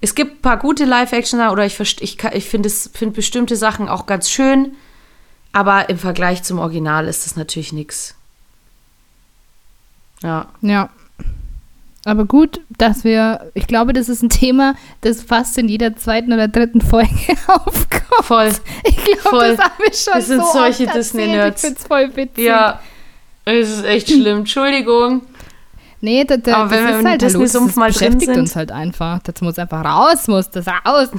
Es 0.00 0.14
gibt 0.14 0.38
ein 0.38 0.42
paar 0.42 0.58
gute 0.58 0.84
Live-Action 0.84 1.40
oder 1.48 1.66
ich, 1.66 1.78
ich, 1.80 2.22
ich 2.24 2.48
finde 2.48 2.70
finde 2.70 3.14
bestimmte 3.14 3.56
Sachen 3.56 3.88
auch 3.88 4.06
ganz 4.06 4.30
schön, 4.30 4.76
aber 5.52 5.88
im 5.88 5.98
Vergleich 5.98 6.42
zum 6.44 6.58
Original 6.60 7.08
ist 7.08 7.26
das 7.26 7.36
natürlich 7.36 7.72
nichts. 7.72 8.14
Ja. 10.22 10.46
Ja. 10.60 10.90
Aber 12.08 12.24
gut, 12.24 12.62
dass 12.78 13.04
wir, 13.04 13.50
ich 13.52 13.66
glaube, 13.66 13.92
das 13.92 14.08
ist 14.08 14.22
ein 14.22 14.30
Thema, 14.30 14.74
das 15.02 15.22
fast 15.22 15.58
in 15.58 15.68
jeder 15.68 15.94
zweiten 15.94 16.32
oder 16.32 16.48
dritten 16.48 16.80
Folge 16.80 17.10
aufkommt. 17.46 18.24
Voll. 18.24 18.50
Ich 18.84 18.96
glaube, 18.96 19.56
das 19.56 19.58
haben 19.58 19.74
wir 19.78 19.92
schon 19.92 20.14
Wir 20.14 20.22
sind 20.22 20.40
so 20.40 20.52
solche 20.52 20.86
Disney-Nerds. 20.86 21.62
Ich 21.62 21.68
find's 21.68 21.86
voll 21.86 22.16
witzig. 22.16 22.44
Ja. 22.44 22.80
Es 23.44 23.68
ist 23.68 23.84
echt 23.84 24.08
schlimm. 24.08 24.38
Entschuldigung. 24.38 25.20
Nee, 26.00 26.24
das, 26.24 26.40
das, 26.44 26.54
Aber 26.54 26.70
wenn 26.70 26.78
das 26.78 26.88
wir 26.88 26.94
ist 26.94 27.00
im 27.00 27.08
halt 27.10 27.22
Disney-Sumpf 27.22 27.66
das 27.66 27.76
mal 27.76 27.90
drin 27.90 27.98
beschäftigt 27.98 28.32
sind. 28.32 28.40
uns 28.40 28.56
halt 28.56 28.72
einfach. 28.72 29.18
Das 29.24 29.42
muss 29.42 29.58
einfach 29.58 29.84
raus, 29.84 30.28
muss 30.28 30.48
das 30.48 30.66
raus. 30.66 31.10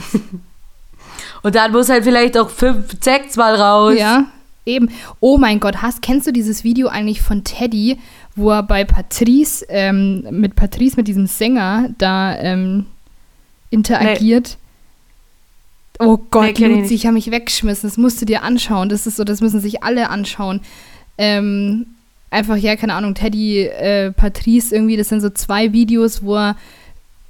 Und 1.43 1.53
dann 1.53 1.71
muss 1.71 1.89
halt 1.89 2.03
vielleicht 2.03 2.35
auch 2.35 2.49
fünf, 2.49 2.85
sechs 2.99 3.35
Mal 3.35 3.53
raus. 3.55 3.93
Ja, 3.95 4.25
eben. 4.65 4.89
Oh 5.19 5.37
mein 5.37 5.59
Gott, 5.59 5.83
hast, 5.83 6.01
kennst 6.01 6.25
du 6.25 6.31
dieses 6.31 6.63
Video 6.63 6.87
eigentlich 6.87 7.21
von 7.21 7.43
Teddy, 7.43 7.99
wo 8.39 8.51
er 8.51 8.63
bei 8.63 8.85
Patrice, 8.85 9.65
ähm, 9.69 10.25
mit 10.31 10.55
Patrice, 10.55 10.95
mit 10.97 11.07
diesem 11.07 11.27
Sänger, 11.27 11.89
da 11.97 12.37
ähm, 12.37 12.85
interagiert? 13.69 14.57
Oh 15.99 16.17
Gott, 16.31 16.57
Nee, 16.57 16.67
Luzi, 16.67 16.93
ich 16.95 17.05
habe 17.05 17.15
mich 17.15 17.29
weggeschmissen. 17.29 17.89
Das 17.89 17.97
musst 17.97 18.21
du 18.21 18.25
dir 18.25 18.43
anschauen. 18.43 18.87
Das 18.87 19.05
ist 19.05 19.17
so, 19.17 19.25
das 19.25 19.41
müssen 19.41 19.59
sich 19.59 19.83
alle 19.83 20.09
anschauen. 20.09 20.61
Ähm, 21.17 21.87
einfach, 22.31 22.55
ja, 22.55 22.77
keine 22.77 22.93
Ahnung, 22.93 23.15
Teddy, 23.15 23.63
äh, 23.63 24.11
Patrice 24.13 24.73
irgendwie, 24.73 24.95
das 24.95 25.09
sind 25.09 25.19
so 25.19 25.29
zwei 25.29 25.73
Videos, 25.73 26.23
wo 26.23 26.37
er 26.37 26.55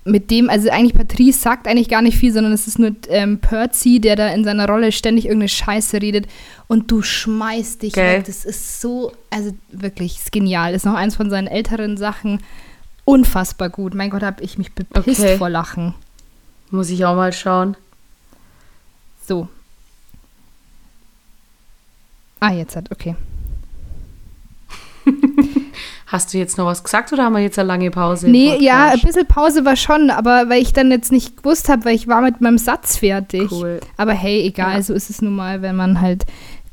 mit 0.10 0.32
dem, 0.32 0.49
also 0.49 0.70
eigentlich 0.70 0.93
Patrice 0.93 1.39
sagt 1.39 1.68
eigentlich 1.68 1.89
gar 1.89 2.01
nicht 2.01 2.18
viel, 2.18 2.34
sondern 2.34 2.53
es 2.53 2.68
ist 2.68 2.80
nur 2.80 2.91
ähm, 3.10 3.39
Percy, 3.39 3.99
der 3.99 4.16
da 4.16 4.28
in 4.30 4.43
seiner 4.43 4.68
Rolle 4.68 4.91
ständig 4.91 5.26
irgendeine 5.26 5.49
Scheiße 5.49 6.01
redet 6.01 6.28
und 6.68 6.89
du 6.91 7.01
schmeißt 7.01 7.82
dich 7.84 7.93
Geil. 7.93 8.20
weg. 8.20 8.26
Das 8.26 8.45
ist 8.45 8.82
so, 8.82 9.12
also 9.30 9.51
wirklich, 9.72 10.18
ist 10.18 10.32
genial. 10.32 10.74
Ist 10.74 10.86
noch 10.86 10.93
eins 10.95 11.16
von 11.16 11.30
seinen 11.30 11.47
älteren 11.47 11.97
Sachen. 11.97 12.41
Unfassbar 13.05 13.70
gut. 13.70 13.93
Mein 13.95 14.10
Gott, 14.10 14.22
habe 14.24 14.43
ich 14.43 14.57
mich 14.57 14.74
bepisst 14.74 15.20
Okay. 15.22 15.38
vor 15.38 15.49
Lachen. 15.49 15.95
Muss 16.72 16.89
ich 16.89 17.05
auch 17.05 17.16
mal 17.16 17.34
schauen. 17.34 17.76
So. 19.28 19.47
Ah, 22.39 22.51
jetzt 22.53 22.76
hat, 22.76 22.91
okay. 22.91 23.16
Hast 26.12 26.34
du 26.34 26.39
jetzt 26.39 26.57
noch 26.57 26.66
was 26.66 26.84
gesagt 26.84 27.14
oder 27.14 27.24
haben 27.26 27.34
wir 27.34 27.41
jetzt 27.41 27.60
eine 27.60 27.68
lange 27.68 27.91
Pause? 27.91 28.28
Nee, 28.30 28.57
ja, 28.60 28.88
ein 28.89 28.99
bisschen 28.99 29.28
Pause 29.28 29.64
war 29.64 29.76
schon, 29.76 30.10
aber 30.10 30.49
weil 30.49 30.60
ich 30.60 30.74
dann 30.74 30.89
jetzt 30.89 31.12
nicht 31.12 31.38
gewusst 31.38 31.70
habe, 31.70 31.86
weil 31.86 31.93
ich 31.95 32.07
war 32.07 32.22
mit 32.22 32.41
meinem 32.41 32.57
Satz 32.57 32.97
fertig. 32.97 33.51
Cool. 33.51 33.80
Aber 33.95 34.14
hey, 34.14 34.41
egal, 34.41 34.78
Ja. 34.78 34.82
so 34.82 34.95
ist 34.95 35.12
es 35.12 35.22
nun 35.22 35.36
mal, 35.36 35.62
wenn 35.62 35.76
man 35.76 36.01
halt 36.01 36.26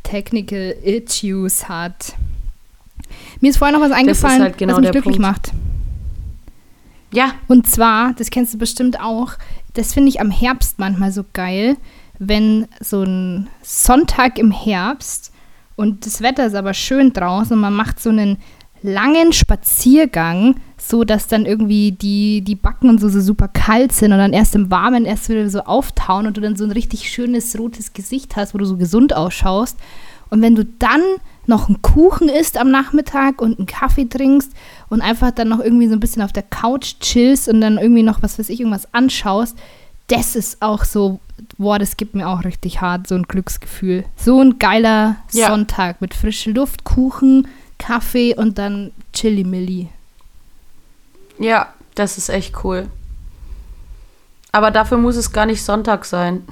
Technical 0.04 0.74
Issues 0.82 1.68
hat. 1.68 2.14
Mir 3.42 3.50
ist 3.50 3.58
vorher 3.58 3.76
noch 3.76 3.84
was 3.84 3.92
eingefallen, 3.92 4.40
halt 4.40 4.56
genau 4.56 4.72
was 4.74 4.80
mich 4.80 4.90
glücklich 4.92 5.16
Punkt. 5.16 5.20
macht. 5.20 5.52
Ja, 7.12 7.32
Und 7.48 7.66
zwar, 7.68 8.14
das 8.14 8.30
kennst 8.30 8.54
du 8.54 8.58
bestimmt 8.58 9.00
auch, 9.00 9.32
das 9.74 9.92
finde 9.92 10.08
ich 10.08 10.20
am 10.20 10.30
Herbst 10.30 10.78
manchmal 10.78 11.12
so 11.12 11.24
geil, 11.34 11.76
wenn 12.18 12.66
so 12.80 13.02
ein 13.02 13.48
Sonntag 13.62 14.38
im 14.38 14.50
Herbst 14.50 15.30
und 15.76 16.06
das 16.06 16.22
Wetter 16.22 16.46
ist 16.46 16.54
aber 16.54 16.72
schön 16.72 17.12
draußen 17.12 17.52
und 17.52 17.60
man 17.60 17.74
macht 17.74 18.00
so 18.00 18.08
einen 18.10 18.38
langen 18.82 19.32
Spaziergang, 19.32 20.56
so 20.78 21.04
dass 21.04 21.26
dann 21.26 21.46
irgendwie 21.46 21.92
die, 21.92 22.42
die 22.42 22.54
Backen 22.54 22.88
und 22.88 23.00
so, 23.00 23.08
so 23.08 23.20
super 23.20 23.48
kalt 23.48 23.92
sind 23.92 24.12
und 24.12 24.18
dann 24.18 24.32
erst 24.32 24.54
im 24.54 24.70
Warmen 24.70 25.04
erst 25.04 25.28
wieder 25.28 25.48
so 25.48 25.60
auftauen 25.60 26.26
und 26.26 26.36
du 26.36 26.40
dann 26.40 26.56
so 26.56 26.64
ein 26.64 26.70
richtig 26.70 27.10
schönes 27.10 27.58
rotes 27.58 27.92
Gesicht 27.92 28.36
hast, 28.36 28.54
wo 28.54 28.58
du 28.58 28.64
so 28.64 28.76
gesund 28.76 29.14
ausschaust. 29.14 29.76
Und 30.28 30.42
wenn 30.42 30.54
du 30.54 30.64
dann 30.64 31.02
noch 31.46 31.68
einen 31.68 31.82
Kuchen 31.82 32.28
isst 32.28 32.58
am 32.58 32.70
Nachmittag 32.70 33.40
und 33.40 33.58
einen 33.58 33.66
Kaffee 33.66 34.06
trinkst 34.08 34.52
und 34.88 35.00
einfach 35.00 35.30
dann 35.30 35.48
noch 35.48 35.60
irgendwie 35.60 35.86
so 35.88 35.92
ein 35.94 36.00
bisschen 36.00 36.22
auf 36.22 36.32
der 36.32 36.42
Couch 36.42 36.94
chillst 37.00 37.48
und 37.48 37.60
dann 37.60 37.78
irgendwie 37.78 38.02
noch, 38.02 38.22
was 38.22 38.38
weiß 38.38 38.48
ich, 38.48 38.60
irgendwas 38.60 38.92
anschaust, 38.92 39.56
das 40.08 40.36
ist 40.36 40.62
auch 40.62 40.84
so, 40.84 41.20
boah, 41.58 41.78
das 41.78 41.96
gibt 41.96 42.14
mir 42.14 42.28
auch 42.28 42.44
richtig 42.44 42.80
hart, 42.80 43.06
so 43.06 43.14
ein 43.14 43.24
Glücksgefühl. 43.24 44.04
So 44.16 44.40
ein 44.40 44.58
geiler 44.58 45.16
Ja. 45.32 45.48
Sonntag 45.48 46.00
mit 46.00 46.14
frischer 46.14 46.50
Luft, 46.52 46.84
Kuchen, 46.84 47.46
Kaffee 47.78 48.34
und 48.34 48.58
dann 48.58 48.92
Chili-Milli. 49.12 49.88
ja, 51.38 51.72
das 51.94 52.18
ist 52.18 52.28
echt 52.28 52.64
cool. 52.64 52.88
Aber 54.52 54.70
dafür 54.70 54.98
muss 54.98 55.16
es 55.16 55.32
gar 55.32 55.46
nicht 55.46 55.62
Sonntag 55.62 56.04
sein. 56.04 56.44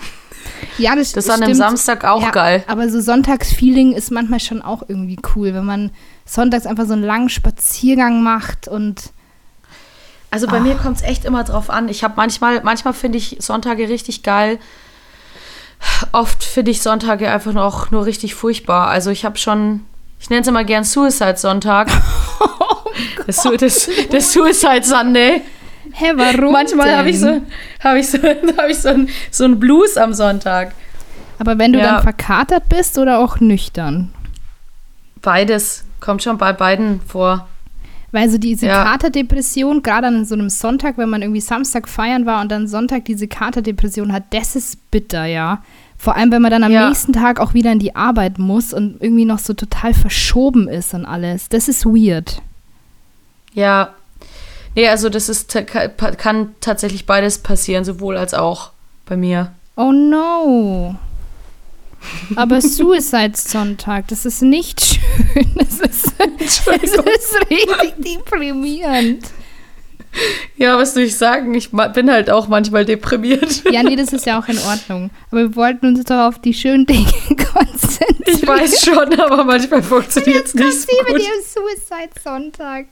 Ja, 0.78 0.94
das, 0.94 1.12
Das 1.12 1.24
ist 1.24 1.30
an 1.30 1.42
einem 1.42 1.54
stimmt. 1.54 1.68
Samstag 1.68 2.04
auch 2.04 2.22
ja, 2.22 2.30
geil. 2.30 2.64
Aber 2.66 2.88
so 2.90 3.00
Sonntagsfeeling 3.00 3.92
ist 3.92 4.10
manchmal 4.10 4.40
schon 4.40 4.60
auch 4.62 4.82
irgendwie 4.88 5.18
cool, 5.34 5.54
wenn 5.54 5.64
man 5.64 5.90
sonntags 6.26 6.66
einfach 6.66 6.86
so 6.86 6.92
einen 6.92 7.02
langen 7.02 7.28
Spaziergang 7.30 8.22
macht 8.22 8.68
und 8.68 9.12
Also 10.30 10.46
bei 10.46 10.60
mir 10.60 10.74
kommt 10.74 10.96
es 10.96 11.02
echt 11.02 11.24
immer 11.24 11.44
drauf 11.44 11.70
an. 11.70 11.88
Ich 11.88 12.02
habe 12.04 12.14
manchmal, 12.16 12.62
manchmal 12.62 12.92
finde 12.92 13.18
ich 13.18 13.36
Sonntage 13.40 13.88
richtig 13.88 14.22
geil. 14.22 14.58
Oft 16.12 16.42
finde 16.42 16.70
ich 16.72 16.82
Sonntage 16.82 17.30
einfach 17.30 17.52
noch 17.52 17.90
nur 17.90 18.04
richtig 18.06 18.34
furchtbar. 18.34 18.88
Also 18.88 19.10
ich 19.10 19.24
habe 19.24 19.38
schon, 19.38 19.84
ich 20.24 20.30
nenne 20.30 20.40
es 20.40 20.48
immer 20.48 20.64
gern 20.64 20.84
Suicide 20.84 21.36
Sonntag. 21.36 21.88
das, 23.26 23.46
das, 23.60 23.90
das 24.10 24.32
Suicide 24.32 24.82
Sunday. 24.82 25.42
Hä, 25.92 26.12
warum? 26.14 26.50
Manchmal 26.50 26.96
habe 26.96 27.10
ich 27.10 27.20
so, 27.20 27.42
habe 27.80 27.98
ich 27.98 28.08
so, 28.08 28.16
habe 28.56 28.70
ich 28.70 28.78
so 28.78 28.88
ein, 28.88 29.10
so 29.30 29.44
ein 29.44 29.60
Blues 29.60 29.98
am 29.98 30.14
Sonntag. 30.14 30.72
Aber 31.38 31.58
wenn 31.58 31.74
du 31.74 31.78
Ja. 31.78 31.96
dann 31.96 32.02
verkatert 32.02 32.70
bist 32.70 32.96
oder 32.96 33.18
auch 33.18 33.38
nüchtern? 33.40 34.14
Beides 35.20 35.84
kommt 36.00 36.22
schon 36.22 36.38
bei 36.38 36.54
beiden 36.54 37.02
vor. 37.02 37.46
Weil 38.10 38.30
so 38.30 38.38
diese 38.38 38.64
Ja. 38.64 38.82
Katerdepression, 38.82 39.82
gerade 39.82 40.06
an 40.06 40.24
so 40.24 40.34
einem 40.36 40.48
Sonntag, 40.48 40.96
wenn 40.96 41.10
man 41.10 41.20
irgendwie 41.20 41.42
Samstag 41.42 41.86
feiern 41.86 42.24
war 42.24 42.40
und 42.40 42.50
dann 42.50 42.66
Sonntag 42.66 43.04
diese 43.04 43.28
Katerdepression 43.28 44.10
hat, 44.10 44.22
das 44.30 44.56
ist 44.56 44.90
bitter, 44.90 45.26
ja. 45.26 45.62
Vor 46.04 46.16
allem, 46.16 46.30
wenn 46.32 46.42
man 46.42 46.50
dann 46.50 46.64
am 46.64 46.70
Ja. 46.70 46.86
nächsten 46.90 47.14
Tag 47.14 47.40
auch 47.40 47.54
wieder 47.54 47.72
in 47.72 47.78
die 47.78 47.96
Arbeit 47.96 48.38
muss 48.38 48.74
und 48.74 49.00
irgendwie 49.00 49.24
noch 49.24 49.38
so 49.38 49.54
total 49.54 49.94
verschoben 49.94 50.68
ist 50.68 50.92
und 50.92 51.06
alles. 51.06 51.48
Das 51.48 51.66
ist 51.66 51.86
weird. 51.86 52.42
Ja. 53.54 53.94
Nee, 54.74 54.86
also 54.88 55.08
das 55.08 55.30
ist 55.30 55.56
kann 56.18 56.54
tatsächlich 56.60 57.06
beides 57.06 57.38
passieren, 57.38 57.84
sowohl 57.86 58.18
als 58.18 58.34
auch 58.34 58.72
bei 59.06 59.16
mir. 59.16 59.52
Oh 59.76 59.92
no. 59.92 60.96
Aber 62.36 62.60
Suicide 62.60 63.32
Sonntag, 63.34 64.08
das 64.08 64.26
ist 64.26 64.42
nicht 64.42 64.84
schön. 64.84 65.50
Das 65.56 65.80
ist, 65.80 66.12
das 66.18 66.58
ist 66.66 67.50
richtig 67.50 67.94
deprimierend. 67.96 69.24
Ja, 70.56 70.78
was 70.78 70.94
soll 70.94 71.02
ich 71.02 71.16
sagen? 71.16 71.52
Ich 71.54 71.70
bin 71.70 72.10
halt 72.10 72.30
auch 72.30 72.48
manchmal 72.48 72.84
deprimiert. 72.84 73.64
Ja, 73.70 73.82
nee, 73.82 73.96
das 73.96 74.12
ist 74.12 74.24
ja 74.24 74.38
auch 74.38 74.46
in 74.48 74.58
Ordnung. 74.58 75.10
Aber 75.30 75.40
wir 75.40 75.56
wollten 75.56 75.86
uns 75.86 76.04
doch 76.04 76.28
auf 76.28 76.38
die 76.38 76.54
schönen 76.54 76.86
Dinge 76.86 77.10
konzentrieren. 77.52 78.22
Ich 78.26 78.46
weiß 78.46 78.84
schon, 78.84 79.18
aber 79.18 79.44
manchmal 79.44 79.82
funktioniert 79.82 80.46
es 80.46 80.52
Jetzt 80.54 80.56
kommt 80.56 80.64
nicht 80.64 80.80
sie 80.80 81.12
mit 81.12 81.22
ihrem 81.22 81.42
Suicide 81.42 82.20
Sonntag. 82.22 82.86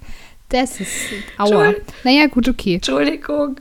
Das 0.48 0.80
ist 0.80 0.90
aua. 1.38 1.72
Naja, 2.04 2.26
gut, 2.26 2.48
okay. 2.48 2.74
Entschuldigung. 2.74 3.56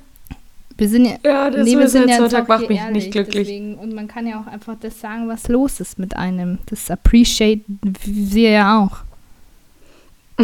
Wir 0.77 0.89
sind 0.89 1.05
ja, 1.05 1.17
Ja, 1.23 1.49
der 1.51 1.63
nee, 1.63 1.73
Suicide-Sonntag 1.73 2.47
macht 2.47 2.67
mich 2.67 2.79
ehrlich, 2.79 3.05
nicht 3.05 3.11
glücklich. 3.11 3.47
Deswegen, 3.47 3.75
und 3.75 3.93
man 3.93 4.07
kann 4.07 4.25
ja 4.25 4.41
auch 4.41 4.47
einfach 4.51 4.75
das 4.81 4.99
sagen, 4.99 5.27
was 5.27 5.47
los 5.47 5.79
ist 5.79 5.99
mit 5.99 6.17
einem. 6.17 6.57
Das 6.65 6.89
appreciate 6.89 7.61
wir 8.03 8.49
ja 8.49 8.79
auch. 8.79 9.03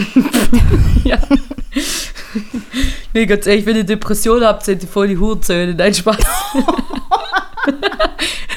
Ja. 1.03 1.19
nee, 3.13 3.25
ganz 3.25 3.47
ehrlich, 3.47 3.65
wenn 3.65 3.77
ihr 3.77 3.83
Depression 3.83 4.43
habt, 4.43 4.65
seid 4.65 4.81
ihr 4.81 4.89
voll 4.89 5.07
die 5.07 5.17
Hurenzöhne. 5.17 5.73
Nein, 5.73 5.93
Spaß. 5.93 6.17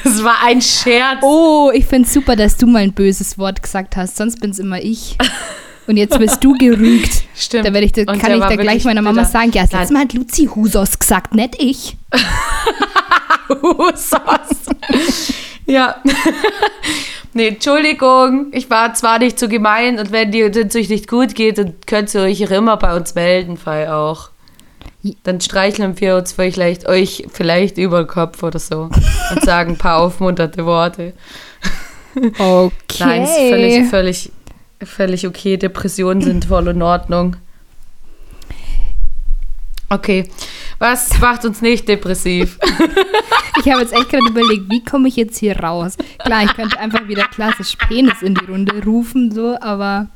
Es 0.03 0.23
war 0.23 0.37
ein 0.43 0.61
Scherz. 0.61 1.19
Oh, 1.21 1.69
ich 1.73 1.85
finde 1.85 2.07
es 2.07 2.13
super, 2.13 2.35
dass 2.35 2.57
du 2.57 2.65
mal 2.65 2.79
ein 2.79 2.93
böses 2.93 3.37
Wort 3.37 3.61
gesagt 3.61 3.95
hast. 3.95 4.17
Sonst 4.17 4.39
bin 4.39 4.49
es 4.51 4.59
immer 4.59 4.81
ich. 4.81 5.17
Und 5.87 5.97
jetzt 5.97 6.19
wirst 6.19 6.43
du 6.43 6.53
gerügt. 6.57 7.23
Stimmt. 7.35 7.67
Da 7.67 7.73
werde 7.73 7.85
ich, 7.85 7.91
da 7.91 8.05
kann 8.05 8.33
ich 8.33 8.39
da 8.39 8.55
gleich 8.55 8.83
meiner 8.83 9.01
Mama 9.01 9.21
bitter. 9.21 9.31
sagen, 9.31 9.51
ja, 9.53 9.63
das 9.63 9.71
letzte 9.71 9.93
Mal 9.93 10.01
hat 10.03 10.13
Luzi 10.13 10.47
Husos 10.47 10.97
gesagt, 10.97 11.35
nicht 11.35 11.55
ich. 11.61 11.97
Husos. 13.61 14.75
ja. 15.65 15.95
Nee, 17.33 17.47
Entschuldigung. 17.49 18.47
Ich 18.51 18.69
war 18.69 18.93
zwar 18.93 19.19
nicht 19.19 19.39
so 19.39 19.47
gemein 19.47 19.99
und 19.99 20.11
wenn 20.11 20.31
dir 20.31 20.55
es 20.55 20.75
euch 20.75 20.89
nicht 20.89 21.07
gut 21.07 21.35
geht, 21.35 21.57
dann 21.57 21.75
könnt 21.85 22.13
ihr 22.13 22.21
euch 22.21 22.45
auch 22.45 22.51
immer 22.51 22.77
bei 22.77 22.95
uns 22.95 23.15
melden, 23.15 23.57
Fall 23.57 23.87
auch. 23.87 24.29
Dann 25.23 25.41
streicheln 25.41 25.99
wir 25.99 26.15
uns 26.15 26.33
vielleicht 26.33 26.87
euch 26.87 27.27
vielleicht 27.31 27.77
über 27.77 28.03
den 28.03 28.07
Kopf 28.07 28.43
oder 28.43 28.59
so 28.59 28.89
und 29.31 29.43
sagen 29.43 29.71
ein 29.71 29.77
paar 29.77 29.97
aufmunternde 30.01 30.65
Worte. 30.65 31.13
Okay. 32.15 32.71
Nein, 32.99 33.23
ist 33.23 33.35
völlig, 33.35 33.89
völlig, 33.89 34.31
völlig 34.83 35.27
okay. 35.27 35.57
Depressionen 35.57 36.21
sind 36.21 36.45
voll 36.45 36.67
in 36.67 36.81
Ordnung. 36.81 37.37
Okay. 39.89 40.29
Was 40.81 41.19
macht 41.19 41.45
uns 41.45 41.61
nicht 41.61 41.87
depressiv? 41.87 42.57
Ich 43.63 43.69
habe 43.71 43.81
jetzt 43.81 43.93
echt 43.93 44.09
gerade 44.09 44.25
überlegt, 44.27 44.71
wie 44.71 44.83
komme 44.83 45.07
ich 45.07 45.15
jetzt 45.17 45.37
hier 45.37 45.59
raus? 45.59 45.95
Klar, 46.17 46.45
ich 46.45 46.53
könnte 46.55 46.79
einfach 46.79 47.07
wieder 47.07 47.25
klassisch 47.25 47.75
Penis 47.75 48.23
in 48.23 48.33
die 48.33 48.45
Runde 48.45 48.83
rufen, 48.83 49.31
so, 49.31 49.55
aber 49.61 50.07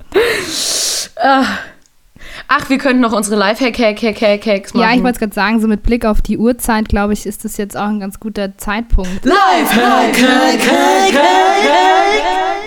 Ach, 2.47 2.69
wir 2.69 2.77
könnten 2.79 3.01
noch 3.01 3.11
unsere 3.13 3.35
Lifehack-Hack-Hack-Hacks 3.35 4.73
machen. 4.73 4.83
ja, 4.83 4.95
ich 4.95 5.03
wollte 5.03 5.15
es 5.15 5.19
gerade 5.19 5.33
sagen, 5.33 5.59
so 5.61 5.67
mit 5.67 5.83
Blick 5.83 6.05
auf 6.05 6.21
die 6.23 6.39
Uhrzeit, 6.39 6.89
glaube 6.89 7.13
ich, 7.13 7.27
ist 7.27 7.45
das 7.45 7.57
jetzt 7.57 7.77
auch 7.77 7.87
ein 7.87 7.99
ganz 7.99 8.19
guter 8.19 8.57
Zeitpunkt. 8.57 9.23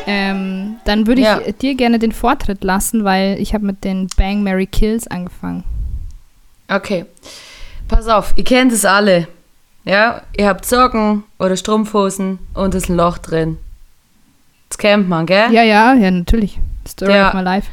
Ähm, 0.07 0.77
dann 0.85 1.07
würde 1.07 1.21
ich 1.21 1.27
Ja. 1.27 1.41
dir 1.41 1.75
gerne 1.75 1.99
den 1.99 2.13
Vortritt 2.13 2.63
lassen, 2.63 3.05
weil 3.05 3.37
ich 3.41 3.53
habe 3.55 3.67
mit 3.67 3.83
den 3.85 4.07
Bang 4.17 4.43
Mary 4.45 4.67
Kills 4.67 5.07
angefangen. 5.09 5.65
Okay. 6.69 7.05
Pass 7.89 8.07
auf, 8.07 8.33
ihr 8.37 8.45
kennt 8.45 8.73
es 8.73 8.85
alle. 8.85 9.29
Ja, 9.85 10.23
ihr 10.37 10.47
habt 10.47 10.67
Socken 10.67 11.25
oder 11.39 11.57
Strumpfhosen 11.57 12.39
und 12.55 12.75
es 12.75 12.85
ist 12.85 12.89
ein 12.91 12.97
Loch 12.97 13.19
drin. 13.19 13.57
Das 14.69 14.77
kennt 14.77 15.09
man, 15.09 15.25
gell? 15.25 15.51
Ja, 15.53 15.63
ja, 15.63 15.95
ja, 15.95 16.11
natürlich. 16.11 16.59
Story 16.87 17.13
Ja. 17.15 17.29
of 17.29 17.35
my 17.35 17.41
life. 17.41 17.69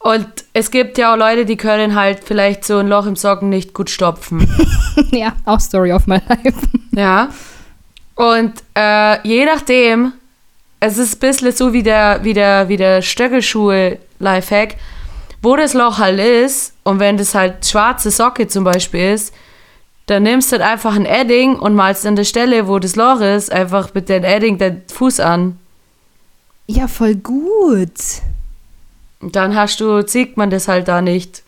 Und 0.00 0.26
es 0.52 0.70
gibt 0.70 0.98
ja 0.98 1.14
auch 1.14 1.16
Leute, 1.16 1.46
die 1.46 1.56
können 1.56 1.94
halt 1.94 2.22
vielleicht 2.22 2.64
so 2.64 2.76
ein 2.78 2.88
Loch 2.88 3.06
im 3.06 3.16
Socken 3.16 3.48
nicht 3.48 3.72
gut 3.72 3.88
stopfen. 3.88 4.46
ja, 5.12 5.32
auch 5.46 5.60
Story 5.60 5.92
of 5.94 6.06
my 6.06 6.20
life. 6.28 6.58
Ja. 6.92 7.28
Und 8.14 8.52
äh, 8.76 9.26
je 9.26 9.46
nachdem, 9.46 10.12
es 10.80 10.98
ist 10.98 11.16
ein 11.16 11.20
bisschen 11.20 11.52
so 11.52 11.72
wie 11.72 11.82
der, 11.82 12.20
wie 12.22 12.34
der, 12.34 12.68
wie 12.68 12.76
der 12.76 13.00
Stöckelschuhe-Lifehack, 13.00 14.76
wo 15.40 15.56
das 15.56 15.72
Loch 15.72 15.98
halt 15.98 16.20
ist 16.20 16.74
und 16.82 16.98
wenn 17.00 17.16
das 17.16 17.34
halt 17.34 17.64
schwarze 17.64 18.10
Socke 18.10 18.46
zum 18.46 18.64
Beispiel 18.64 19.14
ist, 19.14 19.34
dann 20.06 20.22
nimmst 20.22 20.52
du 20.52 20.56
halt 20.58 20.62
einfach 20.62 20.94
ein 20.94 21.06
Edding 21.06 21.56
und 21.56 21.74
malst 21.74 22.06
an 22.06 22.16
der 22.16 22.24
Stelle, 22.24 22.68
wo 22.68 22.78
das 22.78 22.96
Loch 22.96 23.20
ist, 23.20 23.50
einfach 23.50 23.94
mit 23.94 24.08
dem 24.08 24.24
Edding 24.24 24.58
den 24.58 24.82
Fuß 24.92 25.20
an. 25.20 25.58
Ja, 26.66 26.88
voll 26.88 27.14
gut. 27.14 27.90
Und 29.20 29.36
dann 29.36 29.54
hast 29.54 29.80
du, 29.80 30.06
sieht 30.06 30.36
man 30.36 30.50
das 30.50 30.68
halt 30.68 30.88
da 30.88 31.00
nicht. 31.00 31.42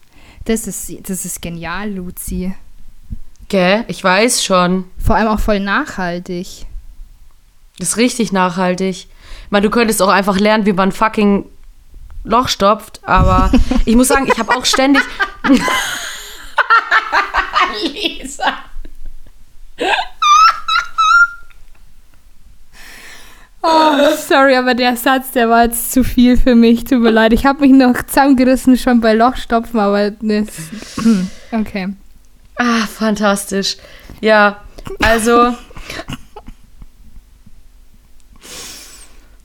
Das 0.46 0.66
ist, 0.66 0.90
das 1.08 1.24
ist 1.24 1.42
genial, 1.42 1.90
Luzi. 1.90 2.54
Gell? 3.48 3.84
Ich 3.88 4.02
weiß 4.02 4.44
schon. 4.44 4.84
Vor 4.98 5.16
allem 5.16 5.28
auch 5.28 5.40
voll 5.40 5.60
nachhaltig. 5.60 6.66
Das 7.78 7.90
ist 7.90 7.96
richtig 7.96 8.32
nachhaltig. 8.32 8.96
Ich 8.96 9.50
meine, 9.50 9.64
du 9.64 9.70
könntest 9.70 10.00
auch 10.00 10.08
einfach 10.08 10.38
lernen, 10.38 10.66
wie 10.66 10.72
man 10.72 10.92
fucking 10.92 11.44
Loch 12.24 12.48
stopft, 12.48 13.00
aber 13.04 13.52
ich 13.84 13.94
muss 13.94 14.08
sagen, 14.08 14.26
ich 14.26 14.38
habe 14.38 14.56
auch 14.56 14.64
ständig. 14.64 15.02
Lisa. 17.92 18.52
Oh, 23.62 24.14
sorry, 24.16 24.54
aber 24.54 24.74
der 24.74 24.96
Satz, 24.96 25.32
der 25.32 25.48
war 25.48 25.64
jetzt 25.64 25.90
zu 25.92 26.04
viel 26.04 26.36
für 26.36 26.54
mich. 26.54 26.84
Tut 26.84 27.00
mir 27.00 27.10
leid. 27.10 27.32
Ich 27.32 27.44
habe 27.46 27.62
mich 27.66 27.72
noch 27.72 28.00
zusammengerissen 28.06 28.76
schon 28.76 29.00
bei 29.00 29.12
Lochstopfen, 29.14 29.80
aber 29.80 30.10
das. 30.10 30.46
Okay. 31.52 31.88
Ah, 32.56 32.86
fantastisch. 32.86 33.76
Ja, 34.20 34.62
also 35.00 35.54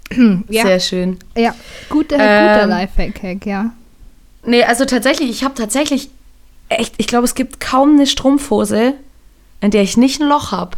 Ja, 0.49 0.63
sehr 0.63 0.79
schön. 0.79 1.19
ja. 1.37 1.53
Guter, 1.89 2.15
guter 2.17 2.63
Ähm, 2.63 2.69
Lifehack, 2.69 3.45
ja. 3.45 3.71
Nee, 4.43 4.63
also 4.63 4.85
tatsächlich, 4.85 5.29
ich 5.29 5.43
habe 5.43 5.53
tatsächlich 5.53 6.09
echt, 6.71 6.95
ich 6.97 7.07
glaube, 7.07 7.25
es 7.25 7.35
gibt 7.35 7.59
kaum 7.59 7.91
eine 7.91 8.07
Strumpfhose, 8.07 8.93
in 9.61 9.71
der 9.71 9.83
ich 9.83 9.97
nicht 9.97 10.21
ein 10.21 10.27
Loch 10.27 10.51
habe. 10.51 10.77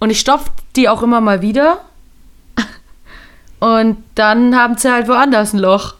Und 0.00 0.10
ich 0.10 0.20
stopfe 0.20 0.50
die 0.76 0.88
auch 0.88 1.02
immer 1.02 1.20
mal 1.20 1.42
wieder. 1.42 1.80
Und 3.60 4.02
dann 4.14 4.56
haben 4.56 4.76
sie 4.76 4.92
halt 4.92 5.08
woanders 5.08 5.52
ein 5.54 5.58
Loch. 5.58 5.94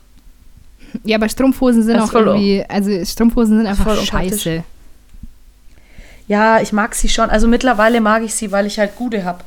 Ja, 1.02 1.16
aber 1.16 1.28
Strumpfhosen 1.28 1.82
sind 1.82 1.96
Das 1.96 2.10
auch 2.10 2.14
irgendwie. 2.14 2.64
Also, 2.68 3.04
Strumpfhosen 3.04 3.58
sind 3.58 3.66
einfach 3.66 3.84
voll 3.84 4.04
scheiße. 4.04 4.62
Ja, 6.28 6.60
ich 6.60 6.72
mag 6.72 6.94
sie 6.94 7.08
schon. 7.08 7.30
Also 7.30 7.48
mittlerweile 7.48 8.00
mag 8.00 8.22
ich 8.22 8.34
sie, 8.34 8.52
weil 8.52 8.66
ich 8.66 8.78
halt 8.78 8.96
gute 8.96 9.24
habe. 9.24 9.44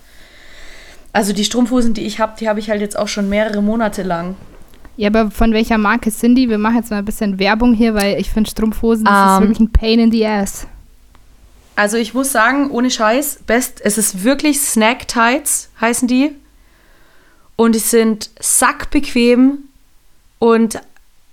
Also 1.11 1.33
die 1.33 1.45
Strumpfhosen, 1.45 1.93
die 1.93 2.05
ich 2.05 2.19
habe, 2.19 2.33
die 2.39 2.47
habe 2.47 2.59
ich 2.59 2.69
halt 2.69 2.81
jetzt 2.81 2.97
auch 2.97 3.07
schon 3.07 3.29
mehrere 3.29 3.61
Monate 3.61 4.03
lang. 4.03 4.35
Ja, 4.97 5.09
aber 5.09 5.29
von 5.31 5.53
welcher 5.53 5.77
Marke 5.77 6.09
sind 6.11 6.35
die? 6.35 6.49
Wir 6.49 6.57
machen 6.57 6.77
jetzt 6.77 6.89
mal 6.89 6.97
ein 6.97 7.05
bisschen 7.05 7.39
Werbung 7.39 7.73
hier, 7.73 7.93
weil 7.93 8.19
ich 8.19 8.31
finde 8.31 8.49
Strumpfhosen, 8.49 9.05
das 9.05 9.13
ist 9.13 9.37
Ähm. 9.37 9.41
wirklich 9.43 9.59
ein 9.59 9.71
Pain 9.71 9.99
in 9.99 10.11
the 10.11 10.25
ass. 10.25 10.67
Also 11.75 11.97
ich 11.97 12.15
muss 12.15 12.31
sagen, 12.31 12.71
ohne 12.71 12.89
Scheiß, 12.89 13.41
best, 13.45 13.79
es 13.83 13.99
ist 13.99 14.23
wirklich 14.23 14.59
Snack 14.59 15.07
Tights, 15.07 15.69
heißen 15.79 16.07
die. 16.07 16.31
Und 17.55 17.75
die 17.75 17.79
sind 17.79 18.31
sackbequem 18.39 19.59
und 20.39 20.79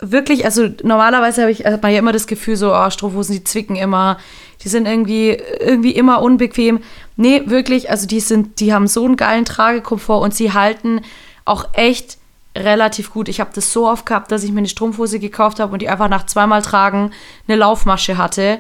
wirklich, 0.00 0.44
also 0.44 0.68
normalerweise 0.82 1.42
habe 1.42 1.50
ich, 1.50 1.64
hat 1.64 1.82
man 1.82 1.92
ja 1.92 1.98
immer 1.98 2.12
das 2.12 2.26
Gefühl 2.26 2.56
so, 2.56 2.74
oh, 2.74 2.90
Strumpfhosen, 2.90 3.36
die 3.36 3.44
zwicken 3.44 3.76
immer, 3.76 4.18
die 4.62 4.68
sind 4.68 4.86
irgendwie, 4.86 5.38
irgendwie 5.60 5.92
immer 5.92 6.20
unbequem. 6.20 6.80
Nee, 7.16 7.42
wirklich, 7.46 7.90
also 7.90 8.06
die 8.06 8.20
sind, 8.20 8.60
die 8.60 8.74
haben 8.74 8.86
so 8.86 9.04
einen 9.06 9.16
geilen 9.16 9.46
Tragekomfort 9.46 10.20
und 10.22 10.34
sie 10.34 10.52
halten 10.52 11.00
auch 11.46 11.68
echt 11.72 12.18
relativ 12.56 13.12
gut. 13.12 13.28
Ich 13.28 13.40
habe 13.40 13.50
das 13.54 13.72
so 13.72 13.88
oft 13.88 14.06
gehabt, 14.06 14.30
dass 14.30 14.44
ich 14.44 14.52
mir 14.52 14.58
eine 14.58 14.68
Strumpfhose 14.68 15.18
gekauft 15.18 15.60
habe 15.60 15.72
und 15.72 15.82
die 15.82 15.88
einfach 15.88 16.08
nach 16.08 16.26
zweimal 16.26 16.62
Tragen 16.62 17.10
eine 17.48 17.56
Laufmasche 17.56 18.16
hatte. 18.16 18.58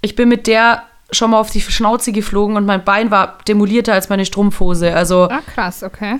Ich 0.00 0.14
bin 0.16 0.28
mit 0.28 0.46
der 0.46 0.84
schon 1.10 1.30
mal 1.30 1.40
auf 1.40 1.50
die 1.50 1.60
Schnauze 1.60 2.12
geflogen 2.12 2.56
und 2.56 2.64
mein 2.64 2.84
Bein 2.84 3.10
war 3.10 3.38
demolierter 3.46 3.92
als 3.92 4.08
meine 4.08 4.24
Strumpfhose. 4.24 4.94
Also 4.94 5.28
Ah, 5.30 5.40
krass, 5.54 5.82
okay. 5.82 6.18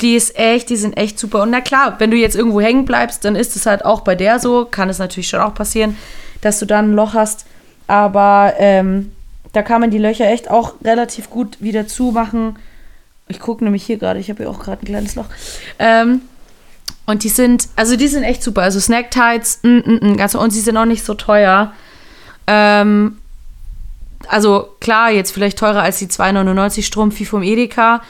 Die 0.00 0.14
ist 0.14 0.36
echt, 0.36 0.70
die 0.70 0.76
sind 0.76 0.96
echt 0.96 1.18
super. 1.18 1.42
Und 1.42 1.50
na 1.50 1.60
klar, 1.60 1.96
wenn 1.98 2.10
du 2.10 2.16
jetzt 2.16 2.36
irgendwo 2.36 2.60
hängen 2.60 2.84
bleibst, 2.84 3.24
dann 3.24 3.36
ist 3.36 3.56
es 3.56 3.66
halt 3.66 3.84
auch 3.84 4.00
bei 4.00 4.14
der 4.14 4.38
so. 4.40 4.66
Kann 4.70 4.88
es 4.88 4.98
natürlich 4.98 5.28
schon 5.28 5.40
auch 5.40 5.54
passieren, 5.54 5.96
dass 6.40 6.58
du 6.58 6.66
dann 6.66 6.90
ein 6.90 6.94
Loch 6.94 7.14
hast. 7.14 7.46
Aber 7.86 8.54
ähm, 8.58 9.12
da 9.52 9.62
kann 9.62 9.80
man 9.80 9.90
die 9.90 9.98
Löcher 9.98 10.26
echt 10.26 10.50
auch 10.50 10.74
relativ 10.82 11.30
gut 11.30 11.60
wieder 11.60 11.86
zumachen. 11.86 12.56
Ich 13.32 13.40
gucke 13.40 13.64
nämlich 13.64 13.84
hier 13.84 13.96
gerade, 13.96 14.20
ich 14.20 14.30
habe 14.30 14.44
hier 14.44 14.50
auch 14.50 14.60
gerade 14.60 14.82
ein 14.82 14.86
kleines 14.86 15.14
Loch. 15.14 15.26
Ähm, 15.78 16.20
und 17.06 17.24
die 17.24 17.28
sind, 17.28 17.68
also 17.74 17.96
die 17.96 18.08
sind 18.08 18.22
echt 18.22 18.42
super. 18.42 18.62
Also 18.62 18.78
Snack 18.78 19.10
Tights, 19.10 19.60
mm, 19.62 19.68
mm, 19.68 19.98
mm, 20.02 20.16
ganz, 20.16 20.34
und 20.34 20.50
sie 20.50 20.60
sind 20.60 20.76
auch 20.76 20.84
nicht 20.84 21.04
so 21.04 21.14
teuer. 21.14 21.72
Ähm, 22.46 23.18
also 24.28 24.68
klar, 24.80 25.10
jetzt 25.10 25.32
vielleicht 25.32 25.58
teurer 25.58 25.82
als 25.82 25.98
die 25.98 26.06
2,99 26.06 26.84
Strumpfi 26.84 27.24
vom 27.24 27.42
Edeka. 27.42 28.02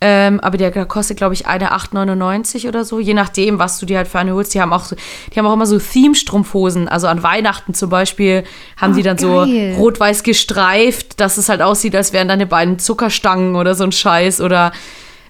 Ähm, 0.00 0.40
aber 0.40 0.58
der 0.58 0.70
kostet, 0.84 1.16
glaube 1.16 1.32
ich, 1.32 1.46
eine 1.46 1.72
8,99 1.72 2.68
oder 2.68 2.84
so, 2.84 3.00
je 3.00 3.14
nachdem, 3.14 3.58
was 3.58 3.78
du 3.78 3.86
dir 3.86 3.96
halt 3.96 4.08
für 4.08 4.18
eine 4.18 4.34
holst. 4.34 4.52
Die 4.52 4.60
haben 4.60 4.72
auch, 4.74 4.84
so, 4.84 4.94
die 5.32 5.38
haben 5.38 5.46
auch 5.46 5.54
immer 5.54 5.64
so 5.64 5.78
Theme-Strumpfhosen. 5.78 6.86
Also 6.86 7.06
an 7.06 7.22
Weihnachten 7.22 7.72
zum 7.72 7.88
Beispiel 7.88 8.44
haben 8.76 8.92
Oh, 8.92 8.96
die 8.96 9.02
dann 9.02 9.16
geil. 9.16 9.74
so 9.74 9.80
rot-weiß 9.80 10.22
gestreift, 10.22 11.18
dass 11.18 11.38
es 11.38 11.48
halt 11.48 11.62
aussieht, 11.62 11.96
als 11.96 12.12
wären 12.12 12.28
deine 12.28 12.44
beiden 12.46 12.78
Zuckerstangen 12.78 13.56
oder 13.56 13.74
so 13.74 13.84
ein 13.84 13.92
Scheiß. 13.92 14.42
Oder, 14.42 14.72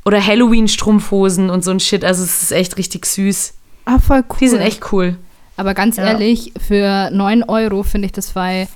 oder 0.04 0.20
Halloween-Strumpfhosen 0.24 1.48
und 1.48 1.62
so 1.64 1.70
ein 1.70 1.78
Shit. 1.80 2.04
Also 2.04 2.24
es 2.24 2.42
ist 2.42 2.52
echt 2.52 2.76
richtig 2.76 3.06
süß. 3.06 3.54
Ah, 3.84 3.98
voll 4.00 4.24
cool. 4.30 4.36
Die 4.40 4.48
sind 4.48 4.60
echt 4.62 4.92
cool. 4.92 5.16
Aber 5.56 5.74
ganz 5.74 5.96
Ja. 5.96 6.04
ehrlich, 6.06 6.52
für 6.66 7.10
9 7.12 7.44
Euro 7.44 7.82
finde 7.84 8.06
ich 8.06 8.12
das, 8.12 8.34
weil, 8.34 8.66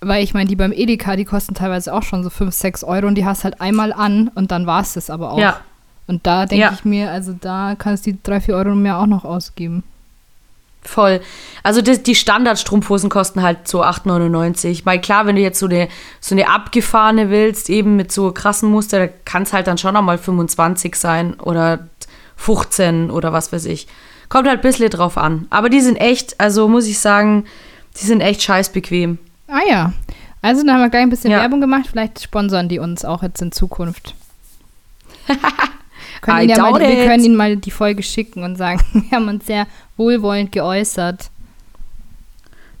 weil 0.00 0.22
ich 0.22 0.34
meine, 0.34 0.48
die 0.48 0.56
beim 0.56 0.72
Edeka, 0.72 1.16
die 1.16 1.24
kosten 1.24 1.54
teilweise 1.54 1.92
auch 1.92 2.02
schon 2.02 2.22
so 2.22 2.30
5, 2.30 2.54
6 2.54 2.84
Euro 2.84 3.06
und 3.06 3.14
die 3.16 3.24
hast 3.24 3.44
halt 3.44 3.60
einmal 3.60 3.92
an 3.92 4.30
und 4.34 4.50
dann 4.50 4.66
war 4.66 4.80
es 4.82 4.94
das 4.94 5.10
aber 5.10 5.32
auch. 5.32 5.38
Ja. 5.38 5.60
Und 6.06 6.26
da 6.26 6.46
denke 6.46 6.62
Ja. 6.62 6.72
ich 6.72 6.84
mir, 6.84 7.10
also 7.10 7.34
da 7.38 7.74
kannst 7.78 8.06
du 8.06 8.12
die 8.12 8.18
3, 8.22 8.40
4 8.40 8.54
Euro 8.56 8.74
mehr 8.74 8.98
auch 8.98 9.06
noch 9.06 9.24
ausgeben. 9.24 9.82
Voll. 10.82 11.20
Also 11.62 11.82
die, 11.82 12.02
die 12.02 12.14
Standardstrumpfhosen 12.14 13.10
kosten 13.10 13.42
halt 13.42 13.68
so 13.68 13.82
8,99. 13.82 14.86
Weil 14.86 15.00
klar, 15.00 15.26
wenn 15.26 15.36
du 15.36 15.42
jetzt 15.42 15.58
so 15.58 15.66
eine, 15.66 15.88
so 16.20 16.34
eine 16.34 16.48
abgefahrene 16.48 17.28
willst, 17.30 17.68
eben 17.68 17.96
mit 17.96 18.10
so 18.12 18.32
krassen 18.32 18.70
Muster, 18.70 18.98
da 19.06 19.12
kann 19.24 19.42
es 19.42 19.52
halt 19.52 19.66
dann 19.66 19.76
schon 19.76 19.92
nochmal 19.94 20.16
25 20.16 20.94
sein 20.94 21.34
oder 21.40 21.88
15 22.36 23.10
oder 23.10 23.32
was 23.32 23.52
weiß 23.52 23.66
ich. 23.66 23.86
Kommt 24.28 24.46
halt 24.48 24.60
ein 24.60 24.62
bisschen 24.62 24.88
drauf 24.90 25.18
an. 25.18 25.46
Aber 25.50 25.68
die 25.68 25.80
sind 25.80 25.96
echt, 25.96 26.40
also 26.40 26.68
muss 26.68 26.86
ich 26.86 27.00
sagen, 27.00 27.44
die 28.00 28.06
sind 28.06 28.20
echt 28.20 28.42
scheiß 28.42 28.70
bequem. 28.70 29.18
Ah 29.48 29.60
ja. 29.68 29.92
Also 30.40 30.62
dann 30.62 30.74
haben 30.74 30.82
wir 30.82 30.90
gleich 30.90 31.02
ein 31.02 31.10
bisschen 31.10 31.30
Ja. 31.30 31.40
Werbung 31.40 31.60
gemacht. 31.60 31.86
Vielleicht 31.90 32.22
sponsern 32.22 32.68
die 32.68 32.78
uns 32.78 33.04
auch 33.04 33.22
jetzt 33.22 33.42
in 33.42 33.50
Zukunft. 33.50 34.14
können 36.20 36.48
ja 36.48 36.58
mal, 36.58 36.80
wir 36.80 37.06
können 37.06 37.24
ihnen 37.24 37.36
mal 37.36 37.56
die 37.56 37.70
Folge 37.70 38.02
schicken 38.02 38.44
und 38.44 38.56
sagen, 38.56 38.80
wir 38.92 39.16
haben 39.16 39.28
uns 39.28 39.46
sehr 39.46 39.66
wohlwollend 39.96 40.52
geäußert. 40.52 41.30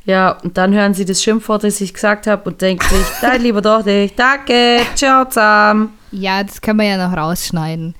Ja, 0.04 0.38
und 0.42 0.56
dann 0.56 0.72
hören 0.72 0.94
sie 0.94 1.04
das 1.04 1.22
Schimpfwort, 1.22 1.64
das 1.64 1.80
ich 1.82 1.92
gesagt 1.92 2.26
habe 2.26 2.48
und 2.48 2.62
denken 2.62 2.86
sich, 2.88 3.06
dein 3.20 3.42
lieber 3.42 3.60
doch 3.60 3.84
nicht, 3.84 4.18
danke, 4.18 4.80
ciao 4.94 5.26
zusammen. 5.26 5.92
Ja, 6.10 6.42
das 6.42 6.62
können 6.62 6.78
wir 6.78 6.86
ja 6.86 7.08
noch 7.08 7.14
rausschneiden. 7.14 7.94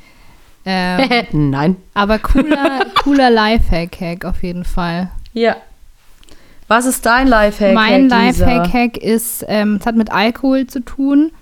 Ähm, 0.64 1.26
Nein. 1.50 1.76
aber 1.94 2.18
cooler, 2.18 2.86
cooler 3.02 3.30
Lifehack-Hack 3.30 4.24
auf 4.24 4.42
jeden 4.42 4.64
Fall. 4.64 5.10
Ja. 5.34 5.56
Was 6.68 6.86
ist 6.86 7.04
dein 7.06 7.26
Lifehack? 7.28 7.74
mein? 7.74 8.08
Lifehack-Hack 8.08 8.98
ist, 8.98 9.44
ähm, 9.48 9.78
es 9.80 9.86
hat 9.86 9.96
mit 9.96 10.12
Alkohol 10.12 10.66
zu 10.66 10.80
tun, 10.80 11.32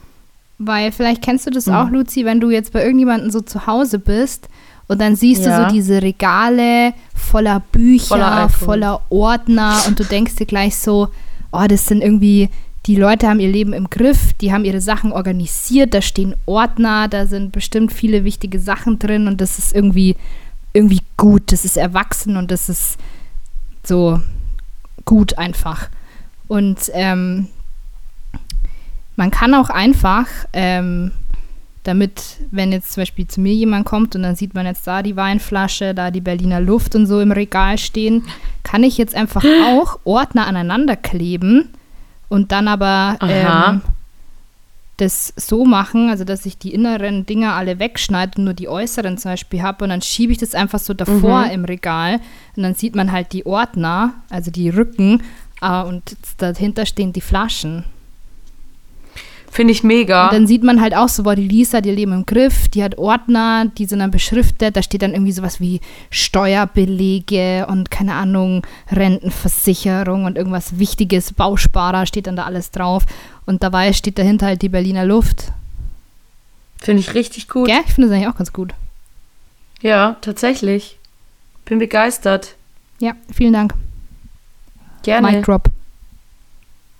weil 0.58 0.92
vielleicht 0.92 1.20
kennst 1.22 1.46
du 1.46 1.50
das 1.50 1.66
Mhm. 1.66 1.74
auch, 1.74 1.90
Luzi, 1.90 2.24
wenn 2.24 2.40
du 2.40 2.50
jetzt 2.50 2.72
bei 2.72 2.82
irgendjemandem 2.82 3.30
so 3.30 3.40
zu 3.40 3.66
Hause 3.66 3.98
bist 3.98 4.48
und 4.88 5.00
dann 5.00 5.16
siehst 5.16 5.44
Ja. 5.44 5.58
du 5.64 5.68
so 5.68 5.74
diese 5.74 6.00
Regale 6.00 6.94
voller 7.14 7.60
Bücher, 7.72 8.06
Voller 8.06 8.48
voller. 8.48 9.00
Ordner 9.10 9.76
und 9.88 9.98
du 9.98 10.04
denkst 10.04 10.36
dir 10.36 10.46
gleich 10.46 10.76
so, 10.76 11.08
oh, 11.52 11.64
das 11.68 11.86
sind 11.86 12.02
irgendwie, 12.02 12.48
die 12.86 12.94
Leute 12.94 13.26
haben 13.28 13.40
ihr 13.40 13.48
Leben 13.50 13.72
im 13.72 13.90
Griff, 13.90 14.32
die 14.40 14.52
haben 14.52 14.64
ihre 14.64 14.80
Sachen 14.80 15.10
organisiert, 15.10 15.92
da 15.92 16.00
stehen 16.02 16.36
Ordner, 16.46 17.08
da 17.08 17.26
sind 17.26 17.50
bestimmt 17.50 17.92
viele 17.92 18.22
wichtige 18.22 18.60
Sachen 18.60 19.00
drin 19.00 19.26
und 19.26 19.40
das 19.40 19.58
ist 19.58 19.74
irgendwie, 19.74 20.14
irgendwie 20.72 21.00
gut, 21.16 21.50
das 21.50 21.64
ist 21.64 21.76
erwachsen 21.76 22.36
und 22.36 22.52
das 22.52 22.68
ist 22.68 22.96
so 23.84 24.20
gut 25.06 25.38
einfach. 25.38 25.88
Und 26.48 26.90
ähm, 26.92 27.48
man 29.16 29.30
kann 29.30 29.54
auch 29.54 29.70
einfach, 29.70 30.26
ähm, 30.52 31.12
damit, 31.82 32.38
wenn 32.50 32.72
jetzt 32.72 32.92
zum 32.92 33.02
Beispiel 33.02 33.26
zu 33.26 33.40
mir 33.40 33.54
jemand 33.54 33.86
kommt 33.86 34.14
und 34.14 34.22
dann 34.22 34.36
sieht 34.36 34.54
man 34.54 34.66
jetzt 34.66 34.86
da 34.86 35.02
die 35.02 35.16
Weinflasche, 35.16 35.94
da 35.94 36.10
die 36.10 36.20
Berliner 36.20 36.60
Luft 36.60 36.94
und 36.94 37.06
so 37.06 37.20
im 37.20 37.32
Regal 37.32 37.78
stehen, 37.78 38.24
kann 38.62 38.82
ich 38.82 38.98
jetzt 38.98 39.14
einfach 39.14 39.44
auch 39.66 40.00
Ordner 40.04 40.46
aneinander 40.46 40.96
kleben 40.96 41.70
und 42.28 42.52
dann 42.52 42.68
aber 42.68 43.16
ähm, 43.22 43.82
das 44.98 45.34
so 45.36 45.64
machen, 45.64 46.08
also 46.08 46.24
dass 46.24 46.46
ich 46.46 46.56
die 46.58 46.72
inneren 46.72 47.26
Dinger 47.26 47.54
alle 47.54 47.78
wegschneide 47.78 48.38
und 48.38 48.44
nur 48.44 48.54
die 48.54 48.68
äußeren 48.68 49.18
zum 49.18 49.32
Beispiel 49.32 49.62
habe 49.62 49.84
und 49.84 49.90
dann 49.90 50.02
schiebe 50.02 50.32
ich 50.32 50.38
das 50.38 50.54
einfach 50.54 50.78
so 50.78 50.94
davor 50.94 51.44
Mhm. 51.44 51.50
im 51.50 51.64
Regal 51.66 52.20
und 52.56 52.62
dann 52.62 52.74
sieht 52.74 52.96
man 52.96 53.12
halt 53.12 53.32
die 53.32 53.44
Ordner, 53.44 54.14
also 54.30 54.50
die 54.50 54.70
Rücken 54.70 55.22
äh, 55.60 55.82
und 55.82 56.16
dahinter 56.38 56.86
stehen 56.86 57.12
die 57.12 57.20
Flaschen. 57.20 57.84
Finde 59.50 59.72
ich 59.72 59.82
mega. 59.82 60.26
Und 60.26 60.34
dann 60.34 60.46
sieht 60.46 60.62
man 60.62 60.82
halt 60.82 60.94
auch 60.94 61.08
so, 61.08 61.22
boah, 61.22 61.34
die 61.34 61.48
Lisa 61.48 61.78
ihr 61.78 61.94
Leben 61.94 62.12
im 62.12 62.26
Griff, 62.26 62.68
die 62.68 62.82
hat 62.82 62.98
Ordner, 62.98 63.64
die 63.78 63.86
sind 63.86 64.00
dann 64.00 64.10
beschriftet, 64.10 64.76
da 64.76 64.82
steht 64.82 65.00
dann 65.00 65.12
irgendwie 65.12 65.32
sowas 65.32 65.60
wie 65.60 65.80
Steuerbelege 66.10 67.66
und 67.66 67.90
keine 67.90 68.14
Ahnung, 68.14 68.66
Rentenversicherung 68.92 70.24
und 70.24 70.36
irgendwas 70.36 70.78
Wichtiges, 70.78 71.32
Bausparer 71.32 72.04
steht 72.04 72.26
dann 72.26 72.36
da 72.36 72.44
alles 72.44 72.70
drauf. 72.70 73.04
Und 73.46 73.62
dabei 73.62 73.92
steht 73.92 74.18
dahinter 74.18 74.46
halt 74.46 74.62
die 74.62 74.68
Berliner 74.68 75.04
Luft. 75.04 75.52
Finde 76.78 77.00
ich 77.00 77.14
richtig 77.14 77.48
gut. 77.48 77.66
Gell? 77.66 77.80
Ich 77.86 77.94
finde 77.94 78.08
das 78.08 78.16
eigentlich 78.16 78.28
auch 78.28 78.36
ganz 78.36 78.52
gut. 78.52 78.74
Ja, 79.80 80.16
tatsächlich. 80.20 80.98
Bin 81.64 81.78
begeistert. 81.78 82.54
Ja, 82.98 83.14
vielen 83.32 83.52
Dank. 83.52 83.74
Gerne. 85.02 85.30
Mic 85.30 85.44
drop. 85.44 85.70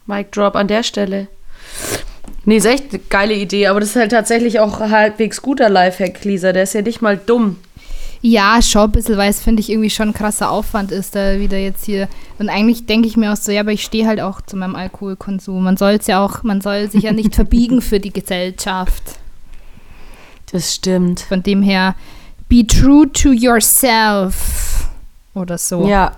Mic 0.07 0.31
Drop 0.31 0.55
an 0.55 0.69
der 0.69 0.83
Stelle. 0.83 1.27
Nee, 2.45 2.59
ist 2.59 2.65
echt 2.65 2.91
eine 2.91 3.01
geile 3.11 3.35
Idee, 3.35 3.67
aber 3.67 3.81
das 3.81 3.91
ist 3.91 3.97
halt 3.97 4.13
tatsächlich 4.13 4.61
auch 4.61 4.79
halbwegs 4.79 5.43
guter 5.43 5.69
Lifehack, 5.69 6.25
Lisa. 6.25 6.53
Der 6.53 6.63
ist 6.63 6.75
ja 6.75 6.83
nicht 6.83 7.03
mal 7.03 7.17
dumm. 7.17 7.57
Ja, 8.29 8.61
schon 8.61 8.83
ein 8.83 8.91
bisschen, 8.91 9.17
weil 9.17 9.31
es 9.31 9.41
finde 9.41 9.61
ich 9.61 9.71
irgendwie 9.71 9.89
schon 9.89 10.09
ein 10.09 10.13
krasser 10.13 10.51
Aufwand 10.51 10.91
ist, 10.91 11.15
da 11.15 11.39
wieder 11.39 11.59
jetzt 11.59 11.85
hier. 11.85 12.09
Und 12.41 12.49
eigentlich 12.49 12.85
denke 12.85 13.07
ich 13.07 13.17
mir 13.17 13.33
auch 13.33 13.37
so, 13.37 13.53
ja, 13.53 13.61
aber 13.61 13.71
ich 13.71 13.85
stehe 13.85 14.05
halt 14.05 14.21
auch 14.21 14.41
zu 14.41 14.57
meinem 14.57 14.75
Alkoholkonsum. 14.75 15.63
Man 15.63 15.77
soll 15.77 15.93
es 15.93 16.09
ja 16.09 16.25
auch, 16.25 16.43
man 16.43 16.61
soll 16.61 16.91
sich 16.91 17.05
ja 17.05 17.13
nicht 17.13 17.35
verbiegen 17.37 17.81
für 17.81 18.01
die 18.01 18.13
Gesellschaft. 18.13 19.21
Das 20.51 20.75
stimmt. 20.75 21.21
Von 21.21 21.45
dem 21.45 21.63
her, 21.63 21.95
be 22.49 22.67
true 22.67 23.09
to 23.13 23.31
yourself. 23.31 24.89
Oder 25.33 25.57
so. 25.57 25.87
Ja. 25.87 26.17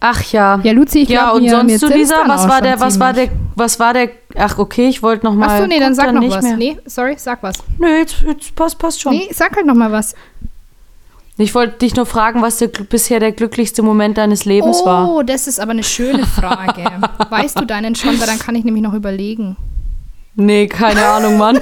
Ach 0.00 0.22
ja. 0.32 0.58
Ja, 0.62 0.72
Luzi, 0.72 1.00
ich 1.00 1.10
ja, 1.10 1.24
glaube, 1.24 1.36
und 1.36 1.42
mir, 1.42 1.50
sonst 1.50 1.74
du, 1.74 1.78
zimt's 1.88 1.96
Lisa, 1.96 2.22
was 2.26 2.48
war 2.48 2.62
der, 2.62 2.80
was 2.80 2.98
war 2.98 3.12
der, 3.12 3.28
was 3.54 3.78
war 3.78 3.92
der, 3.92 4.08
ach 4.34 4.56
okay, 4.56 4.88
ich 4.88 5.02
wollte 5.02 5.26
noch 5.26 5.34
mal. 5.34 5.48
Achso, 5.48 5.66
nee, 5.66 5.78
dann 5.78 5.94
sag 5.94 6.12
noch 6.14 6.20
nicht 6.20 6.34
was. 6.34 6.42
mehr. 6.42 6.56
Nee, 6.56 6.78
sorry, 6.86 7.16
sag 7.18 7.42
was. 7.42 7.56
Nö, 7.78 7.98
jetzt, 7.98 8.22
jetzt 8.22 8.54
passt, 8.56 8.78
passt 8.78 9.02
schon. 9.02 9.12
Nee, 9.12 9.28
sag 9.32 9.54
halt 9.54 9.66
noch 9.66 9.74
mal 9.74 9.92
was. 9.92 10.14
Ich 11.36 11.54
wollte 11.54 11.78
dich 11.78 11.94
nur 11.94 12.06
fragen, 12.06 12.42
was 12.42 12.58
der, 12.58 12.68
bisher 12.68 13.20
der 13.20 13.32
glücklichste 13.32 13.82
Moment 13.82 14.18
deines 14.18 14.46
Lebens 14.46 14.84
war. 14.84 15.08
Oh, 15.08 15.22
das 15.22 15.46
ist 15.46 15.60
aber 15.60 15.70
eine 15.72 15.84
schöne 15.84 16.26
Frage. 16.26 16.84
weißt 17.30 17.60
du 17.60 17.66
deinen 17.66 17.94
schon, 17.94 18.18
weil 18.20 18.26
dann 18.26 18.38
kann 18.38 18.54
ich 18.54 18.64
nämlich 18.64 18.82
noch 18.82 18.94
überlegen. 18.94 19.56
Nee, 20.34 20.66
keine 20.66 21.04
Ahnung, 21.04 21.38
Mann. 21.38 21.56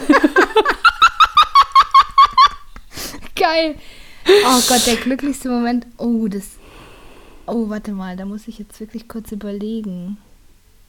Geil. 3.37 3.77
Oh 4.27 4.61
Gott, 4.69 4.87
der 4.87 4.97
glücklichste 4.97 5.49
Moment. 5.49 5.87
Oh, 5.97 6.27
das. 6.29 6.59
Oh, 7.49 7.69
warte 7.69 7.93
mal, 7.93 8.17
da 8.17 8.25
muss 8.25 8.49
ich 8.49 8.59
jetzt 8.59 8.79
wirklich 8.81 9.09
kurz 9.09 9.33
überlegen. 9.33 10.19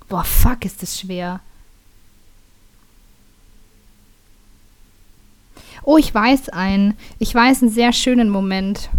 Boah, 0.07 0.23
fuck, 0.23 0.65
ist 0.65 0.81
das 0.81 0.99
schwer. 0.99 1.39
Oh, 5.83 5.97
ich 5.97 6.13
weiß 6.13 6.49
einen. 6.49 6.95
Ich 7.19 7.33
weiß 7.33 7.61
einen 7.61 7.71
sehr 7.71 7.93
schönen 7.93 8.29
Moment. 8.29 8.89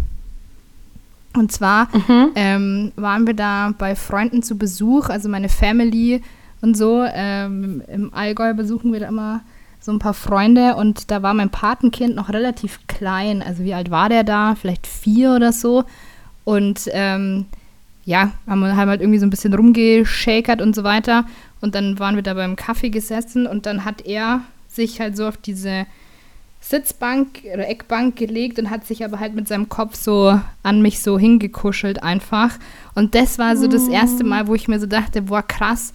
Und 1.35 1.53
zwar 1.53 1.89
ähm, 2.35 2.93
waren 2.97 3.27
wir 3.27 3.35
da 3.35 3.73
bei 3.79 3.95
Freunden 3.95 4.43
zu 4.43 4.59
Besuch, 4.59 5.09
also 5.09 5.29
meine 5.29 5.49
Family 5.49 6.23
und 6.61 6.77
so. 6.77 7.05
Ähm, 7.05 7.83
Im 7.87 8.13
Allgäu 8.13 8.55
besuchen 8.55 8.93
wir 8.93 9.01
da 9.01 9.09
immer 9.09 9.43
so 9.81 9.93
ein 9.93 9.99
paar 9.99 10.15
Freunde 10.15 10.75
und 10.75 11.11
da 11.11 11.23
war 11.23 11.33
mein 11.33 11.51
Patenkind 11.51 12.15
noch 12.15 12.29
relativ 12.31 12.81
klein. 12.87 13.43
Also 13.43 13.65
wie 13.65 13.75
alt 13.75 13.91
war 13.91 14.09
der 14.09 14.25
da? 14.25 14.55
Vielleicht 14.55 14.87
vier 14.87 15.33
oder 15.33 15.53
so. 15.53 15.85
Und 16.51 16.89
ähm, 16.93 17.47
ja, 18.05 18.33
haben 18.49 18.61
wir 18.61 18.75
halt 18.77 19.01
irgendwie 19.01 19.19
so 19.21 19.27
ein 19.27 19.31
bisschen 19.31 19.55
rumgeschakert 19.55 20.61
und 20.61 20.75
so 20.75 20.83
weiter. 20.83 21.25
Und 21.61 21.75
dann 21.75 21.99
waren 21.99 22.17
wir 22.17 22.23
da 22.23 22.35
beim 22.35 22.57
Kaffee 22.57 22.91
gesessen 22.91 23.47
und 23.47 23.67
dann 23.67 23.85
hat 23.85 24.05
er 24.07 24.41
sich 24.69 25.01
halt 25.01 25.17
so 25.17 25.27
auf 25.29 25.37
diese 25.37 25.87
Sitzbank 26.61 27.43
oder 27.55 27.69
Eckbank 27.69 28.17
gelegt 28.17 28.59
und 28.59 28.71
hat 28.71 28.87
sich 28.87 29.05
aber 29.05 29.21
halt 29.21 29.35
mit 29.35 29.49
seinem 29.49 29.69
Kopf 29.69 29.95
so 29.97 30.39
an 30.63 30.83
mich 30.83 31.01
so 31.01 31.19
hingekuschelt 31.19 32.03
einfach. 32.03 32.59
Und 32.95 33.15
das 33.15 33.39
war 33.39 33.57
so 33.57 33.67
das 33.67 33.89
erste 33.89 34.25
Mal, 34.25 34.47
wo 34.47 34.55
ich 34.55 34.69
mir 34.69 34.79
so 34.81 34.87
dachte, 34.87 35.23
boah, 35.23 35.43
krass, 35.43 35.93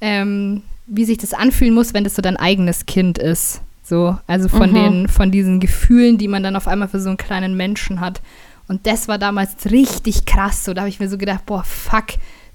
ähm, 0.00 0.62
wie 0.86 1.04
sich 1.04 1.18
das 1.18 1.34
anfühlen 1.34 1.74
muss, 1.74 1.94
wenn 1.94 2.04
das 2.04 2.14
so 2.14 2.22
dein 2.22 2.36
eigenes 2.36 2.86
Kind 2.86 3.18
ist. 3.18 3.60
So, 3.82 4.16
also 4.26 4.48
von 4.48 4.70
Mhm. 4.70 4.74
den, 4.74 5.08
von 5.08 5.30
diesen 5.30 5.60
Gefühlen, 5.60 6.18
die 6.18 6.28
man 6.28 6.42
dann 6.42 6.56
auf 6.56 6.66
einmal 6.68 6.88
für 6.88 7.00
so 7.00 7.08
einen 7.08 7.18
kleinen 7.18 7.56
Menschen 7.56 8.00
hat. 8.00 8.20
Und 8.68 8.86
das 8.86 9.06
war 9.08 9.18
damals 9.18 9.54
richtig 9.70 10.24
krass. 10.26 10.64
So, 10.64 10.74
da 10.74 10.80
habe 10.82 10.88
ich 10.88 10.98
mir 11.00 11.08
so 11.08 11.18
gedacht, 11.18 11.46
boah, 11.46 11.62
fuck, 11.64 12.06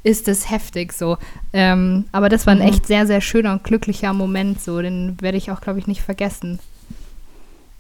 ist 0.04 0.28
das 0.28 0.50
heftig 0.50 0.94
so. 0.94 1.18
Ähm, 1.54 2.06
aber 2.12 2.28
das 2.28 2.46
war 2.48 2.54
ein 2.54 2.60
Mhm. 2.60 2.66
echt 2.68 2.88
sehr, 2.88 3.08
sehr 3.08 3.22
schöner 3.22 3.54
und 3.54 3.64
glücklicher 3.64 4.12
Moment. 4.14 4.62
So, 4.62 4.82
den 4.82 5.18
werde 5.22 5.38
ich 5.38 5.52
auch, 5.52 5.62
glaube 5.62 5.80
ich, 5.80 5.88
nicht 5.88 6.02
vergessen. 6.02 6.60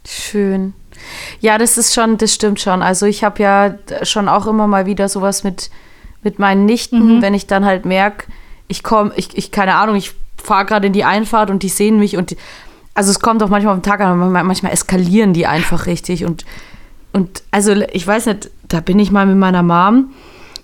Schön. 0.08 0.74
Ja, 1.40 1.58
das 1.58 1.78
ist 1.78 1.94
schon, 1.94 2.18
das 2.18 2.34
stimmt 2.34 2.60
schon. 2.60 2.82
Also 2.82 3.06
ich 3.06 3.24
habe 3.24 3.42
ja 3.42 3.76
schon 4.04 4.28
auch 4.28 4.48
immer 4.48 4.68
mal 4.68 4.86
wieder 4.86 5.08
sowas 5.10 5.44
mit, 5.44 5.70
mit 6.24 6.40
meinen 6.40 6.66
Nichten, 6.66 7.18
Mhm. 7.18 7.22
wenn 7.22 7.34
ich 7.34 7.48
dann 7.48 7.66
halt 7.66 7.86
merke, 7.86 8.26
ich 8.68 8.84
komme, 8.84 9.12
ich, 9.16 9.38
ich, 9.38 9.52
keine 9.52 9.76
Ahnung, 9.76 9.96
ich 9.96 10.14
fahre 10.42 10.66
gerade 10.66 10.88
in 10.88 10.94
die 10.94 11.04
Einfahrt 11.04 11.50
und 11.50 11.62
die 11.64 11.70
sehen 11.70 12.00
mich 12.00 12.18
und 12.18 12.32
die, 12.32 12.38
also 12.96 13.12
es 13.12 13.20
kommt 13.20 13.44
auch 13.44 13.50
manchmal 13.50 13.74
auf 13.76 13.80
den 13.82 13.90
Tag 13.90 14.02
an, 14.02 14.18
manchmal 14.32 14.72
eskalieren 14.72 15.34
die 15.34 15.46
einfach 15.46 15.86
richtig 15.86 16.26
und, 16.26 16.46
und 17.14 17.44
also 17.52 17.74
ich 17.74 18.06
weiß 18.06 18.28
nicht, 18.28 18.50
da 18.68 18.80
bin 18.80 19.00
ich 19.00 19.12
mal 19.12 19.26
mit 19.26 19.38
meiner 19.38 19.64
Mom 19.64 20.14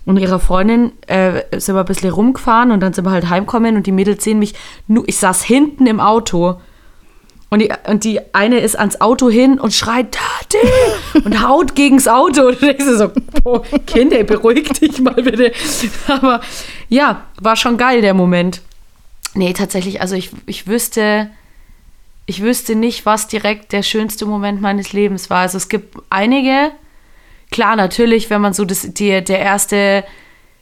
und 0.06 0.18
ihrer 0.18 0.40
Freundin 0.40 0.92
äh, 1.08 1.44
sind 1.60 1.76
wir 1.76 1.82
ein 1.82 1.86
bisschen 1.86 2.12
rumgefahren 2.12 2.72
und 2.72 2.80
dann 2.80 2.94
sind 2.94 3.06
wir 3.06 3.12
halt 3.12 3.30
heimkommen 3.30 3.76
und 3.76 3.88
die 3.88 3.92
Mädels 3.92 4.24
sehen 4.24 4.40
mich, 4.40 4.54
nur, 4.88 5.08
ich 5.08 5.18
saß 5.18 5.44
hinten 5.44 5.86
im 5.86 6.00
Auto 6.00 6.58
und 7.50 7.60
die, 7.60 7.70
und 7.88 8.04
die 8.04 8.20
eine 8.34 8.60
ist 8.60 8.78
ans 8.78 9.00
Auto 9.00 9.30
hin 9.30 9.60
und 9.60 9.74
schreit, 9.74 10.12
Tati! 10.12 10.58
Und 11.24 11.48
haut 11.48 11.76
gegens 11.76 12.08
Auto. 12.08 12.48
Und 12.48 12.62
dir 12.62 12.98
so, 12.98 13.12
boah, 13.44 13.64
Kinder, 13.86 14.24
beruhig 14.24 14.68
dich 14.74 15.00
mal 15.00 15.14
bitte. 15.14 15.54
Aber 16.08 16.42
ja, 16.90 17.24
war 17.40 17.56
schon 17.56 17.78
geil, 17.78 18.02
der 18.02 18.14
Moment. 18.14 18.62
Nee, 19.34 19.54
tatsächlich, 19.54 20.02
also 20.02 20.16
ich, 20.16 20.32
ich 20.46 20.68
wüsste, 20.68 21.30
ich 22.28 22.44
wüsste 22.44 22.76
nicht, 22.76 23.06
was 23.06 23.28
direkt 23.28 23.72
der 23.72 23.82
schönste 23.82 24.26
Moment 24.26 24.62
meines 24.62 24.94
Lebens 24.94 25.30
war. 25.30 25.40
Also 25.40 25.58
es 25.58 25.70
gibt 25.70 25.98
einige, 26.10 26.72
klar, 27.52 27.76
natürlich, 27.78 28.30
wenn 28.30 28.42
man 28.42 28.54
so 28.54 28.66
das, 28.66 28.82
die, 28.82 29.24
der 29.24 29.40
erste 29.40 30.04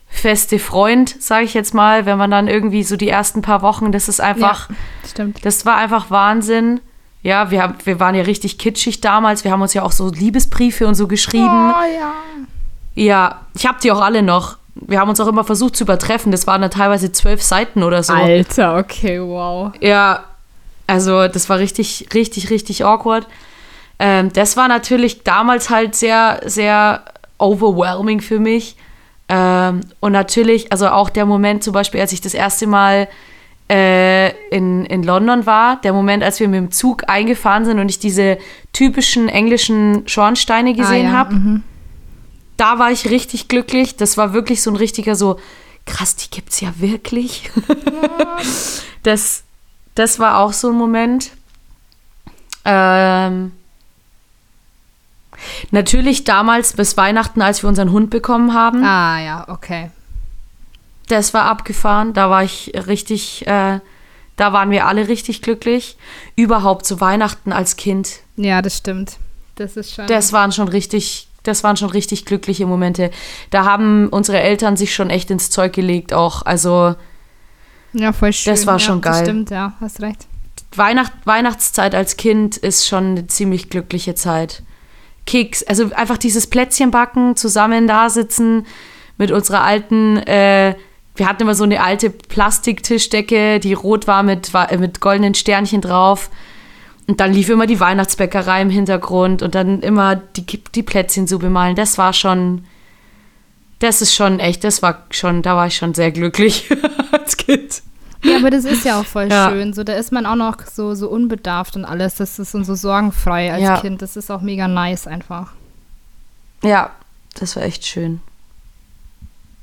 feste 0.07 0.59
Freund, 0.59 1.21
sage 1.21 1.43
ich 1.43 1.55
jetzt 1.55 1.73
mal, 1.73 2.05
wenn 2.05 2.19
man 2.19 2.29
dann 2.29 2.47
irgendwie 2.47 2.83
so 2.83 2.95
die 2.95 3.09
ersten 3.09 3.41
paar 3.41 3.63
Wochen, 3.63 3.91
das 3.91 4.07
ist 4.07 4.21
einfach, 4.21 4.69
Stimmt. 5.09 5.43
das 5.43 5.65
war 5.65 5.77
einfach 5.77 6.11
Wahnsinn. 6.11 6.79
Ja, 7.23 7.49
wir, 7.49 7.63
haben, 7.63 7.75
wir 7.83 7.99
waren 7.99 8.13
ja 8.13 8.21
richtig 8.21 8.59
kitschig 8.59 9.01
damals. 9.01 9.43
Wir 9.43 9.51
haben 9.51 9.63
uns 9.63 9.73
ja 9.73 9.81
auch 9.81 9.91
so 9.91 10.09
Liebesbriefe 10.11 10.87
und 10.87 10.93
so 10.93 11.07
geschrieben. 11.07 11.73
ja. 11.99 12.13
Ja, 12.97 13.41
ich 13.55 13.65
habe 13.65 13.79
die 13.83 13.91
auch 13.91 13.99
alle 13.99 14.21
noch. 14.21 14.57
Wir 14.75 14.99
haben 14.99 15.09
uns 15.09 15.19
auch 15.19 15.27
immer 15.27 15.43
versucht 15.43 15.75
zu 15.75 15.83
übertreffen. 15.83 16.31
Das 16.31 16.47
waren 16.47 16.61
dann 16.61 16.71
teilweise 16.71 17.11
zwölf 17.11 17.41
Seiten 17.41 17.83
oder 17.83 18.03
so. 18.03 18.13
Alter, 18.13 18.77
okay, 18.77 19.19
wow. 19.19 19.73
Ja, 19.81 20.23
also 20.87 21.27
das 21.27 21.49
war 21.49 21.59
richtig, 21.59 22.09
richtig, 22.13 22.49
richtig 22.49 22.85
awkward. 22.85 23.27
Ähm, 23.99 24.31
das 24.33 24.57
war 24.57 24.67
natürlich 24.67 25.23
damals 25.23 25.69
halt 25.69 25.95
sehr, 25.95 26.41
sehr 26.45 27.03
overwhelming 27.37 28.21
für 28.21 28.39
mich. 28.39 28.75
Ähm, 29.27 29.81
und 29.99 30.11
natürlich, 30.11 30.71
also 30.71 30.87
auch 30.89 31.09
der 31.09 31.25
Moment 31.25 31.63
zum 31.63 31.73
Beispiel, 31.73 32.01
als 32.01 32.11
ich 32.11 32.21
das 32.21 32.33
erste 32.33 32.67
Mal 32.67 33.07
äh, 33.69 34.29
in, 34.49 34.85
in 34.85 35.01
London 35.01 35.45
war, 35.45 35.81
der 35.81 35.93
Moment, 35.93 36.23
als 36.23 36.39
wir 36.39 36.47
mit 36.47 36.57
dem 36.59 36.71
Zug 36.71 37.09
eingefahren 37.09 37.65
sind 37.65 37.79
und 37.79 37.89
ich 37.89 37.97
diese 37.97 38.37
typischen 38.73 39.27
englischen 39.27 40.07
Schornsteine 40.07 40.73
gesehen 40.75 41.07
ah, 41.07 41.09
ja. 41.09 41.17
habe 41.17 41.35
mhm. 41.35 41.63
da 42.57 42.77
war 42.77 42.91
ich 42.91 43.09
richtig 43.09 43.47
glücklich. 43.47 43.95
Das 43.95 44.17
war 44.17 44.33
wirklich 44.33 44.61
so 44.61 44.69
ein 44.69 44.75
richtiger 44.75 45.15
so, 45.15 45.39
krass, 45.85 46.15
die 46.15 46.29
gibt's 46.29 46.61
ja 46.61 46.73
wirklich. 46.77 47.49
das, 49.03 49.44
das 49.95 50.19
war 50.19 50.39
auch 50.39 50.53
so 50.53 50.69
ein 50.69 50.77
Moment. 50.77 51.31
Ähm, 52.65 53.51
natürlich 55.71 56.23
damals 56.23 56.73
bis 56.73 56.97
Weihnachten, 56.97 57.41
als 57.41 57.63
wir 57.63 57.69
unseren 57.69 57.91
Hund 57.91 58.09
bekommen 58.09 58.53
haben. 58.53 58.83
Ah, 58.83 59.21
ja, 59.21 59.45
okay. 59.49 59.91
Das 61.07 61.33
war 61.33 61.43
abgefahren. 61.45 62.13
Da 62.13 62.29
war 62.29 62.43
ich 62.43 62.73
richtig, 62.87 63.45
äh, 63.47 63.79
da 64.35 64.53
waren 64.53 64.71
wir 64.71 64.87
alle 64.87 65.07
richtig 65.07 65.41
glücklich. 65.41 65.97
Überhaupt 66.35 66.85
zu 66.85 66.99
Weihnachten 66.99 67.53
als 67.53 67.77
Kind. 67.77 68.19
Ja, 68.35 68.61
das 68.61 68.77
stimmt. 68.77 69.17
Das 69.55 69.77
ist 69.77 69.93
schon. 69.93 70.07
Das 70.07 70.33
waren 70.33 70.51
schon 70.51 70.67
richtig, 70.67 71.27
das 71.43 71.63
waren 71.63 71.77
schon 71.77 71.91
richtig 71.91 72.25
glückliche 72.25 72.65
Momente. 72.65 73.11
Da 73.51 73.65
haben 73.65 74.09
unsere 74.09 74.39
Eltern 74.39 74.75
sich 74.75 74.93
schon 74.93 75.09
echt 75.09 75.29
ins 75.29 75.49
Zeug 75.49 75.73
gelegt 75.73 76.13
auch. 76.13 76.41
Also 76.41 76.95
ja, 77.95 78.13
voll 78.13 78.33
schön. 78.33 78.53
das 78.53 78.67
war 78.67 78.75
ja, 78.75 78.79
schon 78.79 79.01
Das 79.01 79.15
geil. 79.17 79.25
stimmt, 79.25 79.49
ja, 79.49 79.73
hast 79.79 80.01
recht. 80.01 80.27
Weihnacht, 80.75 81.13
Weihnachtszeit 81.25 81.95
als 81.95 82.17
Kind 82.17 82.57
ist 82.57 82.87
schon 82.87 83.11
eine 83.11 83.27
ziemlich 83.27 83.69
glückliche 83.69 84.15
Zeit. 84.15 84.63
Keks, 85.25 85.63
also 85.63 85.91
einfach 85.95 86.17
dieses 86.17 86.47
Plätzchen 86.47 86.91
backen, 86.91 87.35
zusammen 87.35 87.87
da 87.87 88.09
sitzen 88.09 88.65
mit 89.17 89.31
unserer 89.31 89.63
alten, 89.63 90.17
äh, 90.17 90.75
wir 91.15 91.27
hatten 91.27 91.43
immer 91.43 91.55
so 91.55 91.63
eine 91.63 91.81
alte 91.81 92.09
Plastiktischdecke, 92.09 93.59
die 93.59 93.73
rot 93.73 94.07
war 94.07 94.21
mit, 94.23 94.51
äh, 94.53 94.77
mit 94.77 94.99
goldenen 94.99 95.33
Sternchen 95.33 95.81
drauf. 95.81 96.29
Und 97.07 97.19
dann 97.19 97.33
lief 97.33 97.49
immer 97.49 97.67
die 97.67 97.79
Weihnachtsbäckerei 97.79 98.61
im 98.61 98.69
Hintergrund 98.69 99.41
und 99.41 99.55
dann 99.55 99.81
immer 99.81 100.15
die, 100.15 100.45
die 100.45 100.83
Plätzchen 100.83 101.27
so 101.27 101.39
bemalen. 101.39 101.75
Das 101.75 101.97
war 101.97 102.13
schon, 102.13 102.65
das 103.79 104.01
ist 104.01 104.15
schon 104.15 104.39
echt, 104.39 104.63
das 104.63 104.81
war 104.81 105.05
schon, 105.11 105.41
da 105.41 105.55
war 105.55 105.67
ich 105.67 105.75
schon 105.75 105.93
sehr 105.93 106.11
glücklich 106.11 106.67
als 107.25 107.37
Kind. 107.37 107.81
Ja, 108.23 108.37
aber 108.37 108.49
das 108.49 108.65
ist 108.65 108.85
ja 108.85 108.99
auch 108.99 109.05
voll 109.05 109.29
Ja. 109.29 109.49
schön. 109.49 109.73
So, 109.73 109.83
da 109.83 109.93
ist 109.93 110.11
man 110.11 110.25
auch 110.25 110.35
noch 110.35 110.57
so, 110.65 110.95
so 110.95 111.09
unbedarft 111.09 111.75
und 111.75 111.85
alles. 111.85 112.15
Das 112.15 112.39
ist 112.39 112.55
und 112.55 112.63
so 112.63 112.73
sorgenfrei 112.73 113.51
als 113.53 113.61
Ja. 113.61 113.79
Kind. 113.81 114.01
Das 114.01 114.15
ist 114.17 114.31
auch 114.31 114.41
mega 114.41 114.67
nice 114.67 115.05
einfach. 115.05 115.53
Ja, 116.63 116.89
das 117.35 117.55
war 117.55 117.63
echt 117.63 117.85
schön. 117.85 118.21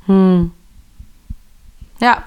Hm. 0.06 0.52
Ja, 2.00 2.22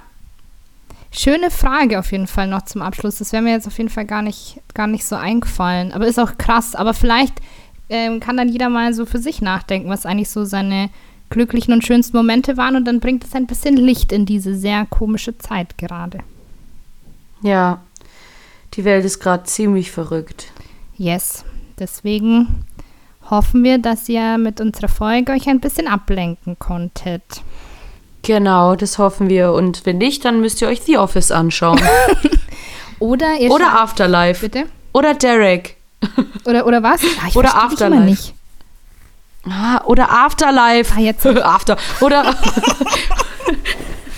Schöne 1.18 1.50
Frage 1.50 1.98
auf 2.00 2.12
jeden 2.12 2.28
Fall 2.28 2.48
noch 2.48 2.64
zum 2.64 2.82
Abschluss. 2.82 3.20
Das 3.20 3.32
wäre 3.32 3.42
mir 3.42 3.52
jetzt 3.52 3.68
auf 3.68 3.78
jeden 3.78 3.90
Fall 3.90 4.04
gar 4.04 4.22
nicht, 4.22 4.60
gar 4.74 4.86
nicht 4.88 5.06
so 5.06 5.16
eingefallen. 5.16 5.94
Aber 5.94 6.06
ist 6.08 6.20
auch 6.20 6.38
krass. 6.38 6.76
Aber 6.76 6.94
vielleicht 6.94 7.36
ähm, 7.88 8.20
kann 8.20 8.36
dann 8.36 8.50
jeder 8.50 8.68
mal 8.68 8.94
so 8.94 9.06
für 9.06 9.20
sich 9.20 9.42
nachdenken, 9.42 9.88
was 9.90 10.06
eigentlich 10.06 10.30
so 10.30 10.44
seine 10.44 10.90
glücklichen 11.36 11.74
und 11.74 11.86
schönsten 11.86 12.18
Momente 12.18 12.58
waren. 12.58 12.76
Und 12.76 12.86
dann 12.86 13.00
bringt 13.00 13.24
es 13.24 13.34
ein 13.36 13.46
bisschen 13.46 13.78
Licht 13.78 14.12
in 14.12 14.26
diese 14.26 14.56
sehr 14.56 14.88
komische 14.90 15.38
Zeit 15.38 15.78
gerade. 15.78 16.20
ja. 17.44 17.82
Die 18.74 18.84
Welt 18.84 19.06
ist 19.06 19.20
gerade 19.22 19.44
ziemlich 19.46 19.90
verrückt. 19.92 20.48
Yes. 20.98 21.46
Deswegen 21.80 22.66
hoffen 23.30 23.64
wir, 23.64 23.78
dass 23.78 24.10
ihr 24.10 24.38
mit 24.38 24.60
unserer 24.60 24.90
Folge 24.90 25.32
euch 25.32 25.48
ein 25.48 25.62
bisschen 25.62 25.88
ablenken 25.88 26.60
konntet. 26.60 27.24
Genau, 28.24 28.76
das 28.76 28.98
hoffen 28.98 29.30
wir. 29.30 29.54
Und 29.54 29.86
wenn 29.86 30.00
nicht, 30.00 30.26
dann 30.26 30.42
müsst 30.42 30.62
ihr 30.62 30.68
euch 30.68 30.82
The 30.82 30.98
Office 30.98 31.32
anschauen. 31.32 31.80
Oder 33.00 33.38
ihr 33.40 33.50
Oder 33.50 33.80
Afterlife. 33.80 34.42
bitte? 34.42 34.66
Oder 34.92 35.14
Derek. 35.14 35.78
Oder, 36.46 36.66
oder 36.68 36.84
was? 36.84 37.02
Ah, 37.24 37.30
Oder 37.36 37.56
Afterlife. 37.56 38.34
Ah, 39.50 39.82
oder 39.86 40.10
Afterlife. 40.12 40.94
Ah, 40.96 41.00
jetzt. 41.00 41.26
After. 41.44 41.78
Oder, 42.02 42.36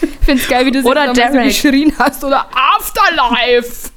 Ich 0.02 0.26
finde 0.26 0.42
es 0.42 0.50
geil, 0.50 0.66
wie 0.66 0.72
du 0.72 0.80
Oder 0.82 1.08
nochmal 1.08 1.16
so 1.16 1.22
Derek. 1.34 1.48
geschrien 1.48 1.94
hast. 1.98 2.24
Oder 2.24 2.48
Afterlife. 2.54 3.90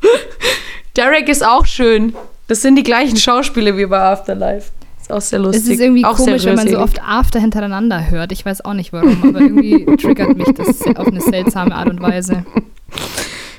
Derek 0.96 1.28
ist 1.28 1.46
auch 1.46 1.66
schön. 1.66 2.14
Das 2.48 2.62
sind 2.62 2.74
die 2.76 2.82
gleichen 2.82 3.16
Schauspieler 3.16 3.76
wie 3.76 3.86
bei 3.86 3.98
Afterlife. 4.00 4.70
Ist 5.00 5.12
auch 5.12 5.20
sehr 5.20 5.38
lustig. 5.38 5.62
Es 5.64 5.68
ist 5.68 5.80
irgendwie 5.80 6.04
auch 6.04 6.16
komisch, 6.16 6.44
wenn 6.44 6.56
man 6.56 6.68
so 6.68 6.78
oft 6.80 7.00
After 7.00 7.38
hintereinander 7.38 8.10
hört. 8.10 8.32
Ich 8.32 8.44
weiß 8.44 8.64
auch 8.64 8.72
nicht 8.72 8.92
warum, 8.92 9.22
aber 9.22 9.40
irgendwie 9.40 9.84
triggert 9.96 10.36
mich 10.36 10.48
das 10.56 10.82
auf 10.96 11.06
eine 11.06 11.20
seltsame 11.20 11.74
Art 11.74 11.88
und 11.88 12.00
Weise. 12.02 12.44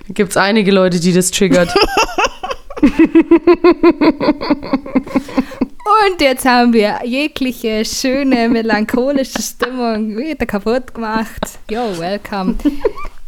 Gibt 0.09 0.31
es 0.31 0.37
einige 0.37 0.71
Leute, 0.71 0.99
die 0.99 1.13
das 1.13 1.31
triggert. 1.31 1.73
Und 5.87 6.19
jetzt 6.21 6.45
haben 6.45 6.73
wir 6.73 6.99
jegliche 7.05 7.85
schöne, 7.85 8.49
melancholische 8.49 9.41
Stimmung 9.41 10.17
wieder 10.17 10.45
kaputt 10.45 10.93
gemacht. 10.93 11.59
Yo, 11.69 11.97
welcome. 11.97 12.55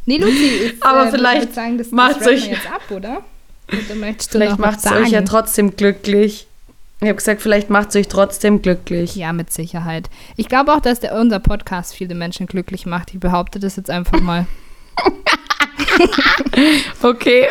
Nee, 0.05 0.17
Luzi, 0.17 0.43
ich 0.65 0.83
Aber 0.83 1.07
äh, 1.07 1.11
vielleicht 1.11 1.53
sagen, 1.53 1.77
das, 1.77 1.91
macht's 1.91 2.19
das 2.19 2.27
euch- 2.27 2.47
jetzt 2.47 2.69
ab, 2.69 2.81
oder? 2.89 3.23
Oder 3.71 3.95
möchtest 3.95 4.33
du 4.33 4.39
Vielleicht 4.39 4.57
macht 4.57 4.79
es 4.83 4.91
euch 4.91 5.09
ja 5.09 5.21
trotzdem 5.21 5.75
glücklich. 5.75 6.47
Ich 7.01 7.07
habe 7.07 7.15
gesagt, 7.15 7.41
vielleicht 7.41 7.69
macht 7.69 7.89
es 7.89 7.95
euch 7.95 8.07
trotzdem 8.07 8.61
glücklich. 8.61 9.15
Ja, 9.15 9.31
mit 9.31 9.53
Sicherheit. 9.53 10.09
Ich 10.35 10.49
glaube 10.49 10.73
auch, 10.73 10.81
dass 10.81 10.99
der, 10.99 11.13
unser 11.15 11.39
Podcast 11.39 11.93
viele 11.93 12.15
Menschen 12.15 12.45
glücklich 12.47 12.85
macht. 12.85 13.13
Ich 13.13 13.19
behaupte 13.19 13.59
das 13.59 13.75
jetzt 13.77 13.89
einfach 13.89 14.19
mal. 14.19 14.45
Okay. 17.01 17.47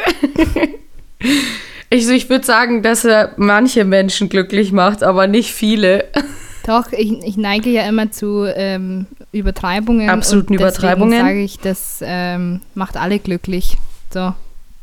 Ich, 1.91 2.09
ich 2.09 2.29
würde 2.29 2.45
sagen, 2.45 2.83
dass 2.83 3.05
er 3.05 3.33
manche 3.37 3.85
Menschen 3.85 4.29
glücklich 4.29 4.73
macht, 4.73 5.03
aber 5.03 5.27
nicht 5.27 5.53
viele. 5.53 6.05
Doch, 6.67 6.93
ich, 6.93 7.13
ich 7.25 7.37
neige 7.39 7.71
ja 7.71 7.89
immer 7.89 8.11
zu 8.11 8.45
ähm, 8.45 9.07
Übertreibungen. 9.33 10.11
Absoluten 10.11 10.53
und 10.53 10.61
deswegen 10.61 10.83
Übertreibungen. 10.83 11.21
sage 11.21 11.43
ich, 11.43 11.59
das 11.61 12.01
ähm, 12.03 12.61
macht 12.75 12.97
alle 12.99 13.19
glücklich. 13.19 13.79
So. 14.13 14.35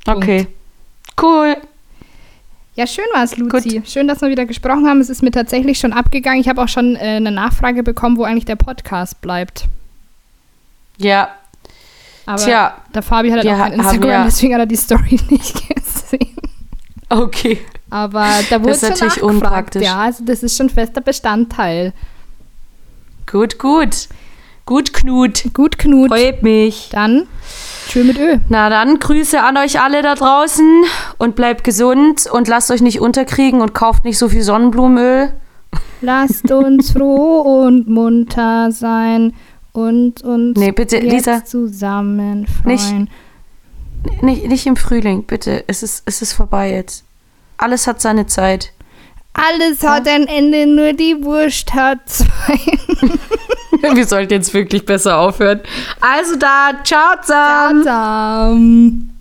Punkt. 0.03 0.24
Okay. 0.24 0.47
Cool. 1.22 1.56
Ja, 2.76 2.88
schön 2.88 3.06
war 3.14 3.24
es, 3.24 3.38
Luzi. 3.38 3.84
Schön, 3.86 4.08
dass 4.08 4.22
wir 4.22 4.30
wieder 4.30 4.45
gesprochen 4.45 4.88
haben. 4.88 4.99
Es 4.99 5.10
ist 5.10 5.22
mir 5.22 5.32
tatsächlich 5.32 5.78
schon 5.80 5.93
abgegangen. 5.93 6.41
Ich 6.41 6.49
habe 6.49 6.62
auch 6.64 6.68
schon 6.68 6.95
äh, 6.95 6.99
eine 6.99 7.32
Nachfrage 7.32 7.84
bekommen, 7.84 8.18
wo 8.18 8.24
eigentlich 8.24 8.45
der 8.45 8.58
Podcast 8.58 9.22
bleibt. 9.22 9.66
Ja, 10.97 11.30
Aber 12.26 12.41
Tja. 12.41 12.78
der 12.93 13.01
Fabi 13.03 13.30
hat 13.30 13.38
halt 13.38 13.45
Wir 13.45 13.53
auch 13.53 13.58
kein 13.60 13.74
Instagram, 13.74 14.10
ja- 14.10 14.24
deswegen 14.26 14.53
hat 14.56 14.62
er 14.62 14.66
die 14.66 14.76
Story 14.76 15.20
nicht 15.30 15.53
gesehen. 15.70 16.36
Okay. 17.10 17.60
Aber 17.89 18.28
da 18.49 18.60
wurde 18.60 18.72
Das 18.72 18.84
ist 18.84 18.97
schon 18.97 19.08
natürlich 19.08 19.24
unpraktisch. 19.24 19.84
Ja, 19.84 19.97
also 19.99 20.24
das 20.26 20.43
ist 20.43 20.58
schon 20.58 20.70
fester 20.70 21.01
Bestandteil. 21.01 21.93
Gut, 23.30 23.60
gut. 23.60 24.08
Gut, 24.66 24.93
Knut. 24.93 25.43
Gut, 25.53 25.78
Knut. 25.78 26.10
Freut 26.10 26.41
mich. 26.41 26.89
Dann 26.91 27.28
schön 27.88 28.08
mit 28.08 28.18
Ö. 28.18 28.38
Na 28.49 28.70
dann, 28.70 28.99
Grüße 28.99 29.39
an 29.41 29.58
euch 29.58 29.80
alle 29.80 30.01
da 30.01 30.16
draußen 30.16 30.84
und 31.20 31.36
bleibt 31.36 31.64
gesund 31.64 32.26
und 32.32 32.47
lasst 32.47 32.72
euch 32.72 32.82
nicht 32.82 32.99
unterkriegen 32.99 33.62
und 33.62 33.74
kauft 33.76 34.06
nicht 34.06 34.18
so 34.18 34.28
viel 34.28 34.41
Sonnenblumenöl. 34.41 35.34
Lasst 36.01 36.51
uns 36.51 36.91
froh 36.97 37.64
und 37.66 37.88
munter 37.88 38.72
sein 38.72 39.34
und 39.72 40.24
uns 40.24 40.58
Nee, 40.58 40.72
bitte, 40.72 40.97
jetzt 40.97 41.12
Lisa. 41.12 41.45
zusammen 41.45 42.47
freuen. 42.47 42.76
Nicht, 42.76 43.12
nicht 44.22 44.66
im 44.66 44.76
Frühling, 44.76 45.24
bitte. 45.24 45.64
Es 45.68 45.84
ist, 45.84 46.03
es 46.06 46.22
ist 46.22 46.34
vorbei 46.34 46.72
jetzt. 46.72 47.03
Alles 47.58 47.88
hat 47.88 48.01
seine 48.01 48.28
Zeit. 48.28 48.72
Alles 49.34 49.84
hat 49.84 50.08
ein 50.08 50.28
Ende, 50.28 50.66
nur 50.66 50.93
die 50.93 51.24
Wurst 51.24 51.74
hat 51.74 51.99
zwei. 52.06 52.60
Wir 53.95 54.06
sollten 54.08 54.34
jetzt 54.34 54.53
wirklich 54.53 54.86
besser 54.86 55.18
aufhören. 55.18 55.62
Also 55.99 56.38
da, 56.38 56.72
ciao 56.84 57.22
zusammen. 57.22 57.82
Adam. 57.88 59.14